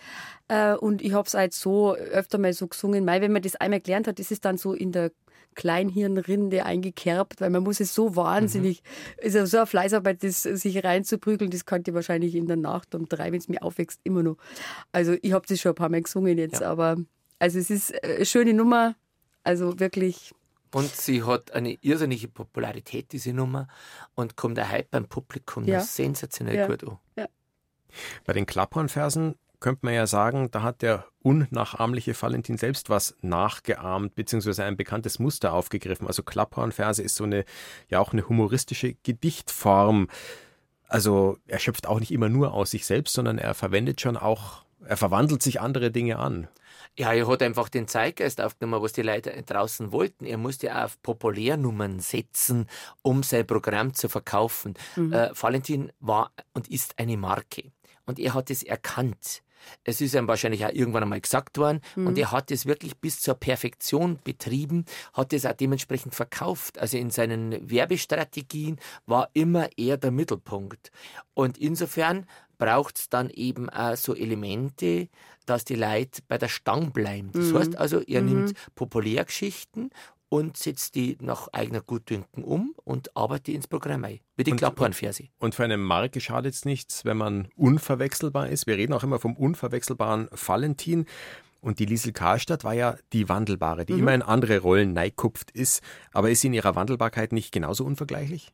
Äh, 0.49 0.75
und 0.75 1.01
ich 1.01 1.13
habe 1.13 1.27
es 1.27 1.33
halt 1.33 1.53
so 1.55 1.95
öfter 1.95 2.37
mal 2.37 2.53
so 2.53 2.67
gesungen. 2.67 3.07
Weil 3.07 3.21
wenn 3.21 3.31
man 3.31 3.41
das 3.41 3.55
einmal 3.55 3.81
gelernt 3.81 4.07
hat, 4.07 4.19
ist 4.19 4.31
es 4.31 4.39
dann 4.39 4.57
so 4.59 4.73
in 4.73 4.91
der 4.91 5.11
Kleinhirnrinde 5.55 6.65
eingekerbt, 6.65 7.41
weil 7.41 7.49
man 7.49 7.63
muss 7.63 7.79
es 7.79 7.93
so 7.93 8.15
wahnsinnig, 8.15 8.81
Mhm. 8.83 9.25
ist 9.25 9.33
ja 9.35 9.45
so 9.45 9.57
eine 9.57 9.67
Fleißarbeit, 9.67 10.23
das 10.23 10.43
sich 10.43 10.83
reinzuprügeln, 10.83 11.51
das 11.51 11.65
könnte 11.65 11.91
ich 11.91 11.95
wahrscheinlich 11.95 12.35
in 12.35 12.47
der 12.47 12.57
Nacht 12.57 12.95
um 12.95 13.07
drei, 13.07 13.31
wenn 13.31 13.39
es 13.39 13.47
mir 13.47 13.61
aufwächst, 13.63 13.99
immer 14.03 14.23
noch. 14.23 14.37
Also 14.91 15.15
ich 15.21 15.33
habe 15.33 15.45
das 15.47 15.59
schon 15.59 15.71
ein 15.73 15.75
paar 15.75 15.89
Mal 15.89 16.01
gesungen 16.01 16.37
jetzt, 16.37 16.61
aber 16.63 16.97
also 17.39 17.59
es 17.59 17.69
ist 17.69 18.03
eine 18.03 18.25
schöne 18.25 18.53
Nummer, 18.53 18.95
also 19.43 19.79
wirklich 19.79 20.33
Und 20.73 20.95
sie 20.95 21.23
hat 21.23 21.51
eine 21.51 21.77
irrsinnige 21.81 22.29
Popularität, 22.29 23.11
diese 23.11 23.33
Nummer, 23.33 23.67
und 24.15 24.37
kommt 24.37 24.57
auch 24.57 24.71
heute 24.71 24.87
beim 24.89 25.05
Publikum 25.05 25.65
Ja. 25.65 25.81
sensationell 25.81 26.55
Ja. 26.55 26.67
gut 26.67 26.83
an. 26.85 26.97
Ja. 27.17 27.27
Bei 28.25 28.31
den 28.31 28.45
Klapphornversen 28.45 29.35
könnte 29.61 29.85
man 29.85 29.93
ja 29.93 30.07
sagen, 30.07 30.49
da 30.51 30.63
hat 30.63 30.81
der 30.81 31.05
unnachahmliche 31.21 32.19
Valentin 32.19 32.57
selbst 32.57 32.89
was 32.89 33.15
nachgeahmt, 33.21 34.15
beziehungsweise 34.15 34.65
ein 34.65 34.75
bekanntes 34.75 35.19
Muster 35.19 35.53
aufgegriffen. 35.53 36.07
Also 36.07 36.23
Klapphornverse 36.23 37.01
ist 37.01 37.15
so 37.15 37.23
eine, 37.23 37.45
ja 37.87 37.99
auch 37.99 38.11
eine 38.11 38.27
humoristische 38.27 38.95
Gedichtform. 39.03 40.09
Also 40.87 41.37
er 41.47 41.59
schöpft 41.59 41.87
auch 41.87 41.99
nicht 41.99 42.11
immer 42.11 42.27
nur 42.27 42.53
aus 42.53 42.71
sich 42.71 42.85
selbst, 42.85 43.13
sondern 43.13 43.37
er 43.37 43.53
verwendet 43.53 44.01
schon 44.01 44.17
auch, 44.17 44.65
er 44.83 44.97
verwandelt 44.97 45.41
sich 45.41 45.61
andere 45.61 45.91
Dinge 45.91 46.17
an. 46.17 46.47
Ja, 46.97 47.13
er 47.13 47.27
hat 47.27 47.41
einfach 47.41 47.69
den 47.69 47.87
Zeitgeist 47.87 48.41
aufgenommen, 48.41 48.83
was 48.83 48.91
die 48.93 49.03
Leute 49.03 49.31
draußen 49.43 49.91
wollten. 49.91 50.25
Er 50.25 50.37
musste 50.37 50.75
auch 50.75 50.85
auf 50.85 51.01
Populärnummern 51.01 51.99
setzen, 51.99 52.67
um 53.01 53.23
sein 53.23 53.47
Programm 53.47 53.93
zu 53.93 54.09
verkaufen. 54.09 54.73
Mhm. 54.95 55.13
Äh, 55.13 55.29
Valentin 55.39 55.91
war 55.99 56.33
und 56.53 56.67
ist 56.67 56.97
eine 56.99 57.15
Marke. 57.15 57.71
Und 58.05 58.19
er 58.19 58.33
hat 58.33 58.49
es 58.49 58.63
erkannt. 58.63 59.43
Es 59.83 60.01
ist 60.01 60.15
ihm 60.15 60.27
wahrscheinlich 60.27 60.65
auch 60.65 60.71
irgendwann 60.71 61.03
einmal 61.03 61.21
gesagt 61.21 61.57
worden. 61.57 61.81
Mhm. 61.95 62.07
Und 62.07 62.17
er 62.17 62.31
hat 62.31 62.51
es 62.51 62.65
wirklich 62.65 62.97
bis 62.97 63.19
zur 63.21 63.35
Perfektion 63.35 64.19
betrieben, 64.23 64.85
hat 65.13 65.33
es 65.33 65.45
auch 65.45 65.53
dementsprechend 65.53 66.15
verkauft. 66.15 66.79
Also 66.79 66.97
in 66.97 67.09
seinen 67.09 67.69
Werbestrategien 67.69 68.79
war 69.05 69.29
immer 69.33 69.69
er 69.77 69.97
der 69.97 70.11
Mittelpunkt. 70.11 70.91
Und 71.33 71.57
insofern 71.57 72.25
braucht 72.57 72.99
es 72.99 73.09
dann 73.09 73.29
eben 73.31 73.69
auch 73.69 73.95
so 73.97 74.13
Elemente, 74.15 75.09
dass 75.47 75.65
die 75.65 75.75
Leute 75.75 76.21
bei 76.27 76.37
der 76.37 76.47
Stange 76.47 76.91
bleiben. 76.91 77.31
Das 77.33 77.51
Mhm. 77.51 77.57
heißt 77.57 77.77
also, 77.77 78.01
er 78.01 78.21
Mhm. 78.21 78.27
nimmt 78.29 78.53
Populärgeschichten 78.75 79.89
und 80.31 80.55
setzt 80.55 80.95
die 80.95 81.17
nach 81.19 81.49
eigener 81.51 81.81
Gutdünken 81.81 82.45
um 82.45 82.73
und 82.85 83.17
arbeitet 83.17 83.47
die 83.47 83.55
ins 83.55 83.67
Programm 83.67 84.05
ein. 84.05 84.21
Wie 84.37 84.45
die 84.45 84.51
Und- 84.51 84.57
Klapphornverse. 84.57 85.25
Und 85.39 85.55
für 85.55 85.65
eine 85.65 85.75
Marke 85.75 86.21
schadet 86.21 86.53
es 86.53 86.63
nichts, 86.63 87.03
wenn 87.03 87.17
man 87.17 87.49
unverwechselbar 87.57 88.47
ist. 88.47 88.65
Wir 88.65 88.77
reden 88.77 88.93
auch 88.93 89.03
immer 89.03 89.19
vom 89.19 89.35
unverwechselbaren 89.35 90.29
Valentin. 90.31 91.05
Und 91.59 91.79
die 91.79 91.85
Liesel 91.85 92.13
Karlstadt 92.13 92.63
war 92.63 92.73
ja 92.73 92.95
die 93.11 93.27
Wandelbare, 93.27 93.85
die 93.85 93.91
Mhm. 93.93 93.99
immer 93.99 94.15
in 94.15 94.21
andere 94.21 94.59
Rollen 94.59 94.93
neikupft 94.93 95.51
ist. 95.51 95.81
Aber 96.13 96.31
ist 96.31 96.39
sie 96.41 96.47
in 96.47 96.53
ihrer 96.53 96.75
Wandelbarkeit 96.75 97.33
nicht 97.33 97.51
genauso 97.51 97.83
unvergleichlich? 97.83 98.53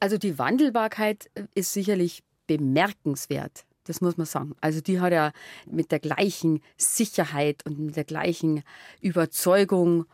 Also 0.00 0.18
die 0.18 0.38
Wandelbarkeit 0.38 1.30
äh, 1.36 1.44
ist 1.54 1.72
sicherlich 1.72 2.22
bemerkenswert. 2.46 3.64
Das 3.84 4.02
muss 4.02 4.18
man 4.18 4.26
sagen. 4.26 4.52
Also 4.60 4.82
die 4.82 5.00
hat 5.00 5.12
ja 5.14 5.32
mit 5.66 5.90
der 5.90 6.00
gleichen 6.00 6.60
Sicherheit 6.76 7.64
und 7.64 7.78
mit 7.78 7.96
der 7.96 8.04
gleichen 8.04 8.62
Überzeugung 9.00 10.04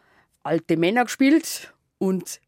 alte 0.45 0.77
Männer 0.77 1.05
gespielt 1.05 1.75
und 1.99 2.41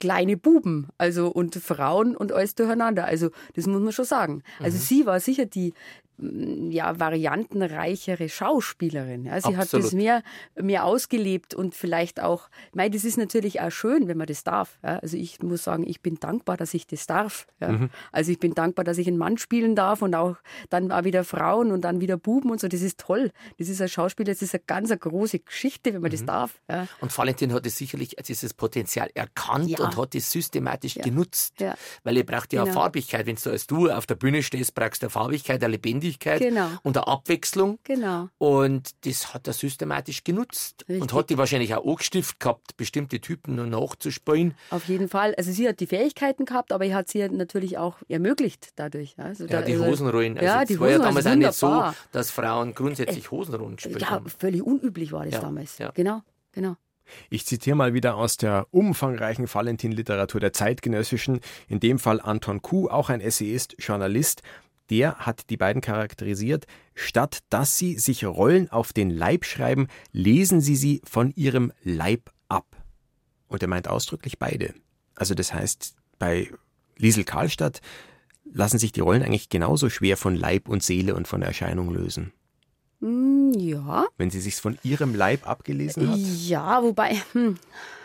kleine 0.00 0.36
Buben, 0.36 0.88
also 0.98 1.28
und 1.28 1.54
Frauen 1.56 2.16
und 2.16 2.32
alles 2.32 2.54
durcheinander. 2.56 3.04
Also 3.04 3.30
das 3.54 3.66
muss 3.66 3.80
man 3.80 3.92
schon 3.92 4.04
sagen. 4.04 4.42
Also 4.58 4.76
Mhm. 4.78 4.82
sie 4.82 5.06
war 5.06 5.20
sicher 5.20 5.46
die 5.46 5.74
ja, 6.18 6.98
variantenreichere 7.00 8.28
Schauspielerin. 8.28 9.24
Ja, 9.24 9.40
sie 9.40 9.56
hat 9.56 9.64
Absolut. 9.64 9.86
das 9.86 9.92
mehr, 9.92 10.22
mehr 10.60 10.84
ausgelebt 10.84 11.54
und 11.54 11.74
vielleicht 11.74 12.20
auch, 12.20 12.48
mei, 12.74 12.88
das 12.88 13.04
ist 13.04 13.16
natürlich 13.18 13.60
auch 13.60 13.70
schön, 13.70 14.08
wenn 14.08 14.18
man 14.18 14.26
das 14.26 14.44
darf. 14.44 14.78
Ja. 14.82 14.98
Also 14.98 15.16
ich 15.16 15.42
muss 15.42 15.64
sagen, 15.64 15.84
ich 15.86 16.00
bin 16.00 16.16
dankbar, 16.16 16.56
dass 16.56 16.74
ich 16.74 16.86
das 16.86 17.06
darf. 17.06 17.46
Ja. 17.60 17.72
Mhm. 17.72 17.90
Also 18.12 18.30
ich 18.30 18.38
bin 18.38 18.54
dankbar, 18.54 18.84
dass 18.84 18.98
ich 18.98 19.08
einen 19.08 19.16
Mann 19.16 19.38
spielen 19.38 19.74
darf 19.74 20.02
und 20.02 20.14
auch 20.14 20.36
dann 20.70 20.92
auch 20.92 21.04
wieder 21.04 21.24
Frauen 21.24 21.72
und 21.72 21.80
dann 21.82 22.00
wieder 22.00 22.16
Buben 22.16 22.50
und 22.50 22.60
so. 22.60 22.68
Das 22.68 22.82
ist 22.82 22.98
toll. 23.00 23.32
Das 23.58 23.68
ist 23.68 23.80
ein 23.80 23.88
Schauspieler, 23.88 24.32
das 24.32 24.42
ist 24.42 24.54
eine 24.54 24.62
ganz 24.66 24.90
eine 24.90 24.98
große 24.98 25.40
Geschichte, 25.40 25.94
wenn 25.94 26.02
man 26.02 26.10
Mhm. 26.10 26.16
das 26.16 26.24
darf. 26.26 26.60
Ja. 26.70 26.86
Und 27.00 27.16
Valentin 27.16 27.52
hat 27.52 27.66
es 27.66 27.78
sicherlich 27.78 28.16
dieses 28.28 28.54
Potenzial 28.54 29.10
erkannt 29.14 29.80
und 29.80 29.96
hat 29.96 30.14
es 30.14 30.30
systematisch 30.30 30.94
genutzt. 30.96 31.54
Weil 32.04 32.16
ihr 32.16 32.26
braucht 32.26 32.52
ja 32.52 32.62
Genau. 32.64 32.74
Farbigkeit. 32.74 33.26
Wenn 33.26 33.36
du 33.42 33.50
als 33.50 33.66
du 33.66 33.90
auf 33.90 34.06
der 34.06 34.14
Bühne 34.14 34.42
stehst, 34.42 34.74
brauchst 34.74 35.02
du 35.02 35.08
Farbigkeit, 35.08 35.62
eine 35.64 35.72
Lebendigkeit 35.72 36.01
Genau. 36.10 36.68
und 36.82 36.96
eine 36.96 37.06
Abwechslung. 37.06 37.78
Genau. 37.84 38.28
Und 38.38 38.90
das 39.06 39.32
hat 39.34 39.46
er 39.46 39.52
systematisch 39.52 40.24
genutzt. 40.24 40.84
Und 40.88 40.94
Richtig. 40.96 41.12
hat 41.14 41.30
die 41.30 41.38
wahrscheinlich 41.38 41.74
auch 41.74 41.84
angestiftet 41.86 42.40
gehabt, 42.40 42.76
bestimmte 42.76 43.20
Typen 43.20 43.54
noch 43.54 43.66
nachzuspielen. 43.66 44.54
Auf 44.70 44.86
jeden 44.88 45.08
Fall. 45.08 45.34
Also 45.36 45.52
sie 45.52 45.68
hat 45.68 45.80
die 45.80 45.86
Fähigkeiten 45.86 46.44
gehabt, 46.44 46.72
aber 46.72 46.84
er 46.84 46.96
hat 46.96 47.08
sie 47.08 47.26
natürlich 47.28 47.78
auch 47.78 47.96
ermöglicht 48.08 48.70
dadurch. 48.76 49.14
Also 49.18 49.44
Ja, 49.44 49.60
da- 49.60 49.62
die 49.62 49.72
also- 49.74 49.86
Hosenrollen. 49.86 50.34
Also 50.38 50.44
ja, 50.46 50.62
es 50.62 50.68
die 50.68 50.80
war 50.80 50.88
ja 50.88 50.94
Hosenrollen 50.98 51.08
damals 51.22 51.24
sind 51.58 51.72
auch 51.72 51.82
nicht 51.86 51.94
so, 51.96 52.02
dass 52.12 52.30
Frauen 52.30 52.74
grundsätzlich 52.74 53.30
Hosenrollen 53.30 53.76
gespielt 53.76 54.00
Ja, 54.00 54.10
haben. 54.10 54.26
völlig 54.28 54.62
unüblich 54.62 55.12
war 55.12 55.24
das 55.24 55.34
Ja, 55.34 55.40
damals. 55.40 55.78
ja. 55.78 55.90
Genau, 55.94 56.22
genau. 56.52 56.76
Ich 57.30 57.44
zitiere 57.46 57.76
mal 57.76 57.94
wieder 57.94 58.14
aus 58.16 58.36
der 58.36 58.66
umfangreichen 58.70 59.52
Valentin-Literatur 59.52 60.40
der 60.40 60.52
zeitgenössischen, 60.52 61.40
in 61.68 61.80
dem 61.80 61.98
Fall 61.98 62.20
Anton 62.20 62.62
Kuh, 62.62 62.88
auch 62.88 63.10
ein 63.10 63.20
Essayist, 63.20 63.74
Journalist. 63.80 64.42
Der 64.92 65.16
hat 65.16 65.48
die 65.48 65.56
beiden 65.56 65.80
charakterisiert. 65.80 66.66
Statt 66.94 67.38
dass 67.48 67.78
sie 67.78 67.96
sich 67.98 68.26
Rollen 68.26 68.68
auf 68.68 68.92
den 68.92 69.08
Leib 69.08 69.46
schreiben, 69.46 69.86
lesen 70.12 70.60
sie 70.60 70.76
sie 70.76 71.00
von 71.02 71.32
ihrem 71.34 71.72
Leib 71.82 72.30
ab. 72.50 72.66
Und 73.48 73.62
er 73.62 73.68
meint 73.68 73.88
ausdrücklich 73.88 74.38
beide. 74.38 74.74
Also 75.14 75.34
das 75.34 75.54
heißt, 75.54 75.96
bei 76.18 76.50
Liesel 76.98 77.24
Karlstadt 77.24 77.80
lassen 78.44 78.78
sich 78.78 78.92
die 78.92 79.00
Rollen 79.00 79.22
eigentlich 79.22 79.48
genauso 79.48 79.88
schwer 79.88 80.18
von 80.18 80.36
Leib 80.36 80.68
und 80.68 80.82
Seele 80.82 81.14
und 81.14 81.26
von 81.26 81.40
Erscheinung 81.40 81.94
lösen. 81.94 82.34
Hm, 83.00 83.41
ja. 83.58 84.06
Wenn 84.18 84.30
sie 84.30 84.40
sich 84.40 84.56
von 84.56 84.78
ihrem 84.82 85.14
Leib 85.14 85.48
abgelesen 85.48 86.10
hat. 86.10 86.18
Ja, 86.18 86.82
wobei, 86.82 87.16
hm, 87.32 87.58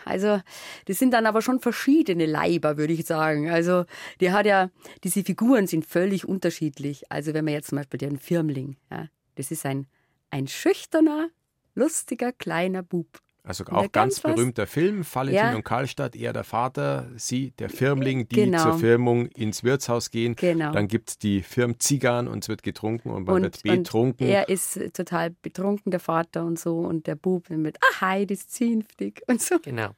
also 0.04 0.40
das 0.86 0.98
sind 0.98 1.12
dann 1.12 1.26
aber 1.26 1.42
schon 1.42 1.60
verschiedene 1.60 2.26
Leiber, 2.26 2.76
würde 2.76 2.92
ich 2.92 3.04
sagen. 3.04 3.50
Also 3.50 3.84
die 4.20 4.32
hat 4.32 4.46
ja, 4.46 4.70
diese 5.04 5.22
Figuren 5.22 5.66
sind 5.66 5.84
völlig 5.86 6.26
unterschiedlich. 6.26 7.10
Also 7.10 7.34
wenn 7.34 7.44
man 7.44 7.54
jetzt 7.54 7.68
zum 7.68 7.78
Beispiel 7.78 7.98
den 7.98 8.18
Firmling, 8.18 8.76
ja, 8.90 9.08
das 9.34 9.50
ist 9.50 9.66
ein, 9.66 9.86
ein 10.30 10.48
schüchterner, 10.48 11.28
lustiger, 11.74 12.32
kleiner 12.32 12.82
Bub. 12.82 13.20
Also 13.48 13.64
auch 13.64 13.90
ganz 13.90 13.92
ganz 13.92 14.24
was- 14.24 14.34
berühmter 14.34 14.66
Film, 14.66 15.04
Valentin 15.10 15.34
Ja. 15.36 15.54
und 15.56 15.64
Karlstadt, 15.64 16.14
er 16.14 16.32
der 16.34 16.44
Vater, 16.44 17.08
sie 17.16 17.52
der 17.52 17.70
Firmling, 17.70 18.28
die 18.28 18.36
Genau. 18.36 18.62
zur 18.62 18.78
Firmung 18.78 19.26
ins 19.26 19.64
Wirtshaus 19.64 20.10
gehen. 20.10 20.36
Genau. 20.36 20.70
Dann 20.72 20.86
gibt 20.86 21.08
es 21.10 21.18
die 21.18 21.42
Firmzigarren 21.42 22.28
und 22.28 22.44
es 22.44 22.48
wird 22.48 22.62
getrunken 22.62 23.10
und 23.10 23.24
man 23.26 23.36
Und, 23.36 23.42
wird 23.44 23.64
und 23.64 23.84
betrunken. 23.84 24.26
er 24.28 24.48
ist 24.50 24.78
total 24.92 25.30
betrunken, 25.42 25.90
der 25.90 26.00
Vater 26.00 26.44
und 26.44 26.58
so. 26.58 26.76
Und 26.78 27.06
der 27.06 27.14
Bub 27.14 27.48
mit, 27.50 27.78
ah, 27.80 28.00
hi, 28.02 28.26
das 28.26 28.38
ist 28.40 28.52
zünftig 28.54 29.22
und 29.28 29.40
so. 29.40 29.58
Genau. 29.60 29.90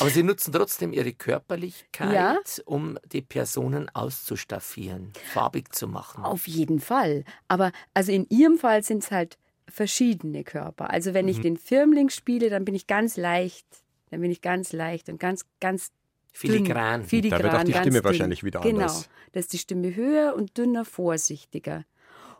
Aber 0.00 0.10
sie 0.10 0.22
nutzen 0.22 0.52
trotzdem 0.52 0.92
ihre 0.92 1.14
Körperlichkeit, 1.14 2.12
Ja. 2.14 2.38
um 2.66 2.98
die 3.10 3.22
Personen 3.22 3.88
auszustaffieren, 3.94 5.12
farbig 5.32 5.74
zu 5.74 5.88
machen. 5.88 6.24
Auf 6.24 6.46
jeden 6.46 6.80
Fall. 6.80 7.24
Aber 7.48 7.72
also 7.94 8.12
in 8.12 8.26
ihrem 8.28 8.58
Fall 8.58 8.82
sind 8.82 9.02
es 9.02 9.10
halt 9.10 9.38
verschiedene 9.68 10.44
Körper. 10.44 10.90
Also 10.90 11.14
wenn 11.14 11.28
ich 11.28 11.38
Mhm. 11.38 11.42
den 11.42 11.56
Firmling 11.56 12.08
spiele, 12.10 12.50
dann 12.50 12.64
bin 12.64 12.74
ich 12.74 12.86
ganz 12.86 13.16
leicht. 13.16 13.66
Dann 14.10 14.20
bin 14.20 14.30
ich 14.30 14.42
ganz 14.42 14.72
leicht 14.72 15.08
und 15.08 15.18
ganz, 15.18 15.44
ganz 15.60 15.90
Filigran. 16.34 17.00
Dünn, 17.00 17.08
filigran 17.08 17.38
Da 17.40 17.44
wird 17.44 17.54
auch 17.54 17.64
die 17.64 17.72
Stimme 17.72 17.90
dünn. 17.96 18.04
wahrscheinlich 18.04 18.42
wieder 18.44 18.60
genau. 18.60 18.80
anders. 18.80 19.08
Da 19.32 19.40
ist 19.40 19.52
die 19.52 19.58
Stimme 19.58 19.94
höher 19.94 20.34
und 20.34 20.56
dünner, 20.56 20.84
vorsichtiger. 20.84 21.84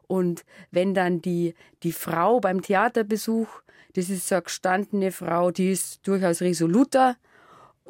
Und 0.07 0.45
wenn 0.71 0.95
dann 0.95 1.21
die, 1.23 1.55
die 1.83 1.93
Frau 1.93 2.41
beim 2.41 2.63
Theaterbesuch, 2.63 3.49
das 3.95 4.09
ist 4.11 4.29
so 4.29 4.35
eine 4.37 4.43
gestandene 4.43 5.13
Frau, 5.13 5.51
die 5.51 5.71
ist 5.73 6.07
durchaus 6.07 6.41
resoluter. 6.41 7.17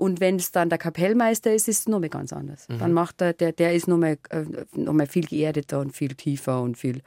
Und 0.02 0.18
wenn 0.18 0.34
es 0.34 0.50
dann 0.50 0.68
der 0.68 0.78
Kapellmeister 0.78 1.54
ist, 1.54 1.68
ist 1.68 1.78
es 1.78 1.88
nochmal 1.88 2.08
ganz 2.08 2.32
anders. 2.32 2.68
Mhm. 2.68 2.80
Dann 2.80 2.92
macht 2.92 3.20
er, 3.20 3.34
der, 3.34 3.52
der 3.52 3.72
ist 3.72 3.86
nochmal 3.86 4.18
äh, 4.30 4.42
noch 4.72 4.94
mal 4.94 5.06
viel 5.06 5.24
geerdeter 5.26 5.78
und 5.78 5.92
viel 5.92 6.16
tiefer 6.16 6.60
und 6.60 6.76
viel, 6.76 7.02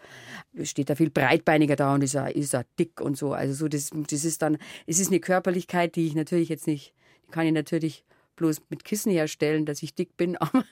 steht 0.64 0.89
da 0.89 0.96
viel 0.96 1.10
breitbeiniger 1.10 1.76
da 1.76 1.93
und 1.93 2.06
ist 2.06 2.16
er, 2.16 2.34
ist 2.34 2.54
er 2.54 2.64
dick 2.80 3.02
und 3.02 3.18
so. 3.18 3.34
Also 3.34 3.54
so, 3.54 3.68
das, 3.68 3.89
das 3.93 4.24
ist 4.24 4.41
dann, 4.41 4.58
es 4.88 5.00
ist 5.00 5.10
eine 5.10 5.20
Körperlichkeit, 5.20 5.98
die 5.98 6.08
ich 6.08 6.16
natürlich 6.16 6.48
jetzt 6.48 6.68
nicht, 6.68 6.93
die 7.28 7.32
kann 7.32 7.46
ich 7.46 7.52
natürlich 7.52 8.06
bloß 8.38 8.62
mit 8.70 8.86
Kissen 8.86 9.12
herstellen, 9.12 9.66
dass 9.66 9.84
ich 9.84 9.93
dick 9.93 10.16
bin, 10.16 10.38
aber 10.38 10.64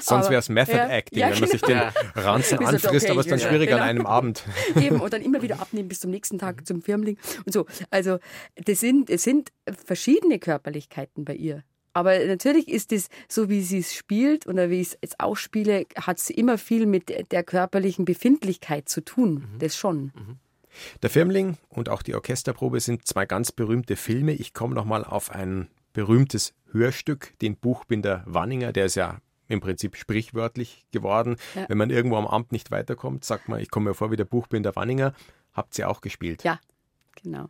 Sonst 0.00 0.30
wäre 0.30 0.38
es 0.40 0.48
Method 0.48 0.76
ja, 0.76 0.88
Acting, 0.88 1.18
ja, 1.18 1.30
wenn 1.30 1.40
man 1.40 1.48
sich 1.48 1.60
den 1.60 1.78
genau. 1.78 1.90
Ranzen 2.14 2.54
er 2.58 2.58
doch, 2.58 2.68
anfrisst, 2.68 3.04
okay, 3.04 3.10
aber 3.10 3.20
es 3.20 3.26
ist 3.26 3.32
dann 3.32 3.38
genau. 3.38 3.50
schwierig 3.50 3.72
an 3.72 3.76
Genau. 3.78 3.88
einem 3.88 4.06
Abend. 4.06 4.44
Eben, 4.80 5.00
und 5.00 5.12
dann 5.12 5.22
immer 5.22 5.42
wieder 5.42 5.60
abnehmen 5.60 5.88
bis 5.88 6.00
zum 6.00 6.10
nächsten 6.10 6.38
Tag 6.38 6.66
zum 6.66 6.82
Firmling 6.82 7.18
und 7.44 7.52
so. 7.52 7.66
Also, 7.90 8.18
das 8.56 8.80
sind, 8.80 9.10
es 9.10 9.24
sind 9.24 9.50
verschiedene 9.84 10.38
Körperlichkeiten 10.38 11.24
bei 11.24 11.34
ihr. 11.34 11.62
Aber 11.92 12.18
natürlich 12.26 12.68
ist 12.68 12.92
es, 12.92 13.08
so 13.28 13.48
wie 13.48 13.62
sie 13.62 13.78
es 13.78 13.94
spielt 13.94 14.48
oder 14.48 14.68
wie 14.68 14.80
ich 14.80 14.88
es 14.88 14.98
jetzt 15.00 15.20
auch 15.20 15.36
spiele, 15.36 15.86
hat 15.96 16.18
es 16.18 16.28
immer 16.28 16.58
viel 16.58 16.86
mit 16.86 17.30
der 17.30 17.44
körperlichen 17.44 18.04
Befindlichkeit 18.04 18.88
zu 18.88 19.00
tun. 19.04 19.46
Das 19.60 19.76
schon. 19.76 20.12
Der 21.02 21.10
Firmling 21.10 21.56
und 21.68 21.88
auch 21.88 22.02
die 22.02 22.16
Orchesterprobe 22.16 22.80
sind 22.80 23.06
zwei 23.06 23.26
ganz 23.26 23.52
berühmte 23.52 23.94
Filme. 23.94 24.32
Ich 24.32 24.54
komme 24.54 24.74
nochmal 24.74 25.04
auf 25.04 25.30
ein 25.30 25.68
berühmtes 25.92 26.52
Hörstück, 26.72 27.38
den 27.40 27.56
Buchbinder 27.56 28.24
Wanninger, 28.26 28.72
der 28.72 28.86
ist 28.86 28.96
ja 28.96 29.18
im 29.48 29.60
Prinzip 29.60 29.96
sprichwörtlich 29.96 30.86
geworden. 30.90 31.36
Ja. 31.54 31.66
Wenn 31.68 31.78
man 31.78 31.90
irgendwo 31.90 32.16
am 32.16 32.26
Amt 32.26 32.52
nicht 32.52 32.70
weiterkommt, 32.70 33.24
sagt 33.24 33.48
man, 33.48 33.60
ich 33.60 33.70
komme 33.70 33.90
mir 33.90 33.94
vor 33.94 34.10
wie 34.10 34.16
der 34.16 34.24
Buchbinder 34.24 34.74
Wanninger. 34.76 35.14
Habt 35.52 35.78
ihr 35.78 35.88
auch 35.88 36.00
gespielt? 36.00 36.42
Ja, 36.44 36.58
genau. 37.22 37.48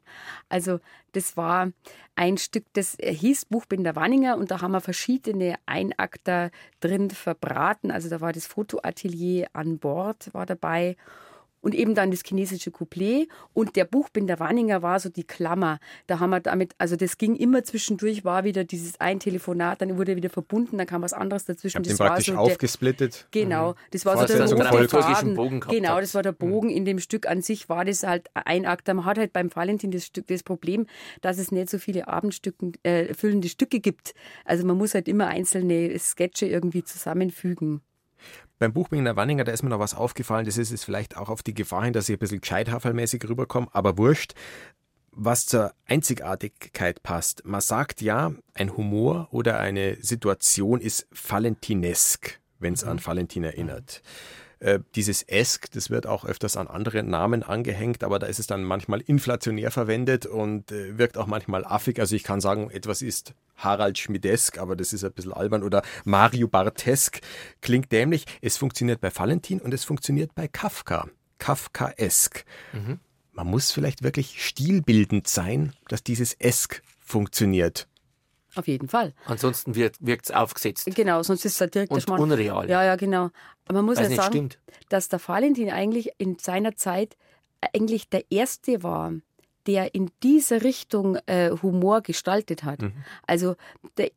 Also 0.49 0.80
das 1.12 1.36
war 1.36 1.70
ein 2.16 2.36
Stück, 2.38 2.64
das 2.74 2.97
hieß 3.01 3.47
Buchbinder 3.47 3.97
Wanninger 3.97 4.36
und 4.36 4.51
da 4.51 4.61
haben 4.61 4.72
wir 4.72 4.80
verschiedene 4.80 5.57
Einakter 5.66 6.51
drin 6.80 7.11
verbraten. 7.11 7.90
Also 7.90 8.09
da 8.09 8.20
war 8.20 8.32
das 8.32 8.47
Fotoatelier 8.47 9.49
an 9.53 9.78
Bord 9.78 10.32
war 10.32 10.47
dabei 10.47 10.97
und 11.64 11.74
eben 11.74 11.94
dann 11.94 12.10
das 12.10 12.20
chinesische 12.24 12.70
Couplet 12.70 13.26
und 13.54 13.74
der 13.74 13.86
Buchbinder 13.86 14.38
Wanninger 14.38 14.82
war 14.82 15.00
so 15.00 15.08
die 15.08 15.24
Klammer. 15.24 15.78
Da 16.06 16.20
haben 16.20 16.28
wir 16.28 16.40
damit, 16.40 16.74
also 16.76 16.94
das 16.94 17.16
ging 17.16 17.34
immer 17.36 17.64
zwischendurch, 17.64 18.22
war 18.22 18.44
wieder 18.44 18.64
dieses 18.64 19.00
ein 19.00 19.18
Telefonat, 19.18 19.80
dann 19.80 19.96
wurde 19.96 20.14
wieder 20.14 20.28
verbunden, 20.28 20.76
dann 20.76 20.86
kam 20.86 21.00
was 21.00 21.14
anderes 21.14 21.42
Ich 21.44 21.46
dazwischen. 21.46 21.82
den 21.82 21.90
Das 21.92 21.98
war 21.98 22.08
praktisch 22.08 22.26
so 22.26 22.32
der- 22.32 22.40
aufgesplittet. 22.40 23.26
Genau, 23.30 23.74
das 23.92 24.04
war 24.04 24.18
so 24.18 24.26
der. 24.26 24.88
Faden. 24.88 25.34
Bogen 25.34 25.60
Genau, 25.60 26.00
das 26.00 26.14
war 26.14 26.22
der 26.22 26.32
Bogen 26.32 26.68
in 26.68 26.84
dem 26.84 26.98
Stück 26.98 27.26
an 27.26 27.40
sich, 27.40 27.70
war 27.70 27.86
das 27.86 28.02
halt 28.02 28.28
ein 28.34 28.66
Akt. 28.66 28.86
Man 28.88 29.06
hat 29.06 29.16
halt 29.16 29.32
beim 29.32 29.54
Valentin 29.54 29.90
das, 29.90 30.04
Stück, 30.04 30.26
das 30.26 30.42
Problem, 30.42 30.86
dass 31.22 31.38
es 31.38 31.50
nicht 31.50 31.70
so 31.70 31.78
viele 31.78 32.08
Abendstücken, 32.08 32.72
äh, 32.82 33.14
füllende 33.14 33.48
Stücke 33.48 33.80
gibt. 33.80 34.12
Also 34.44 34.66
man 34.66 34.76
muss 34.76 34.92
halt 34.94 35.08
immer 35.08 35.28
einzelne 35.28 35.98
Sketche 35.98 36.46
irgendwie 36.46 36.84
zusammenfügen. 36.84 37.80
Beim 38.58 38.72
Buchbinder 38.72 39.16
Wanninger, 39.16 39.44
da 39.44 39.52
ist 39.52 39.62
mir 39.62 39.70
noch 39.70 39.78
was 39.78 39.94
aufgefallen. 39.94 40.46
Das 40.46 40.58
ist 40.58 40.70
es 40.70 40.84
vielleicht 40.84 41.16
auch 41.16 41.28
auf 41.28 41.42
die 41.42 41.54
Gefahr 41.54 41.84
hin, 41.84 41.92
dass 41.92 42.08
ich 42.08 42.16
ein 42.16 42.20
bisschen 42.20 42.40
gescheithafermäßig 42.40 43.28
rüberkomme, 43.28 43.68
aber 43.72 43.98
wurscht. 43.98 44.34
Was 45.10 45.46
zur 45.46 45.72
Einzigartigkeit 45.86 47.02
passt. 47.02 47.44
Man 47.44 47.60
sagt 47.60 48.00
ja, 48.00 48.32
ein 48.54 48.76
Humor 48.76 49.28
oder 49.30 49.60
eine 49.60 49.96
Situation 50.02 50.80
ist 50.80 51.06
valentinesk, 51.10 52.40
wenn 52.58 52.74
es 52.74 52.82
an 52.84 53.04
Valentin 53.04 53.44
erinnert. 53.44 54.02
Äh, 54.64 54.80
Dieses 54.94 55.22
Esk, 55.22 55.70
das 55.72 55.90
wird 55.90 56.06
auch 56.06 56.24
öfters 56.24 56.56
an 56.56 56.68
andere 56.68 57.02
Namen 57.02 57.42
angehängt, 57.42 58.02
aber 58.02 58.18
da 58.18 58.26
ist 58.26 58.38
es 58.38 58.46
dann 58.46 58.64
manchmal 58.64 59.02
inflationär 59.02 59.70
verwendet 59.70 60.24
und 60.24 60.72
äh, 60.72 60.96
wirkt 60.96 61.18
auch 61.18 61.26
manchmal 61.26 61.66
affig. 61.66 62.00
Also 62.00 62.16
ich 62.16 62.24
kann 62.24 62.40
sagen, 62.40 62.70
etwas 62.70 63.02
ist 63.02 63.34
Harald 63.56 63.98
Schmidesk, 63.98 64.56
aber 64.56 64.74
das 64.74 64.94
ist 64.94 65.04
ein 65.04 65.12
bisschen 65.12 65.34
albern 65.34 65.62
oder 65.62 65.82
Mario 66.04 66.48
Bartesk. 66.48 67.20
Klingt 67.60 67.92
dämlich. 67.92 68.24
Es 68.40 68.56
funktioniert 68.56 69.02
bei 69.02 69.14
Valentin 69.14 69.60
und 69.60 69.74
es 69.74 69.84
funktioniert 69.84 70.34
bei 70.34 70.48
Kafka. 70.48 71.08
Kafkaesk. 71.38 72.46
Man 73.32 73.46
muss 73.46 73.70
vielleicht 73.70 74.02
wirklich 74.02 74.42
stilbildend 74.42 75.28
sein, 75.28 75.74
dass 75.88 76.02
dieses 76.02 76.32
Esk 76.34 76.82
funktioniert. 77.00 77.86
Auf 78.57 78.68
jeden 78.68 78.88
Fall. 78.88 79.12
Ansonsten 79.26 79.74
wirkt 79.74 80.00
es 80.26 80.30
aufgesetzt. 80.30 80.88
Genau, 80.94 81.22
sonst 81.22 81.44
ist 81.44 81.61
es 81.61 81.70
direkt 81.70 81.90
Und 81.90 82.02
Schmarrn. 82.02 82.20
unreal. 82.20 82.68
Ja, 82.68 82.84
ja, 82.84 82.96
genau. 82.96 83.30
Aber 83.66 83.78
man 83.78 83.86
muss 83.86 83.98
Weil's 83.98 84.11
ja 84.11 84.16
sagen, 84.16 84.32
stimmt. 84.32 84.59
dass 84.88 85.09
der 85.09 85.20
Valentin 85.26 85.70
eigentlich 85.70 86.11
in 86.18 86.38
seiner 86.38 86.76
Zeit 86.76 87.16
eigentlich 87.72 88.09
der 88.09 88.24
Erste 88.30 88.82
war, 88.82 89.12
der 89.66 89.94
in 89.94 90.11
diese 90.22 90.62
Richtung 90.62 91.16
äh, 91.26 91.50
Humor 91.62 92.02
gestaltet 92.02 92.64
hat. 92.64 92.80
Also 93.26 93.57
der, 93.96 94.11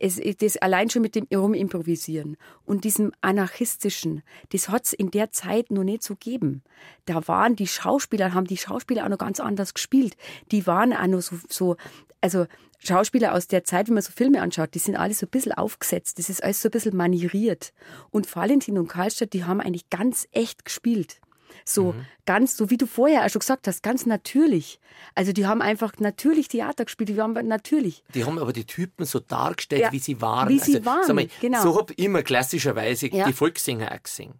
es, 0.00 0.20
das 0.38 0.56
allein 0.56 0.88
schon 0.88 1.02
mit 1.02 1.14
dem 1.14 1.26
Rumimprovisieren 1.32 2.36
und 2.64 2.84
diesem 2.84 3.12
anarchistischen, 3.20 4.22
das 4.50 4.68
hat 4.68 4.86
es 4.86 4.92
in 4.92 5.10
der 5.10 5.30
Zeit 5.30 5.70
noch 5.70 5.84
nicht 5.84 6.02
so 6.02 6.14
gegeben. 6.14 6.62
Da 7.04 7.26
waren 7.28 7.56
die 7.56 7.66
Schauspieler, 7.66 8.32
haben 8.32 8.46
die 8.46 8.56
Schauspieler 8.56 9.04
auch 9.04 9.10
noch 9.10 9.18
ganz 9.18 9.40
anders 9.40 9.74
gespielt. 9.74 10.16
Die 10.50 10.66
waren 10.66 10.92
auch 10.92 11.06
noch 11.06 11.20
so, 11.20 11.36
so 11.48 11.76
also 12.20 12.46
Schauspieler 12.86 13.34
aus 13.34 13.46
der 13.48 13.64
Zeit, 13.64 13.88
wenn 13.88 13.94
man 13.94 14.02
so 14.02 14.12
Filme 14.12 14.40
anschaut, 14.42 14.74
die 14.74 14.78
sind 14.78 14.96
alle 14.96 15.14
so 15.14 15.26
ein 15.26 15.30
bisschen 15.30 15.52
aufgesetzt. 15.52 16.18
Das 16.18 16.28
ist 16.28 16.42
alles 16.42 16.60
so 16.62 16.68
ein 16.68 16.72
bisschen 16.72 16.96
manieriert. 16.96 17.72
Und 18.10 18.34
Valentin 18.34 18.78
und 18.78 18.88
Karlstadt, 18.88 19.32
die 19.32 19.44
haben 19.44 19.60
eigentlich 19.60 19.88
ganz 19.90 20.26
echt 20.32 20.64
gespielt. 20.64 21.20
So 21.64 21.94
ganz, 22.26 22.56
so 22.56 22.68
wie 22.68 22.76
du 22.76 22.86
vorher 22.86 23.24
auch 23.24 23.30
schon 23.30 23.38
gesagt 23.40 23.66
hast, 23.68 23.82
ganz 23.82 24.04
natürlich. 24.06 24.80
Also 25.14 25.32
die 25.32 25.46
haben 25.46 25.62
einfach 25.62 25.92
natürlich 25.98 26.48
Theater 26.48 26.84
gespielt, 26.84 27.08
die 27.08 27.20
haben 27.20 27.32
natürlich. 27.46 28.02
Die 28.14 28.24
haben 28.24 28.38
aber 28.38 28.52
die 28.52 28.66
Typen 28.66 29.06
so 29.06 29.18
dargestellt, 29.20 29.80
Ja, 29.82 29.92
wie 29.92 29.98
sie 29.98 30.20
waren. 30.20 30.48
wie 30.48 30.58
sie 30.58 30.76
also, 30.76 30.84
waren, 30.86 31.16
mal, 31.16 31.28
genau. 31.40 31.62
So 31.62 31.78
habe 31.78 31.94
ich 31.94 32.04
immer 32.04 32.22
klassischerweise 32.22 33.08
Ja. 33.08 33.26
die 33.26 33.32
Volkssänger 33.32 33.92
auch 33.92 34.02
gesehen. 34.02 34.34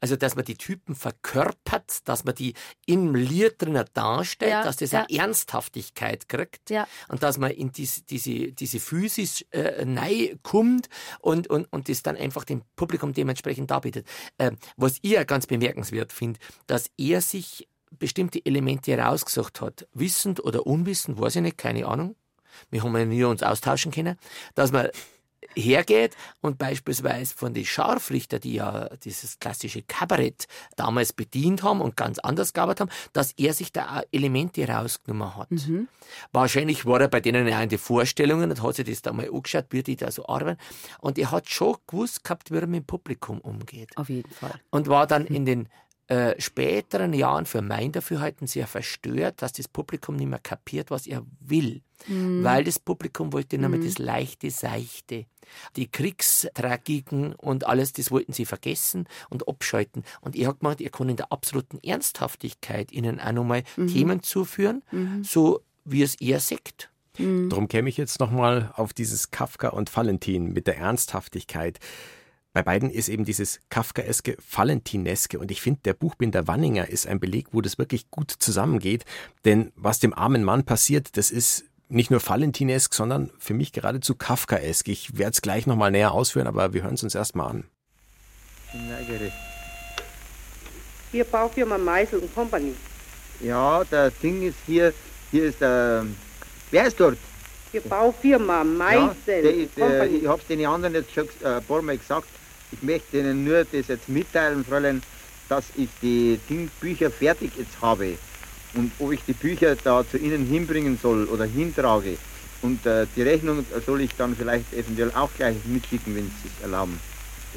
Also, 0.00 0.16
dass 0.16 0.36
man 0.36 0.44
die 0.44 0.56
Typen 0.56 0.94
verkörpert, 0.94 2.08
dass 2.08 2.24
man 2.24 2.34
die 2.34 2.54
im 2.86 3.14
Lied 3.14 3.60
drinnen 3.60 3.84
darstellt, 3.94 4.50
Ja, 4.52 4.62
dass 4.64 4.76
das 4.76 4.92
ja. 4.92 5.06
eine 5.08 5.18
Ernsthaftigkeit 5.18 6.28
kriegt 6.28 6.70
Ja. 6.70 6.86
und 7.08 7.22
dass 7.22 7.38
man 7.38 7.50
in 7.50 7.72
diese, 7.72 8.02
diese, 8.02 8.52
diese 8.52 8.80
Physis 8.80 9.42
äh, 9.50 9.84
neu 9.84 10.34
kommt 10.42 10.88
und, 11.20 11.48
und, 11.48 11.72
und 11.72 11.88
das 11.88 12.02
dann 12.02 12.16
einfach 12.16 12.44
dem 12.44 12.62
Publikum 12.76 13.12
dementsprechend 13.12 13.70
darbietet. 13.70 14.06
Ähm, 14.38 14.56
was 14.76 14.98
ich 15.02 15.12
ja 15.12 15.24
ganz 15.24 15.46
bemerkenswert 15.46 16.12
finde, 16.12 16.40
dass 16.66 16.90
er 16.96 17.20
sich 17.20 17.68
bestimmte 17.98 18.44
Elemente 18.44 18.92
herausgesucht 18.92 19.60
hat, 19.60 19.88
wissend 19.94 20.44
oder 20.44 20.66
unwissend, 20.66 21.18
weiß 21.18 21.36
ich 21.36 21.42
nicht, 21.42 21.58
keine 21.58 21.86
Ahnung. 21.86 22.16
Wir 22.70 22.82
haben 22.82 22.96
ja 22.96 23.04
nie 23.04 23.24
uns 23.24 23.42
austauschen 23.42 23.92
können, 23.92 24.18
dass 24.54 24.72
man 24.72 24.88
hergeht 25.56 26.16
und 26.40 26.58
beispielsweise 26.58 27.34
von 27.34 27.54
den 27.54 27.64
Scharfrichter, 27.64 28.38
die 28.38 28.54
ja 28.54 28.88
dieses 29.04 29.38
klassische 29.38 29.82
Kabarett 29.82 30.46
damals 30.76 31.12
bedient 31.12 31.62
haben 31.62 31.80
und 31.80 31.96
ganz 31.96 32.18
anders 32.18 32.52
gearbeitet 32.52 32.80
haben, 32.80 32.90
dass 33.12 33.32
er 33.32 33.52
sich 33.54 33.72
da 33.72 34.02
Elemente 34.12 34.66
rausgenommen 34.68 35.36
hat. 35.36 35.48
Wahrscheinlich 36.32 36.86
war 36.86 37.00
er 37.00 37.08
bei 37.08 37.20
denen 37.20 37.46
ja 37.48 37.62
in 37.62 37.68
den 37.68 37.78
Vorstellungen 37.78 38.50
und 38.50 38.62
hat 38.62 38.76
sich 38.76 38.86
das 38.86 39.02
da 39.02 39.12
mal 39.12 39.28
angeschaut, 39.28 39.66
wie 39.70 39.82
die 39.82 39.96
da 39.96 40.10
so 40.10 40.26
arbeiten. 40.26 40.60
Und 41.00 41.18
er 41.18 41.30
hat 41.30 41.48
schon 41.48 41.76
gewusst 41.86 42.24
gehabt, 42.24 42.50
wie 42.50 42.56
er 42.56 42.66
mit 42.66 42.82
dem 42.82 42.86
Publikum 42.86 43.40
umgeht. 43.40 43.96
Auf 43.96 44.08
jeden 44.08 44.30
Fall. 44.32 44.60
Und 44.70 44.88
war 44.88 45.06
dann 45.06 45.26
in 45.26 45.44
den 45.44 45.68
äh, 46.08 46.40
späteren 46.40 47.12
Jahren 47.12 47.46
für 47.46 47.62
mein 47.62 47.92
Dafürhalten 47.92 48.46
sehr 48.46 48.66
verstört, 48.66 49.42
dass 49.42 49.52
das 49.52 49.68
Publikum 49.68 50.16
nicht 50.16 50.28
mehr 50.28 50.38
kapiert, 50.38 50.90
was 50.90 51.06
er 51.06 51.22
will. 51.40 51.82
Mhm. 52.06 52.42
Weil 52.42 52.64
das 52.64 52.78
Publikum 52.78 53.32
wollte 53.32 53.58
nur 53.58 53.76
das 53.78 53.98
Leichte, 53.98 54.50
Seichte. 54.50 55.26
Die 55.76 55.86
Kriegstragiken 55.90 57.34
und 57.34 57.66
alles, 57.66 57.92
das 57.92 58.10
wollten 58.10 58.32
sie 58.32 58.46
vergessen 58.46 59.06
und 59.28 59.48
abschalten. 59.48 60.02
Und 60.20 60.36
er 60.36 60.48
hat 60.48 60.60
gemeint, 60.60 60.80
er 60.80 60.90
kann 60.90 61.08
in 61.08 61.16
der 61.16 61.32
absoluten 61.32 61.78
Ernsthaftigkeit 61.82 62.92
ihnen 62.92 63.20
auch 63.20 63.32
nochmal 63.32 63.62
Mhm. 63.76 63.88
Themen 63.88 64.22
zuführen, 64.22 64.82
so 65.22 65.60
wie 65.84 66.02
es 66.02 66.14
er 66.20 66.40
sagt. 66.40 66.90
Darum 67.18 67.66
käme 67.66 67.88
ich 67.88 67.96
jetzt 67.96 68.20
nochmal 68.20 68.72
auf 68.76 68.92
dieses 68.92 69.30
Kafka 69.30 69.68
und 69.68 69.94
Valentin 69.94 70.52
mit 70.52 70.66
der 70.66 70.78
Ernsthaftigkeit. 70.78 71.80
Bei 72.58 72.64
beiden 72.64 72.90
ist 72.90 73.08
eben 73.08 73.24
dieses 73.24 73.60
Kafkaeske, 73.70 74.36
Valentineske 74.50 75.38
und 75.38 75.52
ich 75.52 75.62
finde, 75.62 75.78
der 75.84 75.94
Buchbinder 75.94 76.48
Wanninger 76.48 76.88
ist 76.88 77.06
ein 77.06 77.20
Beleg, 77.20 77.46
wo 77.52 77.60
das 77.60 77.78
wirklich 77.78 78.10
gut 78.10 78.32
zusammengeht, 78.36 79.04
denn 79.44 79.70
was 79.76 80.00
dem 80.00 80.12
armen 80.12 80.42
Mann 80.42 80.64
passiert, 80.64 81.16
das 81.16 81.30
ist 81.30 81.66
nicht 81.88 82.10
nur 82.10 82.20
Valentinesk, 82.20 82.94
sondern 82.94 83.30
für 83.38 83.54
mich 83.54 83.70
geradezu 83.70 84.16
Kafkaesk. 84.16 84.88
Ich 84.88 85.16
werde 85.16 85.34
es 85.34 85.40
gleich 85.40 85.68
nochmal 85.68 85.92
näher 85.92 86.10
ausführen, 86.10 86.48
aber 86.48 86.72
wir 86.72 86.82
hören 86.82 86.94
es 86.94 87.04
uns 87.04 87.14
erstmal 87.14 87.48
an. 87.48 87.64
Hier 91.12 91.26
Baufirma 91.26 91.78
Meisel 91.78 92.18
und 92.18 92.34
Company. 92.34 92.74
Ja, 93.38 93.84
das 93.88 94.12
Ding 94.18 94.42
ist 94.42 94.56
hier, 94.66 94.92
hier 95.30 95.44
ist 95.44 95.60
der, 95.60 96.04
wer 96.72 96.86
ist 96.88 96.98
dort? 96.98 97.18
Die 97.72 97.78
Baufirma 97.78 98.64
Meisel. 98.64 99.44
Ja, 99.44 99.68
der, 99.76 99.88
der, 100.06 100.10
ich 100.10 100.26
habe 100.26 100.40
es 100.40 100.48
den 100.48 100.66
anderen 100.66 100.94
jetzt 100.94 101.12
schon 101.12 101.28
äh, 101.44 101.58
ein 101.58 101.62
paar 101.62 101.82
Mal 101.82 101.96
gesagt. 101.96 102.26
Ich 102.72 102.82
möchte 102.82 103.18
Ihnen 103.18 103.44
nur 103.44 103.64
das 103.64 103.88
jetzt 103.88 104.08
mitteilen, 104.08 104.64
Fräulein, 104.64 105.02
dass 105.48 105.64
ich 105.76 105.88
die 106.02 106.38
Bücher 106.80 107.10
fertig 107.10 107.52
jetzt 107.56 107.80
habe 107.80 108.18
und 108.74 108.92
ob 108.98 109.12
ich 109.12 109.20
die 109.26 109.32
Bücher 109.32 109.76
da 109.76 110.04
zu 110.08 110.18
Ihnen 110.18 110.46
hinbringen 110.46 110.98
soll 111.00 111.24
oder 111.26 111.44
hintrage. 111.44 112.18
Und 112.60 112.84
äh, 112.86 113.06
die 113.14 113.22
Rechnung 113.22 113.64
soll 113.86 114.02
ich 114.02 114.10
dann 114.16 114.36
vielleicht 114.36 114.72
eventuell 114.72 115.12
auch 115.14 115.30
gleich 115.36 115.56
mitschicken, 115.64 116.14
wenn 116.16 116.24
Sie 116.24 116.48
es 116.48 116.62
erlauben. 116.62 117.00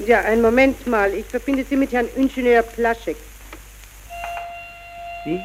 Ja, 0.05 0.21
einen 0.21 0.41
Moment 0.41 0.85
mal. 0.87 1.13
Ich 1.13 1.25
verbinde 1.25 1.65
Sie 1.67 1.75
mit 1.75 1.91
Herrn 1.91 2.07
Ingenieur 2.15 2.61
Plaschek. 2.61 3.17
Wie? 5.25 5.39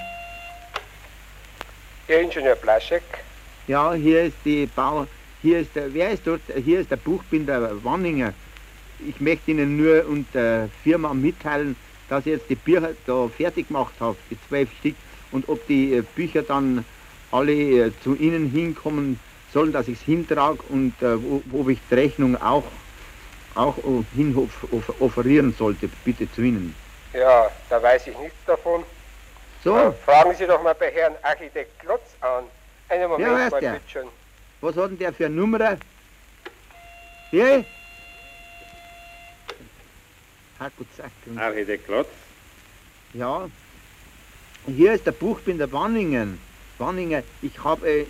Herr 2.07 2.21
Ingenieur 2.21 2.55
Plaschek? 2.55 3.03
Ja, 3.67 3.93
hier 3.95 4.25
ist 4.25 4.37
die 4.45 4.67
Bau... 4.67 5.07
Hier 5.43 5.61
ist 5.61 5.75
der... 5.75 5.93
Wer 5.93 6.11
ist 6.13 6.27
dort? 6.27 6.43
Hier 6.65 6.81
ist 6.81 6.91
der 6.91 6.97
Buchbinder 6.97 7.83
Wanninger. 7.83 8.33
Ich 9.01 9.21
möchte 9.21 9.51
Ihnen 9.51 9.77
nur 9.77 10.07
und 10.07 10.27
der 10.35 10.69
Firma 10.83 11.13
mitteilen, 11.15 11.77
dass 12.09 12.21
ich 12.21 12.33
jetzt 12.33 12.49
die 12.49 12.55
Bücher 12.55 12.91
da 13.07 13.29
fertig 13.29 13.69
gemacht 13.69 13.95
habe, 14.01 14.17
die 14.31 14.39
zwölf 14.49 14.69
Stück, 14.79 14.95
und 15.33 15.49
ob 15.49 15.67
die 15.67 15.95
äh, 15.95 16.03
Bücher 16.15 16.43
dann 16.43 16.85
alle 17.33 17.53
äh, 17.53 17.93
zu 18.03 18.15
Ihnen 18.15 18.51
hinkommen 18.51 19.19
sollen, 19.53 19.73
dass 19.73 19.89
ich 19.89 19.99
es 19.99 20.05
hintrage 20.05 20.59
und 20.69 20.95
äh, 21.03 21.17
ob 21.53 21.69
ich 21.69 21.79
die 21.91 21.95
Rechnung 21.95 22.37
auch, 22.41 22.65
auch 23.55 23.77
äh, 23.79 24.05
hin 24.15 24.49
offerieren 25.01 25.53
sollte, 25.53 25.89
bitte 26.05 26.31
zu 26.33 26.43
Ihnen. 26.43 26.75
Ja, 27.13 27.51
da 27.69 27.83
weiß 27.83 28.07
ich 28.07 28.19
nichts 28.19 28.39
davon. 28.47 28.85
So? 29.65 29.77
Äh, 29.77 29.93
fragen 30.05 30.35
Sie 30.35 30.47
doch 30.47 30.63
mal 30.63 30.75
bei 30.75 30.91
Herrn 30.93 31.15
Architekt 31.23 31.79
Klotz 31.81 32.15
an. 32.21 32.45
Einen 32.89 33.09
Moment 33.09 33.29
ja, 33.29 33.51
mal, 33.51 33.61
der. 33.61 33.73
bitte. 33.73 34.07
Was 34.61 34.77
hat 34.77 34.91
denn 34.91 34.99
der 34.99 35.13
für 35.13 35.27
eine 35.27 35.35
Nummer? 35.35 35.77
Hier? 40.59 41.39
Architekt 41.39 41.87
Klotz? 41.87 42.09
Ja. 43.13 43.49
Hier 44.67 44.95
ist 44.95 45.07
der 45.07 45.13
Buchbinder 45.13 45.71
Wanningen. 45.73 46.39
Wanninger, 46.79 47.23
ich 47.41 47.65
habe 47.65 47.89
äh, 47.89 48.03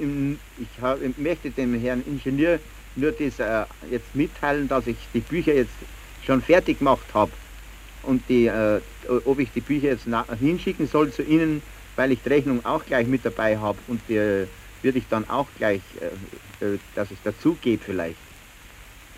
ich 0.59 0.81
hab, 0.81 0.99
möchte 1.19 1.51
dem 1.51 1.79
Herrn 1.79 2.03
Ingenieur 2.07 2.59
nur 2.97 3.13
das 3.13 3.39
äh, 3.39 3.65
jetzt 3.91 4.15
mitteilen, 4.15 4.69
dass 4.69 4.87
ich 4.87 4.97
die 5.13 5.21
Bücher 5.21 5.55
jetzt 5.55 5.75
schon 6.25 6.43
fertig 6.43 6.79
gemacht 6.79 7.07
habe 7.15 7.31
und 8.03 8.23
die, 8.29 8.47
äh, 8.47 8.81
ob 9.25 9.39
ich 9.39 9.53
die 9.53 9.61
Bücher 9.61 9.89
jetzt 9.89 10.09
hinschicken 10.41 10.89
soll 10.89 11.13
zu 11.13 11.23
Ihnen, 11.23 11.63
weil 11.95 12.13
ich 12.13 12.23
die 12.23 12.29
Rechnung 12.29 12.65
auch 12.65 12.85
gleich 12.85 13.07
mit 13.07 13.25
dabei 13.25 13.59
habe 13.59 13.79
und 13.87 14.01
die 14.09 14.17
äh, 14.17 14.47
würde 14.83 14.99
ich 14.99 15.09
dann 15.09 15.29
auch 15.29 15.47
gleich, 15.59 15.83
äh, 16.01 16.65
äh, 16.65 16.79
dass 16.95 17.11
es 17.11 17.19
dazu 17.23 17.57
geht 17.61 17.83
vielleicht. 17.85 18.17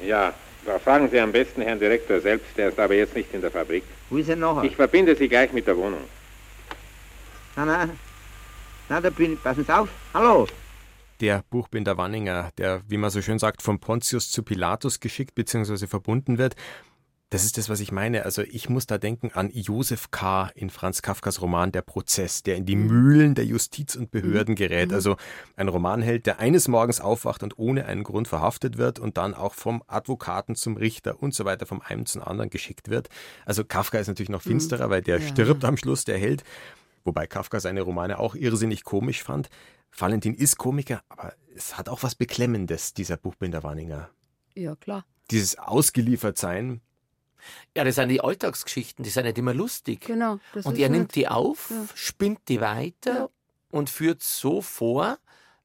Ja, 0.03 0.35
da 0.65 0.79
fragen 0.79 1.09
Sie 1.11 1.19
am 1.19 1.33
besten 1.33 1.63
Herrn 1.63 1.79
Direktor 1.79 2.21
selbst, 2.21 2.57
der 2.57 2.69
ist 2.69 2.79
aber 2.79 2.95
jetzt 2.95 3.15
nicht 3.15 3.33
in 3.33 3.41
der 3.41 3.51
Fabrik. 3.51 3.85
Wo 4.11 4.17
ist 4.17 4.29
er 4.29 4.37
nachher? 4.37 4.65
Ich 4.65 4.77
verbinde 4.77 5.15
Sie 5.17 5.29
gleich 5.29 5.53
mit 5.53 5.67
der 5.67 5.77
Wohnung. 5.77 6.05
Na, 7.57 7.65
na, 7.65 7.89
na, 8.89 9.01
da 9.01 9.11
bin 9.11 9.35
ich, 9.35 9.43
passen 9.43 9.65
Sie 9.65 9.73
auf, 9.73 9.89
hallo. 10.15 10.47
Der 11.21 11.43
Buchbinder 11.51 11.97
Wanninger, 11.97 12.53
der, 12.59 12.83
wie 12.87 12.97
man 12.97 13.11
so 13.11 13.21
schön 13.23 13.41
sagt, 13.41 13.61
von 13.61 13.81
Pontius 13.81 14.31
zu 14.31 14.45
Pilatus 14.45 15.01
geschickt 15.01 15.35
bzw. 15.35 15.89
verbunden 15.89 16.39
wird, 16.39 16.55
das 17.31 17.45
ist 17.45 17.59
das, 17.59 17.69
was 17.69 17.81
ich 17.81 17.93
meine. 17.93 18.25
Also 18.25 18.43
ich 18.43 18.71
muss 18.71 18.87
da 18.87 18.97
denken 18.97 19.33
an 19.35 19.51
Josef 19.53 20.11
K. 20.11 20.51
in 20.55 20.71
Franz 20.71 21.03
Kafkas 21.03 21.43
Roman 21.43 21.73
Der 21.73 21.83
Prozess, 21.83 22.43
der 22.43 22.57
in 22.57 22.65
die 22.65 22.77
Mühlen 22.77 23.35
der 23.35 23.45
Justiz 23.45 23.97
und 23.97 24.11
Behörden 24.11 24.53
mhm. 24.53 24.57
gerät. 24.57 24.89
Mhm. 24.89 24.95
Also 24.95 25.17
ein 25.55 25.69
Romanheld, 25.69 26.25
der 26.25 26.39
eines 26.39 26.69
Morgens 26.69 27.01
aufwacht 27.01 27.43
und 27.43 27.59
ohne 27.59 27.85
einen 27.85 28.03
Grund 28.03 28.29
verhaftet 28.29 28.79
wird 28.79 28.99
und 28.99 29.19
dann 29.19 29.35
auch 29.35 29.53
vom 29.53 29.83
Advokaten 29.87 30.55
zum 30.55 30.79
Richter 30.79 31.23
und 31.23 31.35
so 31.35 31.45
weiter 31.45 31.67
vom 31.67 31.83
einen 31.83 32.07
zum 32.07 32.23
anderen 32.23 32.49
geschickt 32.49 32.89
wird. 32.89 33.09
Also 33.45 33.63
Kafka 33.63 33.99
ist 33.99 34.09
natürlich 34.09 34.31
noch 34.31 34.45
mhm. 34.45 34.51
finsterer, 34.51 34.89
weil 34.89 35.03
der 35.03 35.21
ja. 35.21 35.29
stirbt 35.29 35.65
am 35.67 35.77
Schluss, 35.77 36.05
der 36.05 36.19
Held. 36.19 36.45
Wobei 37.05 37.27
Kafka 37.27 37.61
seine 37.61 37.83
Romane 37.83 38.19
auch 38.19 38.37
irrsinnig 38.37 38.85
komisch 38.85 39.23
fand. 39.23 39.51
Valentin 39.97 40.35
ist 40.35 40.57
Komiker, 40.57 41.03
aber 41.11 41.35
es 41.55 41.77
hat 41.77 41.91
auch 41.91 42.03
was 42.03 42.15
Beklemmendes, 42.15 42.95
dieser 42.95 43.19
Buchbinder 43.19 43.63
Wanninger. 43.63 44.09
Ja, 44.55 44.77
klar. 44.77 45.05
Dieses 45.31 45.59
Ausgeliefertsein, 45.59 46.81
ja, 47.77 47.85
das 47.85 47.97
sind 47.97 48.09
die 48.09 48.21
Alltagsgeschichten, 48.21 49.03
die 49.03 49.11
sind 49.11 49.25
nicht 49.25 49.39
immer 49.39 49.55
lustig. 49.55 50.01
Genau. 50.01 50.39
und 50.65 50.79
er 50.79 50.89
nimmt 50.89 51.15
die 51.15 51.29
auf, 51.29 51.71
ja. 51.71 51.85
spinnt 51.95 52.41
die 52.49 52.61
weiter 52.61 53.15
ja. 53.15 53.29
und 53.71 53.91
führt 53.91 54.23
so 54.23 54.63
vor, 54.63 55.19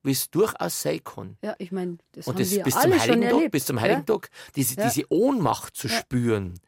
wie 0.04 0.12
es 0.12 0.30
durchaus 0.30 0.82
sein 0.82 1.04
kann. 1.04 1.38
Ja, 1.42 1.56
ich 1.58 1.72
meine, 1.72 1.98
das 2.12 2.28
und 2.28 2.34
haben 2.34 2.44
das 2.44 2.52
wir 2.52 2.64
bis 2.64 2.76
alle 2.76 2.92
zum 2.92 3.00
Heiligen 3.00 3.30
Tag, 3.30 3.52
bis 3.52 3.66
zum 3.66 3.82
Heiligen 3.82 4.06
Tag, 4.06 4.30
diese, 4.56 4.76
diese 4.76 5.04
Ohnmacht 5.10 5.76
zu 5.76 5.88
spüren 5.88 6.60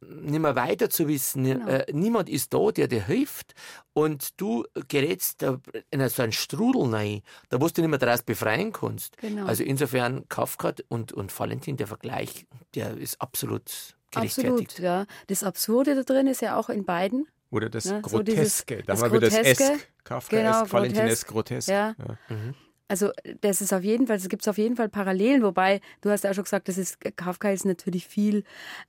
nicht 0.00 0.40
mehr 0.40 0.56
weiter 0.56 0.88
zu 0.88 1.08
wissen. 1.08 1.44
Genau. 1.44 1.66
Äh, 1.66 1.92
niemand 1.92 2.28
ist 2.28 2.54
da, 2.54 2.70
der 2.70 2.88
dir 2.88 3.04
hilft. 3.04 3.54
Und 3.92 4.40
du 4.40 4.64
gerätst 4.88 5.42
da 5.42 5.60
in 5.90 6.08
so 6.08 6.22
einen 6.22 6.32
Strudel 6.32 6.94
rein, 6.94 7.22
da 7.48 7.60
wo 7.60 7.68
du 7.68 7.80
nicht 7.80 7.90
mehr 7.90 7.98
daraus 7.98 8.22
befreien 8.22 8.72
kannst. 8.72 9.18
Genau. 9.18 9.46
Also 9.46 9.62
insofern 9.62 10.28
Kafka 10.28 10.72
und, 10.88 11.12
und 11.12 11.38
Valentin, 11.38 11.76
der 11.76 11.86
Vergleich, 11.86 12.46
der 12.74 12.96
ist 12.96 13.20
absolut 13.20 13.96
Absolut, 14.14 14.78
ja. 14.78 15.06
Das 15.26 15.44
Absurde 15.44 15.94
da 15.94 16.02
drin 16.02 16.26
ist 16.26 16.42
ja 16.42 16.56
auch 16.56 16.68
in 16.68 16.84
beiden. 16.84 17.26
Oder 17.50 17.68
das 17.68 17.84
ja, 17.84 18.00
Groteske. 18.00 18.76
So 18.76 18.82
da 18.82 18.92
das 18.92 19.02
haben 19.02 19.12
wir 19.12 19.20
wieder 19.20 19.30
das 19.30 19.60
Esk, 19.60 19.88
Kafka, 20.04 20.36
genau, 20.36 20.62
Esk, 20.62 20.72
Valentines 20.72 21.26
Grotesk. 21.26 21.68
Ja. 21.68 21.94
ja. 21.98 22.18
Mhm. 22.28 22.54
Also 22.90 23.12
das 23.40 23.60
ist 23.60 23.72
auf 23.72 23.84
jeden 23.84 24.08
Fall, 24.08 24.16
es 24.16 24.28
gibt 24.28 24.48
auf 24.48 24.58
jeden 24.58 24.74
Fall 24.74 24.88
Parallelen, 24.88 25.44
wobei 25.44 25.80
du 26.00 26.10
hast 26.10 26.24
ja 26.24 26.30
auch 26.30 26.34
schon 26.34 26.42
gesagt, 26.42 26.66
das 26.66 26.76
ist 26.76 26.98
Kafka 27.16 27.52
ist 27.52 27.64
natürlich 27.64 28.06
viel 28.08 28.42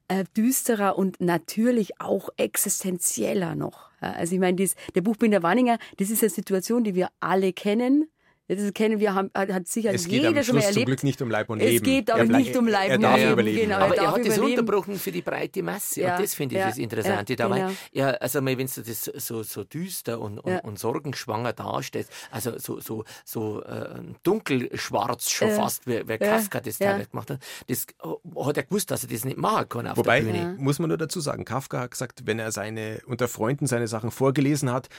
äh, 0.08 0.24
düsterer 0.36 0.98
und 0.98 1.22
natürlich 1.22 2.02
auch 2.02 2.30
existenzieller 2.38 3.54
noch. 3.54 3.92
Also 4.00 4.34
ich 4.34 4.40
meine, 4.40 4.58
dies, 4.58 4.76
der 4.96 5.02
Buchbinder 5.02 5.44
Wanninger, 5.44 5.78
das 5.98 6.10
ist 6.10 6.24
eine 6.24 6.32
Situation, 6.32 6.84
die 6.84 6.96
wir 6.96 7.10
alle 7.20 7.54
kennen. 7.54 8.10
Das 8.56 8.74
kennen 8.74 9.00
wir, 9.00 9.14
haben, 9.16 9.30
hat 9.34 9.68
sicher 9.68 9.94
es 9.94 10.06
jeder 10.08 10.34
geht 10.34 10.46
schon 10.46 10.56
mal 10.56 10.62
erlebt. 10.62 10.74
zum 10.76 10.86
Glück 10.86 11.04
nicht 11.04 11.22
um 11.22 11.30
Leib 11.30 11.50
und 11.50 11.60
Leben. 11.60 11.76
Es 11.78 11.82
geht 11.84 12.10
aber 12.12 12.24
nicht 12.26 12.56
um 12.58 12.68
Leib 12.68 12.92
und 12.96 13.02
Leben. 13.02 13.16
Leben. 13.16 13.32
Überleben. 13.32 13.62
Genau, 13.62 13.76
aber 13.78 13.96
er, 13.98 14.04
er 14.04 14.12
hat 14.12 14.20
das 14.26 14.38
überleben. 14.38 14.60
unterbrochen 14.60 14.96
für 15.00 15.12
die 15.12 15.22
breite 15.22 15.64
Masse. 15.64 16.02
Ja, 16.02 16.16
und 16.18 16.24
das 16.24 16.34
finde 16.36 16.56
ich 16.56 16.60
ja, 16.60 16.68
das 16.68 16.78
Interessante 16.78 17.34
ja, 17.34 17.38
dabei. 17.38 17.60
genau. 17.60 17.72
Ja, 17.94 18.10
also 18.12 18.44
wenn 18.46 18.58
du 18.58 18.64
das 18.82 19.04
so, 19.06 19.44
so 19.44 19.64
düster 19.64 20.20
und, 20.20 20.40
und, 20.40 20.52
Ja. 20.52 20.60
und 20.62 20.78
sorgenschwanger 20.80 21.54
darstellst, 21.54 22.12
also 22.32 22.58
so, 22.58 22.80
so, 22.80 23.06
so 23.24 23.64
äh, 23.64 24.00
dunkelschwarz 24.24 25.30
schon 25.30 25.50
Ja. 25.50 25.56
fast, 25.56 25.88
wie, 25.88 26.08
wie 26.08 26.12
Ja, 26.12 26.18
Kafka 26.18 26.60
das 26.60 26.80
ja. 26.80 26.92
teilweise 26.92 27.10
gemacht 27.10 27.30
hat, 27.30 27.40
das 27.68 27.86
äh, 27.86 28.44
hat 28.46 28.58
er 28.58 28.64
gewusst, 28.64 28.92
dass 28.92 29.04
er 29.04 29.10
das 29.10 29.26
nicht 29.26 29.38
machen 29.38 29.70
kann 29.70 29.88
auf 29.88 29.98
Wobei, 29.98 30.22
der 30.22 30.32
Bühne. 30.32 30.56
muss 30.58 30.80
man 30.80 30.90
nur 30.90 30.98
dazu 30.98 31.20
sagen, 31.22 31.46
Kafka 31.46 31.80
hat 31.80 31.92
gesagt, 31.92 32.26
wenn 32.26 32.40
er 32.40 32.52
seine 32.52 33.02
unter 33.06 33.28
Freunden 33.28 33.68
seine 33.68 33.88
Sachen 33.88 34.12
vorgelesen 34.12 34.72
hat, 34.72 34.90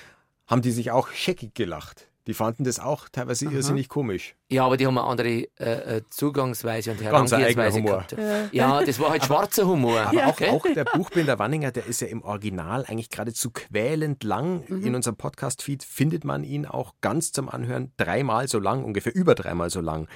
haben 0.46 0.62
die 0.62 0.70
sich 0.70 0.90
auch 0.90 1.08
scheckig 1.08 1.54
gelacht. 1.54 2.08
Die 2.28 2.34
fanden 2.34 2.62
das 2.62 2.78
auch 2.78 3.08
teilweise 3.10 3.46
irrsinnig 3.46 3.88
komisch. 3.88 4.36
Ja, 4.48 4.64
aber 4.64 4.76
die 4.76 4.86
haben 4.86 4.96
eine 4.96 5.06
andere 5.06 5.48
äh, 5.58 5.96
äh, 5.96 6.02
Zugangsweise 6.08 6.92
und 6.92 7.02
Herangehensweise 7.02 7.78
Humor. 7.78 8.04
gehabt. 8.08 8.16
Ja, 8.52 8.84
das 8.84 9.00
war 9.00 9.10
halt 9.10 9.24
schwarzer 9.24 9.66
Humor. 9.66 10.00
Aber 10.00 10.26
auch, 10.26 10.28
okay? 10.28 10.50
auch 10.50 10.62
der 10.62 10.84
Buchbinder 10.84 11.38
Wanninger, 11.40 11.72
der 11.72 11.86
ist 11.86 12.00
ja 12.00 12.06
im 12.06 12.22
Original 12.22 12.84
eigentlich 12.86 13.08
geradezu 13.08 13.50
quälend 13.50 14.22
lang. 14.22 14.62
Mhm. 14.68 14.86
In 14.86 14.94
unserem 14.94 15.16
Podcast-Feed 15.16 15.82
findet 15.82 16.24
man 16.24 16.44
ihn 16.44 16.64
auch 16.64 16.94
ganz 17.00 17.32
zum 17.32 17.48
Anhören 17.48 17.92
dreimal 17.96 18.46
so 18.46 18.60
lang, 18.60 18.84
ungefähr 18.84 19.14
über 19.14 19.34
dreimal 19.34 19.70
so 19.70 19.80
lang. 19.80 20.06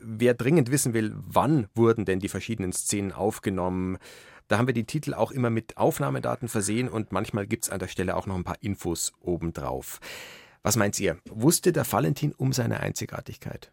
Wer 0.00 0.34
dringend 0.34 0.72
wissen 0.72 0.94
will, 0.94 1.14
wann 1.14 1.68
wurden 1.74 2.04
denn 2.04 2.18
die 2.18 2.28
verschiedenen 2.28 2.72
Szenen 2.72 3.12
aufgenommen, 3.12 3.98
da 4.48 4.58
haben 4.58 4.66
wir 4.66 4.74
die 4.74 4.84
Titel 4.84 5.14
auch 5.14 5.30
immer 5.30 5.48
mit 5.48 5.76
Aufnahmedaten 5.76 6.48
versehen 6.48 6.88
und 6.88 7.12
manchmal 7.12 7.46
gibt 7.46 7.64
es 7.64 7.70
an 7.70 7.78
der 7.78 7.88
Stelle 7.88 8.16
auch 8.16 8.26
noch 8.26 8.34
ein 8.34 8.44
paar 8.44 8.60
Infos 8.60 9.12
obendrauf. 9.20 10.00
Was 10.62 10.76
meint 10.76 10.98
ihr? 11.00 11.18
Wusste 11.28 11.72
der 11.72 11.90
Valentin 11.90 12.32
um 12.32 12.52
seine 12.52 12.80
Einzigartigkeit? 12.80 13.72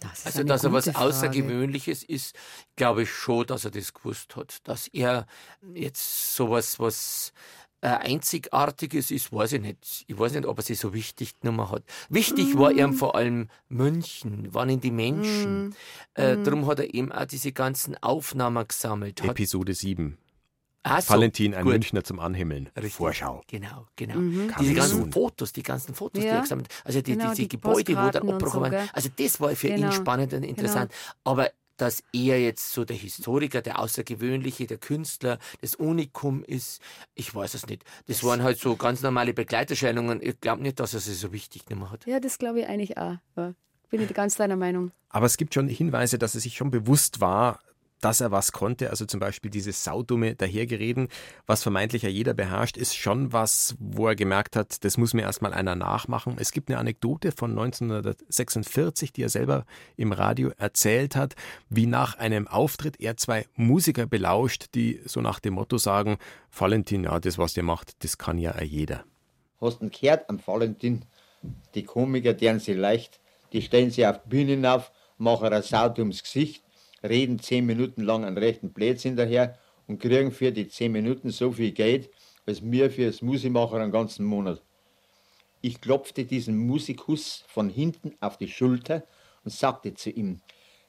Das 0.00 0.18
ist 0.20 0.26
Also, 0.26 0.42
dass 0.44 0.64
er 0.64 0.72
was 0.72 0.84
Frage. 0.86 0.98
Außergewöhnliches 0.98 2.02
ist, 2.02 2.34
glaube 2.76 3.02
ich 3.02 3.10
schon, 3.10 3.46
dass 3.46 3.64
er 3.64 3.70
das 3.70 3.92
gewusst 3.92 4.34
hat. 4.36 4.58
Dass 4.64 4.88
er 4.88 5.26
jetzt 5.74 6.34
sowas, 6.34 6.80
was 6.80 7.32
äh, 7.82 7.88
Einzigartiges 7.88 9.10
ist, 9.10 9.32
weiß 9.32 9.52
ich 9.54 9.60
nicht. 9.60 10.04
Ich 10.06 10.18
weiß 10.18 10.32
nicht, 10.32 10.46
ob 10.46 10.58
er 10.58 10.62
sich 10.62 10.78
so 10.78 10.92
wichtig 10.92 11.38
genommen 11.40 11.70
hat. 11.70 11.82
Wichtig 12.08 12.56
war 12.56 12.72
Mm. 12.72 12.78
ihm 12.78 12.92
vor 12.94 13.14
allem 13.16 13.48
München, 13.68 14.52
waren 14.54 14.68
in 14.70 14.80
die 14.80 14.90
Menschen. 14.92 15.68
Mm. 15.68 15.74
Äh, 16.14 16.36
Mm. 16.36 16.44
Darum 16.44 16.66
hat 16.66 16.78
er 16.80 16.94
eben 16.94 17.10
auch 17.12 17.24
diese 17.26 17.52
ganzen 17.52 17.96
Aufnahmen 18.00 18.66
gesammelt. 18.68 19.22
Hat, 19.22 19.30
Episode 19.30 19.74
7. 19.74 20.16
Ah, 20.84 21.00
so, 21.00 21.10
Valentin, 21.14 21.54
ein 21.54 21.62
gut. 21.64 21.72
Münchner 21.74 22.02
zum 22.02 22.18
Anhimmeln. 22.18 22.68
Richtig. 22.76 22.94
Vorschau. 22.94 23.42
Genau, 23.46 23.86
genau. 23.96 24.16
Mhm. 24.16 24.52
Diese 24.60 24.74
ganzen 24.74 24.98
Sohn. 25.02 25.12
Fotos, 25.12 25.52
die 25.52 25.62
ganzen 25.62 25.94
Fotos, 25.94 26.20
die 26.20 26.26
Ja. 26.26 26.34
er 26.36 26.40
gesammelt 26.42 26.68
hat. 26.72 26.86
Also 26.86 27.00
die, 27.02 27.12
Genau, 27.12 27.30
diese 27.30 27.42
die 27.42 27.48
Gebäude, 27.48 27.96
wo 27.96 28.10
der 28.10 28.24
Opera 28.24 28.50
so, 28.50 28.60
waren. 28.60 28.88
Also 28.92 29.08
das 29.16 29.40
war 29.40 29.54
für 29.54 29.68
ihn 29.68 29.76
Genau. 29.76 29.92
spannend 29.92 30.32
und 30.34 30.42
interessant. 30.42 30.90
Aber 31.24 31.50
dass 31.76 32.02
er 32.12 32.40
jetzt 32.40 32.72
so 32.72 32.84
der 32.84 32.96
Historiker, 32.96 33.60
der 33.62 33.78
Außergewöhnliche, 33.78 34.66
der 34.66 34.78
Künstler, 34.78 35.38
das 35.60 35.74
Unikum 35.74 36.44
ist, 36.44 36.80
ich 37.14 37.34
weiß 37.34 37.54
es 37.54 37.66
nicht. 37.66 37.84
Das 38.06 38.22
waren 38.24 38.42
halt 38.42 38.58
so 38.58 38.76
ganz 38.76 39.02
normale 39.02 39.34
Begleiterscheinungen. 39.34 40.20
Ich 40.22 40.40
glaube 40.40 40.62
nicht, 40.62 40.78
dass 40.80 40.94
er 40.94 41.00
sie 41.00 41.14
so 41.14 41.32
wichtig 41.32 41.64
genommen 41.66 41.90
hat. 41.90 42.06
Ja, 42.06 42.20
das 42.20 42.38
glaube 42.38 42.60
ich 42.60 42.66
eigentlich 42.66 42.98
auch. 42.98 43.16
Ja. 43.36 43.54
bin 43.90 44.00
ich 44.02 44.14
ganz 44.14 44.36
deiner 44.36 44.56
Meinung. 44.56 44.90
Aber 45.10 45.26
es 45.26 45.36
gibt 45.36 45.52
schon 45.54 45.68
Hinweise, 45.68 46.18
dass 46.18 46.34
er 46.34 46.40
sich 46.40 46.56
schon 46.56 46.70
bewusst 46.70 47.20
war, 47.20 47.60
dass 48.02 48.20
er 48.20 48.30
was 48.30 48.52
konnte. 48.52 48.90
Also 48.90 49.06
zum 49.06 49.20
Beispiel 49.20 49.50
dieses 49.50 49.84
saudumme 49.84 50.34
Dahergereden, 50.34 51.08
was 51.46 51.62
vermeintlich 51.62 52.02
ja 52.02 52.08
jeder 52.08 52.34
beherrscht, 52.34 52.76
ist 52.76 52.96
schon 52.96 53.32
was, 53.32 53.76
wo 53.78 54.08
er 54.08 54.16
gemerkt 54.16 54.56
hat, 54.56 54.84
das 54.84 54.98
muss 54.98 55.14
mir 55.14 55.22
erstmal 55.22 55.54
einer 55.54 55.76
nachmachen. 55.76 56.36
Es 56.38 56.52
gibt 56.52 56.68
eine 56.68 56.78
Anekdote 56.78 57.32
von 57.32 57.52
1946, 57.52 59.12
die 59.12 59.22
er 59.22 59.28
selber 59.28 59.64
im 59.96 60.12
Radio 60.12 60.50
erzählt 60.58 61.16
hat, 61.16 61.34
wie 61.70 61.86
nach 61.86 62.18
einem 62.18 62.48
Auftritt 62.48 63.00
er 63.00 63.16
zwei 63.16 63.46
Musiker 63.54 64.06
belauscht, 64.06 64.74
die 64.74 65.00
so 65.06 65.20
nach 65.20 65.38
dem 65.38 65.54
Motto 65.54 65.78
sagen, 65.78 66.18
Valentin, 66.50 67.04
ja, 67.04 67.20
das, 67.20 67.38
was 67.38 67.56
ihr 67.56 67.62
macht, 67.62 68.02
das 68.04 68.18
kann 68.18 68.38
ja 68.38 68.60
jeder. 68.62 69.04
Hast 69.60 69.80
du 69.80 69.88
gehört 69.88 70.28
am 70.28 70.40
Valentin? 70.44 71.04
Die 71.74 71.84
Komiker, 71.84 72.34
deren 72.34 72.58
sie 72.58 72.74
leicht, 72.74 73.20
die 73.52 73.62
stellen 73.62 73.90
sie 73.90 74.06
auf 74.06 74.20
die 74.24 74.28
Bühne 74.28 74.74
auf, 74.74 74.90
machen 75.18 75.52
ein 75.52 75.94
ums 75.98 76.22
Gesicht 76.22 76.64
reden 77.02 77.38
zehn 77.38 77.66
Minuten 77.66 78.02
lang 78.02 78.24
einen 78.24 78.38
rechten 78.38 78.72
Blödsinn 78.72 79.16
daher 79.16 79.58
und 79.86 80.00
kriegen 80.00 80.32
für 80.32 80.52
die 80.52 80.68
zehn 80.68 80.92
Minuten 80.92 81.30
so 81.30 81.52
viel 81.52 81.72
Geld, 81.72 82.10
als 82.46 82.62
wir 82.62 82.90
für 82.90 83.06
das 83.06 83.22
Musikmacher 83.22 83.76
einen 83.76 83.92
ganzen 83.92 84.24
Monat. 84.24 84.62
Ich 85.60 85.80
klopfte 85.80 86.24
diesen 86.24 86.56
Musikus 86.56 87.44
von 87.48 87.68
hinten 87.68 88.14
auf 88.20 88.36
die 88.36 88.48
Schulter 88.48 89.04
und 89.44 89.52
sagte 89.52 89.94
zu 89.94 90.10
ihm, 90.10 90.40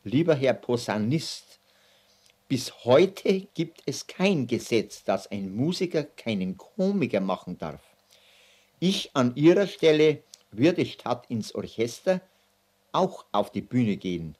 lieber 0.03 0.35
Herr 0.35 0.53
Posaunist, 0.53 1.59
bis 2.47 2.85
heute 2.85 3.47
gibt 3.53 3.81
es 3.85 4.05
kein 4.05 4.47
Gesetz, 4.47 5.03
dass 5.03 5.31
ein 5.31 5.55
Musiker 5.55 6.03
keinen 6.03 6.57
Komiker 6.57 7.21
machen 7.21 7.57
darf. 7.57 7.81
Ich 8.79 9.11
an 9.15 9.35
Ihrer 9.35 9.65
Stelle 9.65 10.23
würde 10.51 10.85
statt 10.85 11.25
ins 11.29 11.55
Orchester 11.55 12.21
auch 12.91 13.25
auf 13.31 13.51
die 13.51 13.61
Bühne 13.61 13.97
gehen 13.97 14.35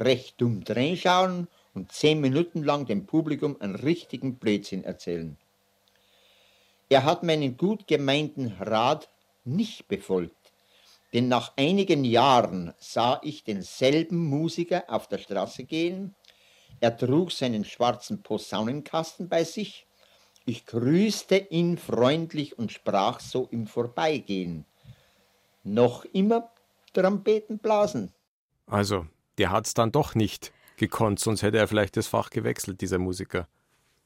recht 0.00 0.40
dumm 0.40 0.62
reinschauen 0.68 1.48
und 1.74 1.92
zehn 1.92 2.20
Minuten 2.20 2.62
lang 2.62 2.86
dem 2.86 3.06
Publikum 3.06 3.56
einen 3.60 3.74
richtigen 3.74 4.36
Blödsinn 4.36 4.84
erzählen. 4.84 5.36
Er 6.88 7.04
hat 7.04 7.22
meinen 7.22 7.56
gut 7.56 7.86
gemeinten 7.86 8.48
Rat 8.60 9.10
nicht 9.44 9.88
befolgt, 9.88 10.52
denn 11.12 11.28
nach 11.28 11.52
einigen 11.56 12.04
Jahren 12.04 12.74
sah 12.78 13.20
ich 13.22 13.44
denselben 13.44 14.26
Musiker 14.26 14.84
auf 14.88 15.08
der 15.08 15.18
Straße 15.18 15.64
gehen, 15.64 16.14
er 16.80 16.96
trug 16.96 17.32
seinen 17.32 17.64
schwarzen 17.64 18.22
Posaunenkasten 18.22 19.28
bei 19.28 19.44
sich, 19.44 19.86
ich 20.46 20.64
grüßte 20.64 21.36
ihn 21.36 21.76
freundlich 21.76 22.58
und 22.58 22.72
sprach 22.72 23.20
so 23.20 23.48
im 23.50 23.66
Vorbeigehen. 23.66 24.64
Noch 25.64 26.04
immer 26.06 26.50
Trompeten 26.94 27.58
blasen. 27.58 28.14
Also, 28.66 29.06
der 29.38 29.50
hat 29.50 29.66
es 29.66 29.74
dann 29.74 29.92
doch 29.92 30.14
nicht 30.14 30.52
gekonnt, 30.76 31.18
sonst 31.18 31.42
hätte 31.42 31.58
er 31.58 31.68
vielleicht 31.68 31.96
das 31.96 32.06
Fach 32.06 32.30
gewechselt, 32.30 32.80
dieser 32.80 32.98
Musiker. 32.98 33.48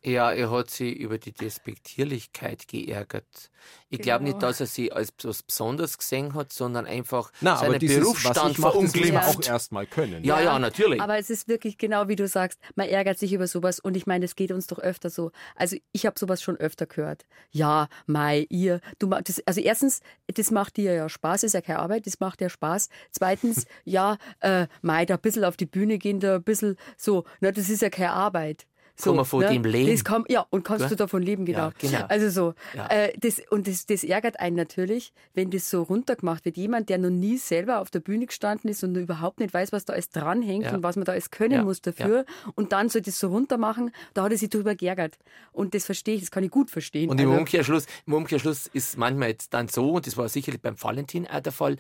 Ja, 0.05 0.33
er 0.33 0.51
hat 0.51 0.71
sich 0.71 0.97
über 0.97 1.19
die 1.19 1.33
Despektierlichkeit 1.33 2.67
geärgert. 2.67 3.51
Ich 3.89 3.99
genau. 3.99 4.05
glaube 4.05 4.25
nicht, 4.25 4.43
dass 4.43 4.59
er 4.59 4.67
sie 4.67 4.91
als 4.91 5.13
was 5.23 5.45
Besonderes 5.45 5.97
gesehen 5.97 6.35
hat, 6.35 6.53
sondern 6.53 6.87
einfach 6.87 7.31
Na, 7.41 7.57
seinen 7.57 7.79
dieses, 7.79 8.01
Berufsstand 8.01 8.57
verunglimpft. 8.57 9.23
auch 9.23 9.47
erstmal 9.47 9.87
können. 9.87 10.25
Ja, 10.25 10.41
ja, 10.41 10.59
natürlich. 10.59 11.01
Aber 11.01 11.19
es 11.19 11.31
ist 11.31 11.47
wirklich 11.47 11.79
genau 11.79 12.09
wie 12.09 12.17
du 12.17 12.27
sagst, 12.27 12.59
man 12.75 12.89
ärgert 12.89 13.19
sich 13.19 13.33
über 13.33 13.47
sowas 13.47 13.79
und 13.79 13.97
ich 13.97 14.07
meine, 14.07 14.25
es 14.25 14.35
geht 14.35 14.51
uns 14.51 14.67
doch 14.67 14.81
öfter 14.81 15.09
so. 15.09 15.31
Also 15.55 15.77
ich 15.93 16.05
habe 16.05 16.19
sowas 16.19 16.43
schon 16.43 16.57
öfter 16.57 16.87
gehört. 16.87 17.25
Ja, 17.53 17.89
Mai, 18.07 18.47
ihr, 18.49 18.81
du 18.99 19.09
das, 19.09 19.41
also 19.47 19.61
erstens, 19.61 20.01
das 20.27 20.51
macht 20.51 20.79
dir 20.79 20.95
ja 20.95 21.09
Spaß, 21.09 21.45
ist 21.45 21.53
ja 21.53 21.61
keine 21.61 21.79
Arbeit, 21.79 22.07
das 22.07 22.19
macht 22.19 22.41
ja 22.41 22.49
Spaß. 22.49 22.89
Zweitens, 23.13 23.67
ja, 23.85 24.17
äh, 24.41 24.67
Mai, 24.81 25.07
da 25.07 25.15
ein 25.15 25.21
bisschen 25.21 25.45
auf 25.45 25.57
die 25.57 25.67
Bühne 25.67 25.99
gehen, 25.99 26.19
da 26.19 26.37
ein 26.37 26.43
bisschen 26.43 26.77
so, 26.97 27.25
na, 27.41 27.53
das 27.53 27.69
ist 27.69 27.83
ja 27.83 27.91
keine 27.91 28.11
Arbeit. 28.11 28.67
So, 29.03 29.11
kann 29.11 29.17
man 29.17 29.25
von 29.25 29.41
ne? 29.41 29.49
dem 29.49 29.65
leben. 29.65 30.05
Kann, 30.05 30.25
ja, 30.29 30.47
und 30.51 30.65
kannst 30.65 30.83
ja? 30.85 30.89
du 30.89 30.97
davon 30.97 31.23
leben, 31.23 31.45
genau. 31.45 31.69
Ja, 31.69 31.73
genau. 31.79 32.07
Also 32.09 32.31
so. 32.31 32.55
Ja. 32.77 32.87
Äh, 32.87 33.13
das, 33.19 33.43
und 33.51 33.67
das, 33.67 33.87
das 33.87 34.05
ärgert 34.05 34.39
einen 34.39 34.57
natürlich, 34.57 35.13
wenn 35.35 35.51
das 35.51 35.69
so 35.69 35.83
runtergemacht 35.83 36.45
wird. 36.45 36.57
Jemand, 36.57 36.89
der 36.89 36.99
noch 36.99 37.11
nie 37.11 37.37
selber 37.37 37.81
auf 37.81 37.91
der 37.91 38.01
Bühne 38.01 38.27
gestanden 38.27 38.71
ist 38.71 38.85
und 38.85 38.95
überhaupt 38.95 39.41
nicht 39.41 39.53
weiß, 39.53 39.73
was 39.73 39.85
da 39.85 39.95
alles 39.95 40.11
dranhängt 40.11 40.73
und 40.73 40.83
was 40.83 40.97
man 40.97 41.05
da 41.05 41.13
alles 41.13 41.31
können 41.31 41.65
muss 41.65 41.81
dafür. 41.81 42.25
Und 42.55 42.73
dann 42.73 42.89
soll 42.89 43.03
das 43.03 43.19
so 43.19 43.29
runtermachen, 43.29 43.91
da 44.15 44.23
hat 44.23 44.33
er 44.33 44.39
sich 44.39 44.51
drüber 44.51 44.75
geärgert. 44.75 45.19
Und 45.51 45.75
das 45.75 45.85
verstehe 45.85 46.15
ich, 46.15 46.21
das 46.21 46.31
kann 46.31 46.45
ich 46.45 46.51
gut 46.51 46.71
verstehen. 46.71 47.11
Und 47.11 47.21
im, 47.21 47.29
also, 47.29 47.41
Umkehrschluss, 47.41 47.87
im 48.07 48.15
Umkehrschluss 48.15 48.69
ist 48.69 48.97
manchmal 48.97 49.31
jetzt 49.31 49.53
dann 49.55 49.69
so, 49.69 49.93
und 49.93 50.07
das 50.07 50.17
war 50.17 50.29
sicherlich 50.29 50.61
beim 50.61 50.81
Valentin 50.81 51.27
auch 51.27 51.41
der 51.41 51.53
Fall, 51.53 51.77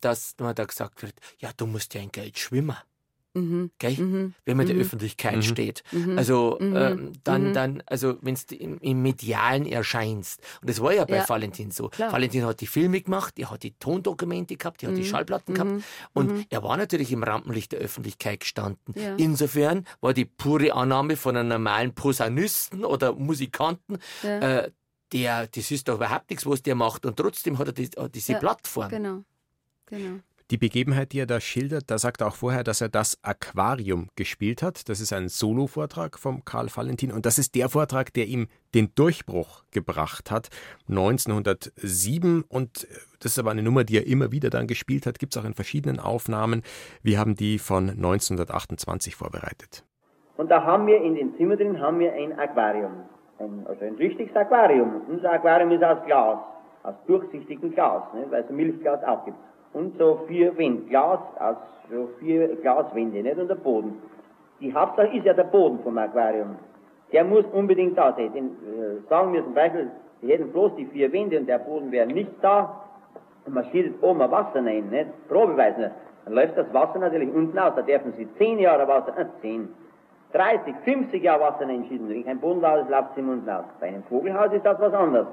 dass 0.00 0.34
man 0.38 0.54
da 0.54 0.64
gesagt 0.64 1.02
wird, 1.02 1.14
ja, 1.38 1.50
du 1.56 1.66
musst 1.66 1.94
ja 1.94 2.00
in 2.00 2.10
Geld 2.10 2.38
schwimmen. 2.38 2.76
Mhm. 3.34 3.70
Mhm. 3.82 4.34
Wenn 4.44 4.56
man 4.56 4.64
in 4.64 4.68
der 4.68 4.76
mhm. 4.76 4.82
Öffentlichkeit 4.82 5.36
mhm. 5.36 5.42
steht. 5.42 5.82
Mhm. 5.90 6.16
Also 6.16 6.56
mhm. 6.60 6.76
ähm, 6.76 7.12
dann, 7.24 7.52
dann, 7.52 7.82
also 7.86 8.16
wenn 8.22 8.36
du 8.48 8.54
im, 8.54 8.78
im, 8.78 9.02
Medialen 9.02 9.66
erscheinst. 9.66 10.40
Und 10.60 10.70
das 10.70 10.80
war 10.80 10.92
ja 10.92 11.04
bei 11.04 11.16
ja. 11.16 11.28
Valentin 11.28 11.70
so. 11.72 11.88
Klar. 11.88 12.12
Valentin 12.12 12.44
hat 12.44 12.60
die 12.60 12.66
Filme 12.66 13.00
gemacht, 13.00 13.38
er 13.38 13.50
hat 13.50 13.64
die 13.64 13.72
Tondokumente 13.72 14.56
gehabt, 14.56 14.82
er 14.82 14.90
hat 14.90 14.96
die 14.96 15.04
Schallplatten 15.04 15.54
gehabt. 15.54 15.82
Und 16.12 16.46
er 16.48 16.62
war 16.62 16.76
natürlich 16.76 17.10
im 17.12 17.22
Rampenlicht 17.24 17.72
der 17.72 17.80
Öffentlichkeit 17.80 18.40
gestanden. 18.40 18.94
Ja. 18.94 19.16
Insofern 19.16 19.84
war 20.00 20.14
die 20.14 20.24
pure 20.24 20.72
Annahme 20.72 21.16
von 21.16 21.36
einem 21.36 21.48
normalen 21.48 21.92
Posaunisten 21.94 22.84
oder 22.84 23.12
Musikanten, 23.14 23.98
ja. 24.22 24.38
äh, 24.38 24.70
der, 25.12 25.46
das 25.46 25.70
ist 25.70 25.88
doch 25.88 25.96
überhaupt 25.96 26.30
nichts, 26.30 26.46
was 26.46 26.62
der 26.62 26.74
macht. 26.74 27.06
Und 27.06 27.16
trotzdem 27.16 27.58
hat 27.58 27.68
er 27.68 27.72
die, 27.72 27.90
diese 28.12 28.34
Plattform. 28.34 28.88
Genau. 28.88 29.24
Genau. 29.86 30.20
Die 30.50 30.58
Begebenheit, 30.58 31.12
die 31.12 31.20
er 31.20 31.26
da 31.26 31.40
schildert, 31.40 31.90
da 31.90 31.96
sagt 31.96 32.20
er 32.20 32.26
auch 32.26 32.34
vorher, 32.34 32.64
dass 32.64 32.82
er 32.82 32.90
das 32.90 33.18
Aquarium 33.22 34.08
gespielt 34.14 34.62
hat. 34.62 34.90
Das 34.90 35.00
ist 35.00 35.10
ein 35.14 35.28
Solo-Vortrag 35.28 36.18
vom 36.18 36.44
Karl 36.44 36.68
Valentin 36.74 37.12
und 37.12 37.24
das 37.24 37.38
ist 37.38 37.54
der 37.54 37.70
Vortrag, 37.70 38.12
der 38.12 38.26
ihm 38.26 38.48
den 38.74 38.90
Durchbruch 38.94 39.64
gebracht 39.70 40.30
hat. 40.30 40.50
1907 40.86 42.44
und 42.46 42.86
das 43.20 43.32
ist 43.32 43.38
aber 43.38 43.52
eine 43.52 43.62
Nummer, 43.62 43.84
die 43.84 43.96
er 43.96 44.06
immer 44.06 44.32
wieder 44.32 44.50
dann 44.50 44.66
gespielt 44.66 45.06
hat, 45.06 45.18
gibt 45.18 45.34
es 45.34 45.40
auch 45.40 45.46
in 45.46 45.54
verschiedenen 45.54 45.98
Aufnahmen. 45.98 46.60
Wir 47.02 47.18
haben 47.18 47.36
die 47.36 47.58
von 47.58 47.88
1928 47.88 49.16
vorbereitet. 49.16 49.82
Und 50.36 50.50
da 50.50 50.62
haben 50.62 50.86
wir 50.86 51.00
in 51.00 51.14
dem 51.14 51.34
Zimmer 51.38 51.56
drin 51.56 51.80
haben 51.80 52.00
wir 52.00 52.12
ein 52.12 52.38
Aquarium. 52.38 53.04
Ein, 53.38 53.66
also 53.66 53.82
ein 53.82 53.94
richtiges 53.94 54.36
Aquarium. 54.36 55.00
Unser 55.08 55.32
Aquarium 55.32 55.70
ist 55.70 55.82
aus 55.82 56.04
Glas, 56.04 56.38
aus 56.82 56.94
durchsichtigem 57.06 57.72
Glas, 57.72 58.02
ne, 58.12 58.26
weil 58.28 58.44
es 58.44 58.50
Milchglas 58.50 59.02
auch 59.04 59.24
gibt 59.24 59.38
und 59.74 59.98
so 59.98 60.20
vier 60.26 60.56
Wände, 60.56 60.82
Glas, 60.88 61.20
also 61.38 61.60
so 61.90 62.08
vier 62.18 62.56
Glaswände, 62.56 63.22
nicht? 63.22 63.38
Und 63.38 63.48
der 63.48 63.56
Boden. 63.56 64.00
Die 64.60 64.72
Hauptsache 64.72 65.08
ist 65.08 65.26
ja 65.26 65.34
der 65.34 65.44
Boden 65.44 65.80
vom 65.80 65.98
Aquarium. 65.98 66.56
Der 67.12 67.24
muss 67.24 67.44
unbedingt 67.52 67.98
da 67.98 68.12
sein. 68.12 68.32
Denn, 68.32 68.46
äh, 68.46 69.08
sagen 69.08 69.32
wir 69.32 69.44
zum 69.44 69.54
Beispiel, 69.54 69.90
sie 70.22 70.32
hätten 70.32 70.50
bloß 70.52 70.74
die 70.76 70.86
vier 70.86 71.12
Wände 71.12 71.38
und 71.38 71.46
der 71.46 71.58
Boden 71.58 71.90
wäre 71.92 72.06
nicht 72.06 72.30
da, 72.40 72.80
und 73.46 73.54
man 73.54 73.64
schießt 73.66 74.02
oben 74.02 74.22
ein 74.22 74.30
Wasser 74.30 74.64
rein, 74.64 74.88
nicht? 74.88 75.28
Probeweise 75.28 75.80
nicht. 75.80 75.92
Dann 76.24 76.34
läuft 76.34 76.56
das 76.56 76.72
Wasser 76.72 76.98
natürlich 76.98 77.32
unten 77.34 77.58
aus. 77.58 77.74
Da 77.76 77.82
dürfen 77.82 78.14
sie 78.16 78.26
zehn 78.38 78.58
Jahre 78.58 78.88
Wasser, 78.88 79.18
äh, 79.18 79.26
zehn, 79.42 79.68
30, 80.32 80.74
50 80.84 81.22
Jahre 81.22 81.42
Wasser 81.42 81.68
reinschießen. 81.68 82.08
Wenn 82.08 82.24
kein 82.24 82.40
Boden 82.40 82.62
da 82.62 82.76
ist, 82.76 82.88
läuft 82.88 83.10
es 83.16 83.18
unten 83.18 83.50
aus. 83.50 83.64
Bei 83.80 83.88
einem 83.88 84.02
Vogelhaus 84.04 84.52
ist 84.52 84.64
das 84.64 84.80
was 84.80 84.94
anderes 84.94 85.26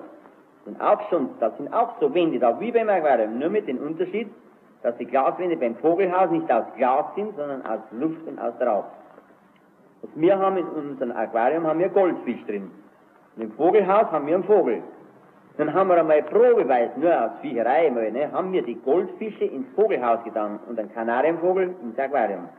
sind 0.66 0.80
auch 0.82 1.10
schon, 1.10 1.30
das 1.40 1.56
sind 1.58 1.74
auch 1.74 2.00
so 2.00 2.14
Wände 2.14 2.40
da 2.40 2.60
wie 2.60 2.72
beim 2.72 2.90
Aquarium, 2.90 3.40
nur 3.40 3.50
mit 3.50 3.68
dem 3.68 3.78
Unterschied, 3.78 4.30
dass 4.84 4.98
die 4.98 5.06
Glaswände 5.06 5.58
beim 5.58 5.76
Vogelhaus 5.76 6.32
nicht 6.32 6.52
aus 6.52 6.66
Glas 6.76 7.06
sind, 7.16 7.36
sondern 7.36 7.66
aus 7.66 7.80
Luft 7.92 8.28
und 8.28 8.40
aus 8.40 8.54
Rauch. 8.60 8.86
Und 10.02 10.10
wir 10.16 10.38
haben 10.38 10.58
in 10.58 10.68
unserem 10.68 11.12
Aquarium 11.12 11.68
haben 11.68 11.80
wir 11.80 11.90
Goldfisch 11.90 12.44
drin. 12.48 12.72
Und 13.36 13.44
im 13.44 13.52
Vogelhaus 13.54 14.12
haben 14.12 14.26
wir 14.28 14.36
einen 14.36 14.44
Vogel. 14.44 14.82
Dann 15.58 15.74
haben 15.74 15.90
wir 15.90 15.98
einmal 15.98 16.24
probeweise, 16.24 17.00
nur 17.00 17.14
aus 17.14 17.32
Viecherei 17.42 17.88
einmal, 17.88 18.12
ne, 18.12 18.32
haben 18.32 18.52
wir 18.52 18.64
die 18.64 18.76
Goldfische 18.76 19.46
ins 19.46 19.68
Vogelhaus 19.76 20.24
getan 20.24 20.60
und 20.68 20.80
einen 20.80 20.94
Kanarienvogel 20.94 21.76
ins 21.84 22.00
Aquarium. 22.00 22.50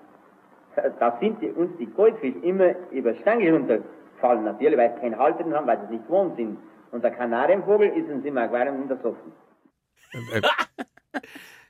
Da 0.99 1.17
sind 1.21 1.41
die, 1.43 1.51
uns 1.51 1.77
die 1.79 1.87
Goldfische 1.87 2.39
immer 2.39 2.75
über 2.91 3.15
Stange 3.17 3.53
runtergefallen, 3.53 4.45
natürlich, 4.45 4.79
weil 4.79 4.93
sie 4.95 5.01
keinen 5.01 5.19
Halter 5.19 5.45
haben, 5.53 5.67
weil 5.67 5.81
sie 5.87 5.95
nicht 5.95 6.07
gewohnt 6.07 6.37
sind. 6.37 6.59
Und 6.93 7.03
der 7.03 7.11
Kanarienvogel 7.11 7.89
ist 7.89 8.09
uns 8.09 8.25
im 8.25 8.39
Aquarium 8.39 8.83
untersoffen. 8.83 9.33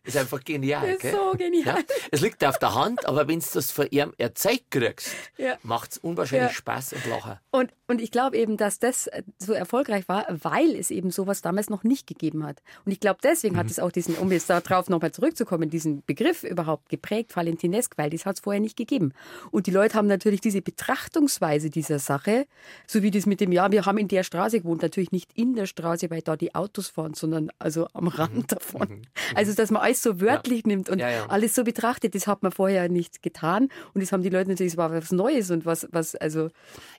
Äh, 0.05 0.09
äh, 0.09 0.09
ist 0.09 0.16
einfach 0.16 0.42
genial. 0.44 0.86
Das 0.86 0.96
ist 0.96 1.03
gell? 1.03 1.12
so 1.12 1.36
genial. 1.36 1.78
Ja, 1.78 1.84
es 2.11 2.20
liegt 2.20 2.44
auf 2.44 2.59
der 2.59 2.74
Hand, 2.74 3.07
aber 3.07 3.28
wenn 3.28 3.40
du 3.40 3.46
das 3.53 3.70
von 3.70 3.86
ihm 3.90 4.12
erzeugt 4.18 4.70
kriegst, 4.70 5.11
ja. 5.38 5.57
macht 5.62 5.92
es 5.92 5.98
unwahrscheinlich 5.98 6.50
ja. 6.50 6.55
Spaß 6.55 6.94
und 6.94 7.07
Lachen. 7.07 7.38
Und, 7.50 7.72
und 7.86 8.00
ich 8.00 8.11
glaube 8.11 8.36
eben, 8.36 8.57
dass 8.57 8.78
das 8.78 9.09
so 9.38 9.53
erfolgreich 9.53 10.09
war, 10.09 10.26
weil 10.28 10.74
es 10.76 10.90
eben 10.90 11.11
sowas 11.11 11.42
damals 11.42 11.70
noch 11.70 11.84
nicht 11.84 12.07
gegeben 12.07 12.44
hat. 12.44 12.62
Und 12.84 12.92
ich 12.92 13.00
glaube, 13.00 13.20
deswegen 13.22 13.55
mhm. 13.55 13.61
hat 13.61 13.70
es 13.70 13.78
auch 13.78 13.92
diesen, 13.92 14.16
um 14.16 14.30
jetzt 14.32 14.50
darauf 14.50 14.88
nochmal 14.88 15.12
zurückzukommen, 15.12 15.70
diesen 15.70 16.03
Begriff 16.05 16.42
überhaupt 16.42 16.88
geprägt, 16.88 17.34
Valentinesk, 17.36 17.96
weil 17.96 18.11
das 18.11 18.26
hat 18.26 18.36
es 18.36 18.40
vorher 18.40 18.61
nicht 18.61 18.76
gegeben. 18.76 19.12
Und 19.50 19.66
die 19.66 19.70
Leute 19.70 19.94
haben 19.94 20.09
natürlich 20.09 20.40
diese 20.40 20.62
Betrachtungsweise 20.62 21.70
dieser 21.70 21.98
Sache, 21.98 22.46
so 22.86 23.03
wie 23.03 23.11
das 23.11 23.26
mit 23.26 23.40
dem, 23.40 23.53
ja, 23.53 23.70
wir 23.70 23.86
haben 23.86 23.98
in 23.98 24.09
der 24.09 24.22
Straße 24.22 24.61
gewohnt, 24.61 24.82
natürlich 24.82 25.12
nicht 25.12 25.30
in 25.34 25.55
der 25.55 25.66
Straße, 25.66 26.11
weil 26.11 26.22
da 26.22 26.36
die 26.36 26.55
Autos 26.55 26.88
fahren, 26.88 27.14
sondern 27.14 27.50
also 27.59 27.86
am 27.92 28.09
Rand 28.09 28.34
mhm. 28.34 28.46
davon. 28.46 28.88
Mhm. 28.88 29.03
Also, 29.34 29.55
dass 29.55 29.70
man 29.70 29.82
alles 29.93 30.03
so 30.03 30.20
wörtlich 30.20 30.64
nimmt 30.64 30.88
und 30.88 30.99
Ja, 30.99 31.11
ja. 31.11 31.26
alles 31.26 31.55
so 31.55 31.64
betrachtet. 31.64 32.14
Das 32.14 32.26
hat 32.26 32.43
man 32.43 32.51
vorher 32.53 32.88
nicht 32.88 33.22
getan. 33.22 33.68
Und 33.95 34.03
das 34.03 34.11
haben 34.12 34.22
die 34.22 34.28
Leute 34.30 34.51
natürlich, 34.51 34.72
es 34.72 34.76
war 34.78 34.90
was 34.93 35.12
Neues 35.12 35.51
und 35.51 35.66
was, 35.66 35.86
was 35.93 36.14
also. 36.16 36.49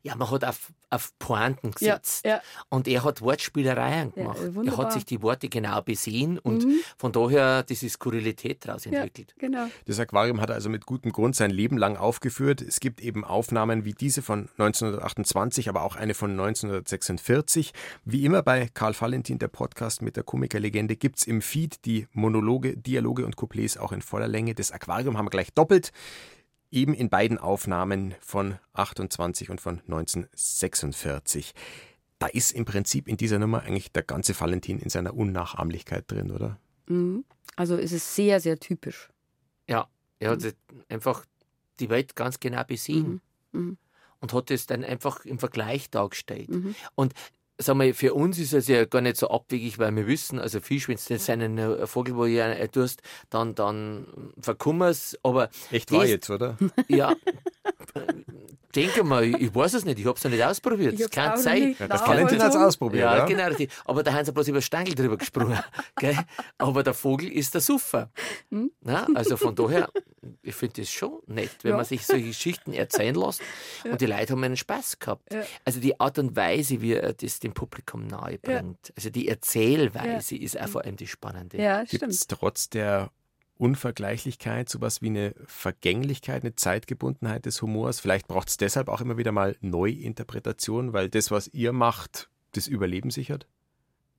Ja, 0.04 0.16
man 0.16 0.30
hat 0.30 0.44
auf, 0.46 0.72
auf 0.90 1.12
Pointen 1.18 1.72
Ja, 1.80 1.96
gesetzt. 1.96 2.26
ja. 2.26 2.42
Und 2.70 2.88
er 2.88 3.04
hat 3.04 3.22
Wortspielereien 3.22 4.14
Ja, 4.16 4.24
gemacht. 4.34 4.68
er 4.68 4.78
hat 4.78 4.94
sich 4.94 5.06
die 5.06 5.22
Worte 5.22 5.50
genau 5.50 5.82
besehen 5.82 6.38
und 6.40 6.66
Mhm. 6.66 6.80
von 6.98 7.12
daher 7.12 7.64
diese 7.64 7.90
Skurrilität 7.90 8.66
daraus 8.68 8.86
Ja, 8.86 8.92
entwickelt. 8.92 9.34
genau. 9.40 9.68
Das 9.86 10.00
Aquarium 10.00 10.40
hat 10.42 10.50
er 10.50 10.56
also 10.56 10.70
mit 10.70 10.86
gutem 10.86 11.12
Grund 11.12 11.36
sein 11.36 11.52
Leben 11.52 11.78
lang 11.78 11.98
aufgeführt. 11.98 12.62
Es 12.62 12.80
gibt 12.80 13.02
eben 13.02 13.24
Aufnahmen 13.24 13.86
wie 13.86 13.94
diese 13.94 14.22
von 14.22 14.50
1928, 14.58 15.70
aber 15.70 15.84
auch 15.84 15.96
eine 15.96 16.14
von 16.14 16.32
1946. 16.32 17.74
Wie 18.06 18.26
immer 18.26 18.42
bei 18.44 18.70
Karl 18.74 18.94
Valentin, 19.00 19.40
der 19.40 19.48
Podcast 19.48 20.02
mit 20.02 20.16
der 20.16 20.24
Komikerlegende, 20.24 20.96
gibt 20.96 21.20
es 21.20 21.28
im 21.28 21.42
Feed 21.42 21.86
die 21.86 22.08
Monologe, 22.14 22.76
Dialoge 22.84 23.26
und 23.26 23.36
Couplets 23.36 23.78
auch 23.78 23.92
in 23.92 24.02
voller 24.02 24.28
Länge. 24.28 24.54
Das 24.56 24.72
Aquarium 24.72 25.18
haben 25.18 25.26
wir 25.26 25.32
gleich 25.32 25.54
doppelt. 25.54 25.92
Eben 26.72 26.94
in 26.94 27.10
beiden 27.10 27.38
Aufnahmen 27.38 28.16
von 28.20 28.58
28 28.74 29.50
und 29.50 29.62
von 29.62 29.80
1946. 29.82 31.54
Da 32.20 32.28
ist 32.28 32.52
im 32.52 32.66
Prinzip 32.66 33.08
in 33.08 33.18
dieser 33.18 33.40
Nummer 33.40 33.64
eigentlich 33.64 33.92
der 33.92 34.04
ganze 34.04 34.40
Valentin 34.40 34.80
in 34.80 34.90
seiner 34.90 35.14
Unnachahmlichkeit 35.14 36.10
drin, 36.10 36.32
oder? 36.32 36.60
Mhm. 36.88 37.26
Also 37.56 37.78
es 37.78 37.92
ist 37.92 38.16
sehr, 38.16 38.40
sehr 38.40 38.60
typisch. 38.60 39.10
Ja, 39.68 39.88
er 40.20 40.32
hat 40.32 40.56
einfach 40.90 41.26
die 41.80 41.90
Welt 41.90 42.16
ganz 42.16 42.40
genau 42.40 42.64
besehen 42.64 43.22
Mhm. 43.52 43.78
und 44.20 44.34
hat 44.34 44.50
es 44.52 44.66
dann 44.66 44.84
einfach 44.84 45.26
im 45.26 45.38
Vergleich 45.38 45.90
dargestellt. 45.92 46.50
Mhm. 46.50 46.76
Und 46.96 47.14
sag 47.58 47.76
mal, 47.76 47.94
für 47.94 48.14
uns 48.14 48.40
ist 48.40 48.54
es 48.54 48.68
ja 48.68 48.86
gar 48.86 49.02
nicht 49.02 49.18
so 49.18 49.30
abwegig, 49.30 49.78
weil 49.80 49.96
wir 49.96 50.08
wissen, 50.08 50.40
also 50.40 50.60
Fisch, 50.60 50.88
wenn 50.88 50.98
du 51.08 51.20
seinen 51.20 51.58
äh, 51.58 51.88
Vogel, 51.88 52.16
wo 52.16 52.26
ihr 52.26 52.46
äh, 52.46 52.68
tust, 52.68 53.02
dann, 53.30 53.56
dann 53.56 54.08
verkummer's, 54.40 55.18
aber. 55.24 55.50
Echt 55.72 55.92
wahr 55.92 56.02
das- 56.02 56.10
jetzt, 56.10 56.30
oder? 56.30 56.58
Ja. 56.88 57.14
Denke 58.76 59.04
mal, 59.04 59.24
ich 59.24 59.54
weiß 59.54 59.76
es 59.76 59.86
nicht, 59.86 60.00
ich 60.00 60.06
habe 60.08 60.18
es 60.18 60.24
noch 60.24 60.32
nicht 60.32 60.44
ausprobiert. 60.44 61.00
Das 61.00 61.12
kann 61.12 61.38
sein. 61.38 61.62
nicht 61.70 61.80
Ja, 61.80 61.88
der 61.88 62.00
Valentin 62.00 62.42
hat's 62.42 62.56
ausprobiert, 62.56 63.04
Ja, 63.04 63.18
ja? 63.18 63.26
genau. 63.26 63.46
richtig. 63.46 63.72
Aber 63.86 64.02
da 64.02 64.12
haben 64.14 64.26
sie 64.26 64.32
bloß 64.32 64.48
über 64.48 64.62
Stangel 64.64 64.96
drüber 64.96 65.16
gesprungen. 65.18 65.60
gell? 65.98 66.18
Aber 66.58 66.82
der 66.82 66.96
Vogel 66.96 67.32
ist 67.32 67.54
der 67.54 67.62
Suffer. 67.62 68.10
Hm? 68.50 68.72
Na, 68.82 69.06
also 69.14 69.38
von 69.38 69.54
daher, 69.54 69.90
ich 70.42 70.56
finde 70.56 70.82
das 70.82 70.90
schon 70.90 71.20
nett, 71.28 71.52
wenn 71.62 71.72
Ja. 71.72 71.78
man 71.78 71.86
sich 71.86 72.04
solche 72.04 72.26
Geschichten 72.26 72.74
erzählen 72.74 73.14
lässt. 73.14 73.42
Und 73.84 74.02
die 74.02 74.08
Leute 74.08 74.34
haben 74.34 74.44
einen 74.44 74.58
Spaß 74.58 74.98
gehabt. 74.98 75.32
Ja. 75.32 75.44
Also 75.66 75.80
die 75.80 76.00
Art 76.00 76.18
und 76.18 76.36
Weise, 76.36 76.82
wie 76.82 76.94
er 76.94 77.14
das 77.14 77.40
dem 77.44 77.54
Publikum 77.54 78.08
nahe 78.08 78.38
bringt. 78.40 78.94
Also 78.96 79.10
die 79.10 79.28
Erzählweise 79.28 80.36
ist 80.36 80.60
auch 80.60 80.68
vor 80.68 80.84
allem 80.84 80.96
die 80.96 81.08
spannende. 81.08 81.58
Ja, 81.58 81.84
Gibt 81.84 82.04
es 82.04 82.28
trotz 82.28 82.70
der 82.70 83.12
Unvergleichlichkeit 83.58 84.70
sowas 84.70 85.02
wie 85.02 85.08
eine 85.08 85.36
Vergänglichkeit, 85.46 86.44
eine 86.44 86.56
Zeitgebundenheit 86.56 87.46
des 87.46 87.62
Humors? 87.62 88.00
Vielleicht 88.00 88.28
braucht 88.28 88.50
es 88.50 88.58
deshalb 88.58 88.90
auch 88.90 89.02
immer 89.02 89.18
wieder 89.18 89.32
mal 89.32 89.56
Neuinterpretationen, 89.62 90.94
weil 90.94 91.10
das, 91.10 91.32
was 91.32 91.48
ihr 91.50 91.72
macht, 91.72 92.30
das 92.54 92.68
Überleben 92.68 93.12
sichert? 93.12 93.48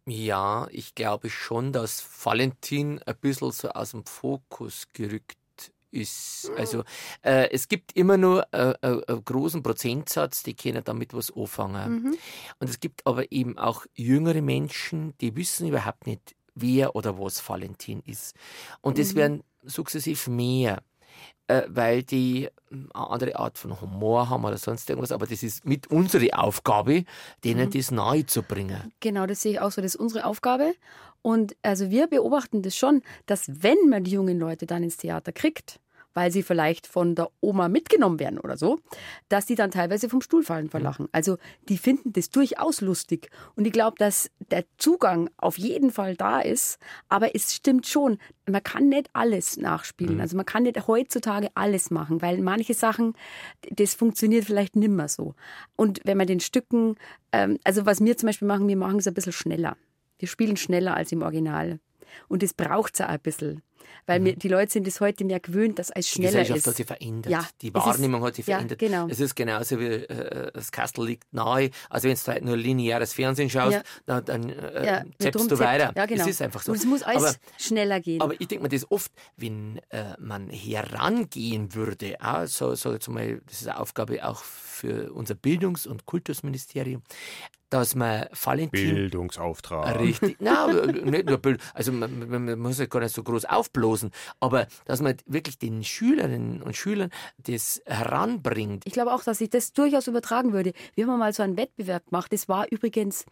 Ja, 0.06 0.68
ich 0.70 0.94
glaube 0.94 1.30
schon, 1.30 1.72
dass 1.72 2.04
Valentin 2.24 3.02
ein 3.04 3.16
bisschen 3.16 3.52
so 3.52 3.70
aus 3.70 3.92
dem 3.92 4.04
Fokus 4.04 4.88
gerückt 4.92 5.38
ist. 5.94 6.50
Also 6.56 6.82
äh, 7.22 7.48
es 7.50 7.68
gibt 7.68 7.92
immer 7.96 8.16
nur 8.16 8.46
äh, 8.52 8.74
äh, 8.82 9.02
einen 9.06 9.24
großen 9.24 9.62
Prozentsatz, 9.62 10.42
die 10.42 10.54
können 10.54 10.82
damit 10.84 11.14
was 11.14 11.30
anfangen. 11.34 11.92
Mhm. 12.02 12.16
Und 12.58 12.68
es 12.68 12.80
gibt 12.80 13.06
aber 13.06 13.30
eben 13.32 13.56
auch 13.58 13.86
jüngere 13.94 14.42
Menschen, 14.42 15.14
die 15.20 15.34
wissen 15.36 15.68
überhaupt 15.68 16.06
nicht, 16.06 16.34
wer 16.54 16.94
oder 16.96 17.18
was 17.18 17.48
Valentin 17.48 18.00
ist. 18.06 18.34
Und 18.80 18.98
es 18.98 19.12
Mhm. 19.12 19.18
werden 19.18 19.42
sukzessiv 19.62 20.28
mehr, 20.28 20.82
äh, 21.48 21.62
weil 21.68 22.02
die 22.02 22.48
ähm, 22.70 22.88
eine 22.94 23.10
andere 23.10 23.36
Art 23.36 23.58
von 23.58 23.80
Humor 23.80 24.28
haben 24.30 24.44
oder 24.44 24.58
sonst 24.58 24.88
irgendwas. 24.88 25.12
Aber 25.12 25.26
das 25.26 25.42
ist 25.42 25.64
mit 25.64 25.86
unsere 25.88 26.36
Aufgabe, 26.38 27.04
denen 27.44 27.68
Mhm. 27.68 27.72
das 27.72 27.90
nahe 27.90 28.26
zu 28.26 28.42
bringen. 28.42 28.92
Genau, 29.00 29.26
das 29.26 29.42
sehe 29.42 29.52
ich 29.52 29.60
auch 29.60 29.70
so. 29.72 29.80
Das 29.82 29.94
ist 29.94 30.00
unsere 30.00 30.26
Aufgabe. 30.26 30.74
Und 31.22 31.56
also 31.62 31.90
wir 31.90 32.06
beobachten 32.06 32.62
das 32.62 32.76
schon, 32.76 33.02
dass 33.26 33.44
wenn 33.62 33.88
man 33.88 34.04
die 34.04 34.10
jungen 34.12 34.38
Leute 34.38 34.66
dann 34.66 34.82
ins 34.82 34.98
Theater 34.98 35.32
kriegt, 35.32 35.80
weil 36.14 36.30
sie 36.30 36.42
vielleicht 36.42 36.86
von 36.86 37.14
der 37.14 37.28
Oma 37.40 37.68
mitgenommen 37.68 38.18
werden 38.18 38.38
oder 38.38 38.56
so, 38.56 38.80
dass 39.28 39.46
die 39.46 39.54
dann 39.54 39.70
teilweise 39.70 40.08
vom 40.08 40.22
Stuhl 40.22 40.42
fallen 40.42 40.70
vor 40.70 40.80
Lachen. 40.80 41.08
Also 41.12 41.38
die 41.68 41.78
finden 41.78 42.12
das 42.12 42.30
durchaus 42.30 42.80
lustig. 42.80 43.30
Und 43.56 43.66
ich 43.66 43.72
glaube, 43.72 43.96
dass 43.98 44.30
der 44.50 44.64
Zugang 44.78 45.28
auf 45.36 45.58
jeden 45.58 45.90
Fall 45.90 46.16
da 46.16 46.40
ist. 46.40 46.78
Aber 47.08 47.34
es 47.34 47.54
stimmt 47.54 47.86
schon, 47.86 48.18
man 48.46 48.62
kann 48.62 48.88
nicht 48.88 49.10
alles 49.12 49.56
nachspielen. 49.56 50.16
Mhm. 50.16 50.20
Also 50.20 50.36
man 50.36 50.46
kann 50.46 50.62
nicht 50.62 50.86
heutzutage 50.86 51.48
alles 51.54 51.90
machen, 51.90 52.22
weil 52.22 52.38
manche 52.38 52.74
Sachen, 52.74 53.14
das 53.70 53.94
funktioniert 53.94 54.44
vielleicht 54.44 54.76
nimmer 54.76 55.08
so. 55.08 55.34
Und 55.76 56.00
wenn 56.04 56.16
man 56.16 56.26
den 56.26 56.40
Stücken, 56.40 56.96
ähm, 57.32 57.58
also 57.64 57.86
was 57.86 58.00
wir 58.00 58.16
zum 58.16 58.28
Beispiel 58.28 58.48
machen, 58.48 58.68
wir 58.68 58.76
machen 58.76 58.98
es 58.98 59.06
ein 59.06 59.14
bisschen 59.14 59.32
schneller. 59.32 59.76
Wir 60.18 60.28
spielen 60.28 60.56
schneller 60.56 60.94
als 60.94 61.12
im 61.12 61.22
Original. 61.22 61.80
Und 62.28 62.42
das 62.42 62.54
braucht 62.54 62.94
es 62.94 63.00
auch 63.00 63.08
ein 63.08 63.20
bisschen. 63.20 63.62
Weil 64.06 64.24
wir, 64.24 64.36
die 64.36 64.48
Leute 64.48 64.72
sind 64.72 64.86
es 64.86 65.00
heute 65.00 65.24
mehr 65.24 65.40
gewöhnt, 65.40 65.78
dass 65.78 65.90
es 65.90 66.06
Die 66.06 66.12
schneller 66.12 66.30
Gesellschaft 66.40 66.58
ist. 66.58 66.66
hat 66.66 66.76
sich 66.76 66.86
verändert. 66.86 67.32
Ja, 67.32 67.46
die 67.62 67.68
es 67.68 67.74
ist- 67.74 67.86
Wahrnehmung 67.86 68.22
hat 68.24 68.34
sich 68.34 68.46
ja, 68.46 68.56
verändert. 68.56 68.78
genau. 68.78 69.06
Es 69.08 69.20
ist 69.20 69.34
genauso 69.34 69.78
wie 69.80 69.86
äh, 69.86 70.50
das 70.52 70.70
Kastel 70.72 71.06
liegt 71.06 71.32
nahe. 71.32 71.70
Also 71.90 72.08
wenn 72.08 72.16
du 72.16 72.26
halt 72.26 72.44
nur 72.44 72.56
lineares 72.56 73.12
Fernsehen 73.12 73.50
schaust, 73.50 73.74
Ja. 73.76 73.82
dann, 74.06 74.24
dann 74.24 74.48
äh, 74.50 74.86
Ja, 74.86 75.04
wird 75.18 75.34
zappst 75.34 75.50
du 75.50 75.58
weiter. 75.58 75.92
Ja, 75.96 76.06
genau. 76.06 76.22
Es 76.22 76.28
ist 76.30 76.42
einfach 76.42 76.62
so. 76.62 76.72
Und 76.72 76.78
es 76.78 76.84
muss 76.86 77.02
alles 77.02 77.24
aber, 77.24 77.34
schneller 77.58 78.00
gehen. 78.00 78.20
aber 78.20 78.34
ich 78.40 78.48
denke 78.48 78.62
mir 78.62 78.68
das 78.68 78.90
oft, 78.90 79.12
wenn 79.36 79.80
äh, 79.90 80.14
man 80.18 80.48
herangehen 80.50 81.74
würde, 81.74 82.16
auch, 82.20 82.46
so, 82.46 82.74
so 82.74 82.92
jetzt 82.92 83.08
mal, 83.08 83.40
das 83.46 83.60
ist 83.62 83.68
eine 83.68 83.78
Aufgabe 83.80 84.24
auch 84.26 84.42
für 84.42 85.12
unser 85.12 85.34
Bildungs- 85.34 85.86
und 85.86 86.06
Kultusministerium, 86.06 87.02
dass 87.70 87.94
man 87.94 88.26
Valentin 88.32 88.94
Bildungsauftrag. 88.94 89.98
Richtig. 89.98 90.40
Nein, 90.40 90.86
nicht 91.04 91.26
nur 91.26 91.38
Bild. 91.38 91.60
Also 91.74 91.92
man, 91.92 92.28
man, 92.28 92.58
muss 92.58 92.78
ja 92.78 92.86
gar 92.86 93.00
nicht 93.00 93.14
so 93.14 93.22
groß 93.22 93.46
aufblosen, 93.46 94.10
aber 94.40 94.66
dass 94.84 95.00
man 95.00 95.16
wirklich 95.26 95.58
den 95.58 95.82
Schülerinnen 95.82 96.62
und 96.62 96.76
Schülern 96.76 97.10
das 97.38 97.82
heranbringt. 97.86 98.84
Ich 98.86 98.92
glaube 98.92 99.12
auch, 99.12 99.22
dass 99.22 99.38
sich 99.38 99.50
das 99.50 99.72
durchaus 99.72 100.06
übertragen 100.06 100.52
würde. 100.52 100.72
Wir 100.94 101.06
haben 101.06 101.18
mal 101.18 101.32
so 101.32 101.42
einen 101.42 101.56
Wettbewerb 101.56 102.06
gemacht. 102.06 102.32
Das 102.32 102.48
war 102.48 102.66
übrigens 102.70 103.24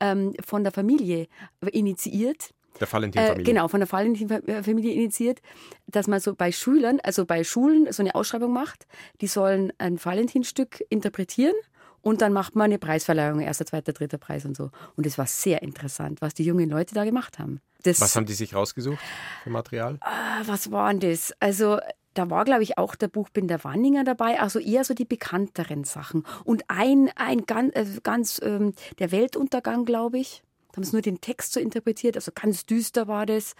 ähm, 0.00 0.34
von 0.44 0.62
der 0.62 0.72
Familie 0.72 1.26
initiiert. 1.72 2.54
Der 2.80 2.92
Valentin-Familie. 2.92 3.42
Äh, 3.42 3.44
genau, 3.44 3.68
von 3.68 3.80
der 3.80 3.90
Valentin-Familie 3.90 4.92
initiiert, 4.92 5.40
dass 5.86 6.06
man 6.06 6.20
so 6.20 6.34
bei 6.34 6.52
Schülern, 6.52 7.00
also 7.02 7.26
bei 7.26 7.42
Schulen, 7.42 7.90
so 7.92 8.02
eine 8.02 8.14
Ausschreibung 8.14 8.52
macht. 8.52 8.86
Die 9.20 9.26
sollen 9.26 9.72
ein 9.78 10.02
Valentinstück 10.02 10.84
interpretieren 10.88 11.54
und 12.02 12.22
dann 12.22 12.32
macht 12.32 12.56
man 12.56 12.66
eine 12.66 12.78
Preisverleihung, 12.78 13.40
erster, 13.40 13.66
zweiter, 13.66 13.92
dritter 13.92 14.18
Preis 14.18 14.44
und 14.44 14.56
so. 14.56 14.70
Und 14.96 15.06
es 15.06 15.18
war 15.18 15.26
sehr 15.26 15.62
interessant, 15.62 16.20
was 16.20 16.34
die 16.34 16.44
jungen 16.44 16.68
Leute 16.68 16.94
da 16.94 17.04
gemacht 17.04 17.38
haben. 17.38 17.60
Das, 17.82 18.00
Was 18.00 18.16
haben 18.16 18.26
die 18.26 18.34
sich 18.34 18.54
rausgesucht 18.54 18.98
für 19.44 19.50
Material? 19.50 19.98
Ah, 20.00 20.42
was 20.46 20.70
war 20.70 20.92
denn 20.92 21.10
das? 21.10 21.32
Also, 21.40 21.78
da 22.14 22.30
war, 22.30 22.44
glaube 22.44 22.64
ich, 22.64 22.78
auch 22.78 22.96
der 22.96 23.08
Buchbinder 23.08 23.62
Wanninger 23.62 24.02
dabei, 24.02 24.40
also 24.40 24.58
eher 24.58 24.84
so 24.84 24.94
die 24.94 25.04
bekannteren 25.04 25.84
Sachen. 25.84 26.24
Und 26.44 26.64
ein, 26.68 27.10
ein 27.14 27.46
ganz, 27.46 27.74
äh, 27.76 27.86
ganz 28.02 28.40
ähm, 28.42 28.72
der 28.98 29.12
Weltuntergang, 29.12 29.84
glaube 29.84 30.18
ich. 30.18 30.42
Da 30.72 30.76
haben 30.76 30.84
sie 30.84 30.92
nur 30.92 31.02
den 31.02 31.20
Text 31.20 31.52
so 31.52 31.60
interpretiert, 31.60 32.16
also 32.16 32.32
ganz 32.34 32.66
düster 32.66 33.08
war 33.08 33.24
das. 33.24 33.54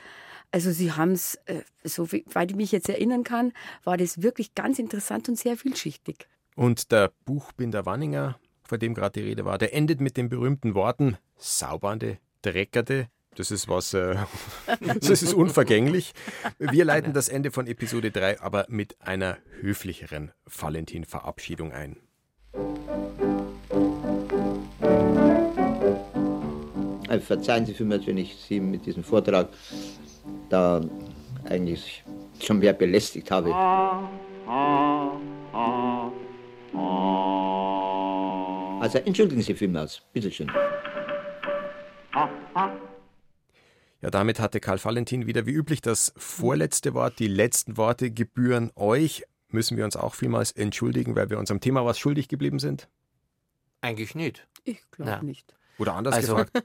Also 0.50 0.72
sie 0.72 0.92
haben 0.92 1.12
es, 1.12 1.36
äh, 1.46 1.62
so 1.84 2.10
weit 2.10 2.50
ich 2.50 2.56
mich 2.56 2.72
jetzt 2.72 2.88
erinnern 2.88 3.22
kann, 3.22 3.52
war 3.84 3.96
das 3.96 4.22
wirklich 4.22 4.54
ganz 4.54 4.78
interessant 4.78 5.28
und 5.28 5.36
sehr 5.38 5.56
vielschichtig. 5.56 6.26
Und 6.58 6.90
der 6.90 7.12
Buchbinder 7.24 7.86
Wanninger, 7.86 8.36
von 8.64 8.80
dem 8.80 8.92
gerade 8.92 9.20
die 9.20 9.28
Rede 9.28 9.44
war, 9.44 9.58
der 9.58 9.72
endet 9.74 10.00
mit 10.00 10.16
den 10.16 10.28
berühmten 10.28 10.74
Worten 10.74 11.16
saubernde, 11.36 12.18
dreckerte. 12.42 13.06
Das 13.36 13.52
ist 13.52 13.68
was, 13.68 13.94
äh, 13.94 14.16
das 15.00 15.22
ist 15.22 15.34
unvergänglich. 15.34 16.14
Wir 16.58 16.84
leiten 16.84 17.12
das 17.12 17.28
Ende 17.28 17.52
von 17.52 17.68
Episode 17.68 18.10
3 18.10 18.40
aber 18.40 18.66
mit 18.68 19.00
einer 19.00 19.38
höflicheren 19.60 20.32
Valentin-Verabschiedung 20.46 21.70
ein. 21.70 21.96
Also 27.08 27.24
verzeihen 27.24 27.66
Sie 27.66 27.84
mir, 27.84 28.04
wenn 28.04 28.18
ich 28.18 28.34
Sie 28.34 28.58
mit 28.58 28.84
diesem 28.84 29.04
Vortrag 29.04 29.48
da 30.48 30.80
eigentlich 31.44 32.02
schon 32.40 32.58
mehr 32.58 32.72
belästigt 32.72 33.30
habe. 33.30 33.54
Also 38.80 38.98
entschuldigen 38.98 39.42
Sie 39.42 39.54
vielmals, 39.54 40.02
bitteschön. 40.12 40.50
Ja, 44.00 44.10
damit 44.10 44.38
hatte 44.38 44.60
Karl 44.60 44.82
Valentin 44.82 45.26
wieder 45.26 45.46
wie 45.46 45.50
üblich 45.52 45.80
das 45.80 46.12
vorletzte 46.16 46.94
Wort. 46.94 47.18
Die 47.18 47.26
letzten 47.26 47.76
Worte 47.76 48.10
gebühren 48.10 48.70
euch. 48.76 49.24
Müssen 49.48 49.76
wir 49.76 49.84
uns 49.84 49.96
auch 49.96 50.14
vielmals 50.14 50.52
entschuldigen, 50.52 51.16
weil 51.16 51.30
wir 51.30 51.38
unserem 51.38 51.60
Thema 51.60 51.84
was 51.84 51.98
schuldig 51.98 52.28
geblieben 52.28 52.58
sind? 52.58 52.88
Eigentlich 53.80 54.14
nicht. 54.14 54.46
Ich 54.64 54.78
glaube 54.90 55.10
Na. 55.10 55.22
nicht. 55.22 55.54
Oder 55.78 55.94
anders 55.94 56.14
Also- 56.14 56.34
gefragt, 56.36 56.64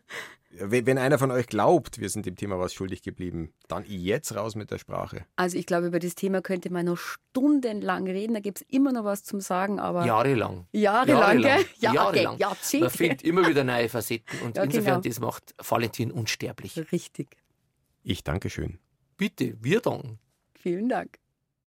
wenn 0.56 1.00
einer 1.00 1.18
von 1.18 1.32
euch 1.32 1.48
glaubt, 1.48 2.00
wir 2.00 2.10
sind 2.10 2.28
dem 2.28 2.36
Thema 2.36 2.60
was 2.60 2.74
schuldig 2.76 3.02
geblieben, 3.02 3.54
dann 3.68 3.84
jetzt 3.88 4.36
raus 4.36 4.54
mit 4.56 4.70
der 4.70 4.78
Sprache. 4.78 5.26
Also 5.36 5.58
ich 5.58 5.66
glaube, 5.66 5.88
über 5.88 5.98
das 5.98 6.14
Thema 6.14 6.42
könnte 6.42 6.72
man 6.72 6.86
noch 6.86 6.98
stundenlang 6.98 8.06
reden. 8.08 8.36
Da 8.36 8.40
gibt 8.40 8.62
es 8.62 8.68
immer 8.70 8.92
noch 8.92 9.04
was 9.04 9.24
zum 9.24 9.42
Sagen, 9.42 9.80
aber 9.80 10.06
Jahrelang. 10.06 10.68
Jahrelang, 10.72 11.42
gell? 11.42 11.66
Ja, 11.80 11.94
Jahrelang. 11.94 12.34
okay, 12.36 12.42
Jahrzehnte. 12.44 12.86
Man 12.86 12.92
findet 12.92 13.22
immer 13.24 13.48
wieder 13.48 13.64
neue 13.64 13.90
Facetten 13.90 14.42
und 14.42 14.56
Ja, 14.58 14.64
insofern, 14.64 15.02
genau. 15.02 15.14
das 15.14 15.20
macht 15.20 15.56
Valentin 15.58 16.12
unsterblich. 16.12 16.78
Richtig. 16.92 17.36
Ich 18.04 18.24
danke 18.24 18.52
schön. 18.52 18.78
Bitte, 19.18 19.58
wir 19.60 19.80
danken. 19.82 20.20
Vielen 20.54 20.88
Dank. 20.88 21.18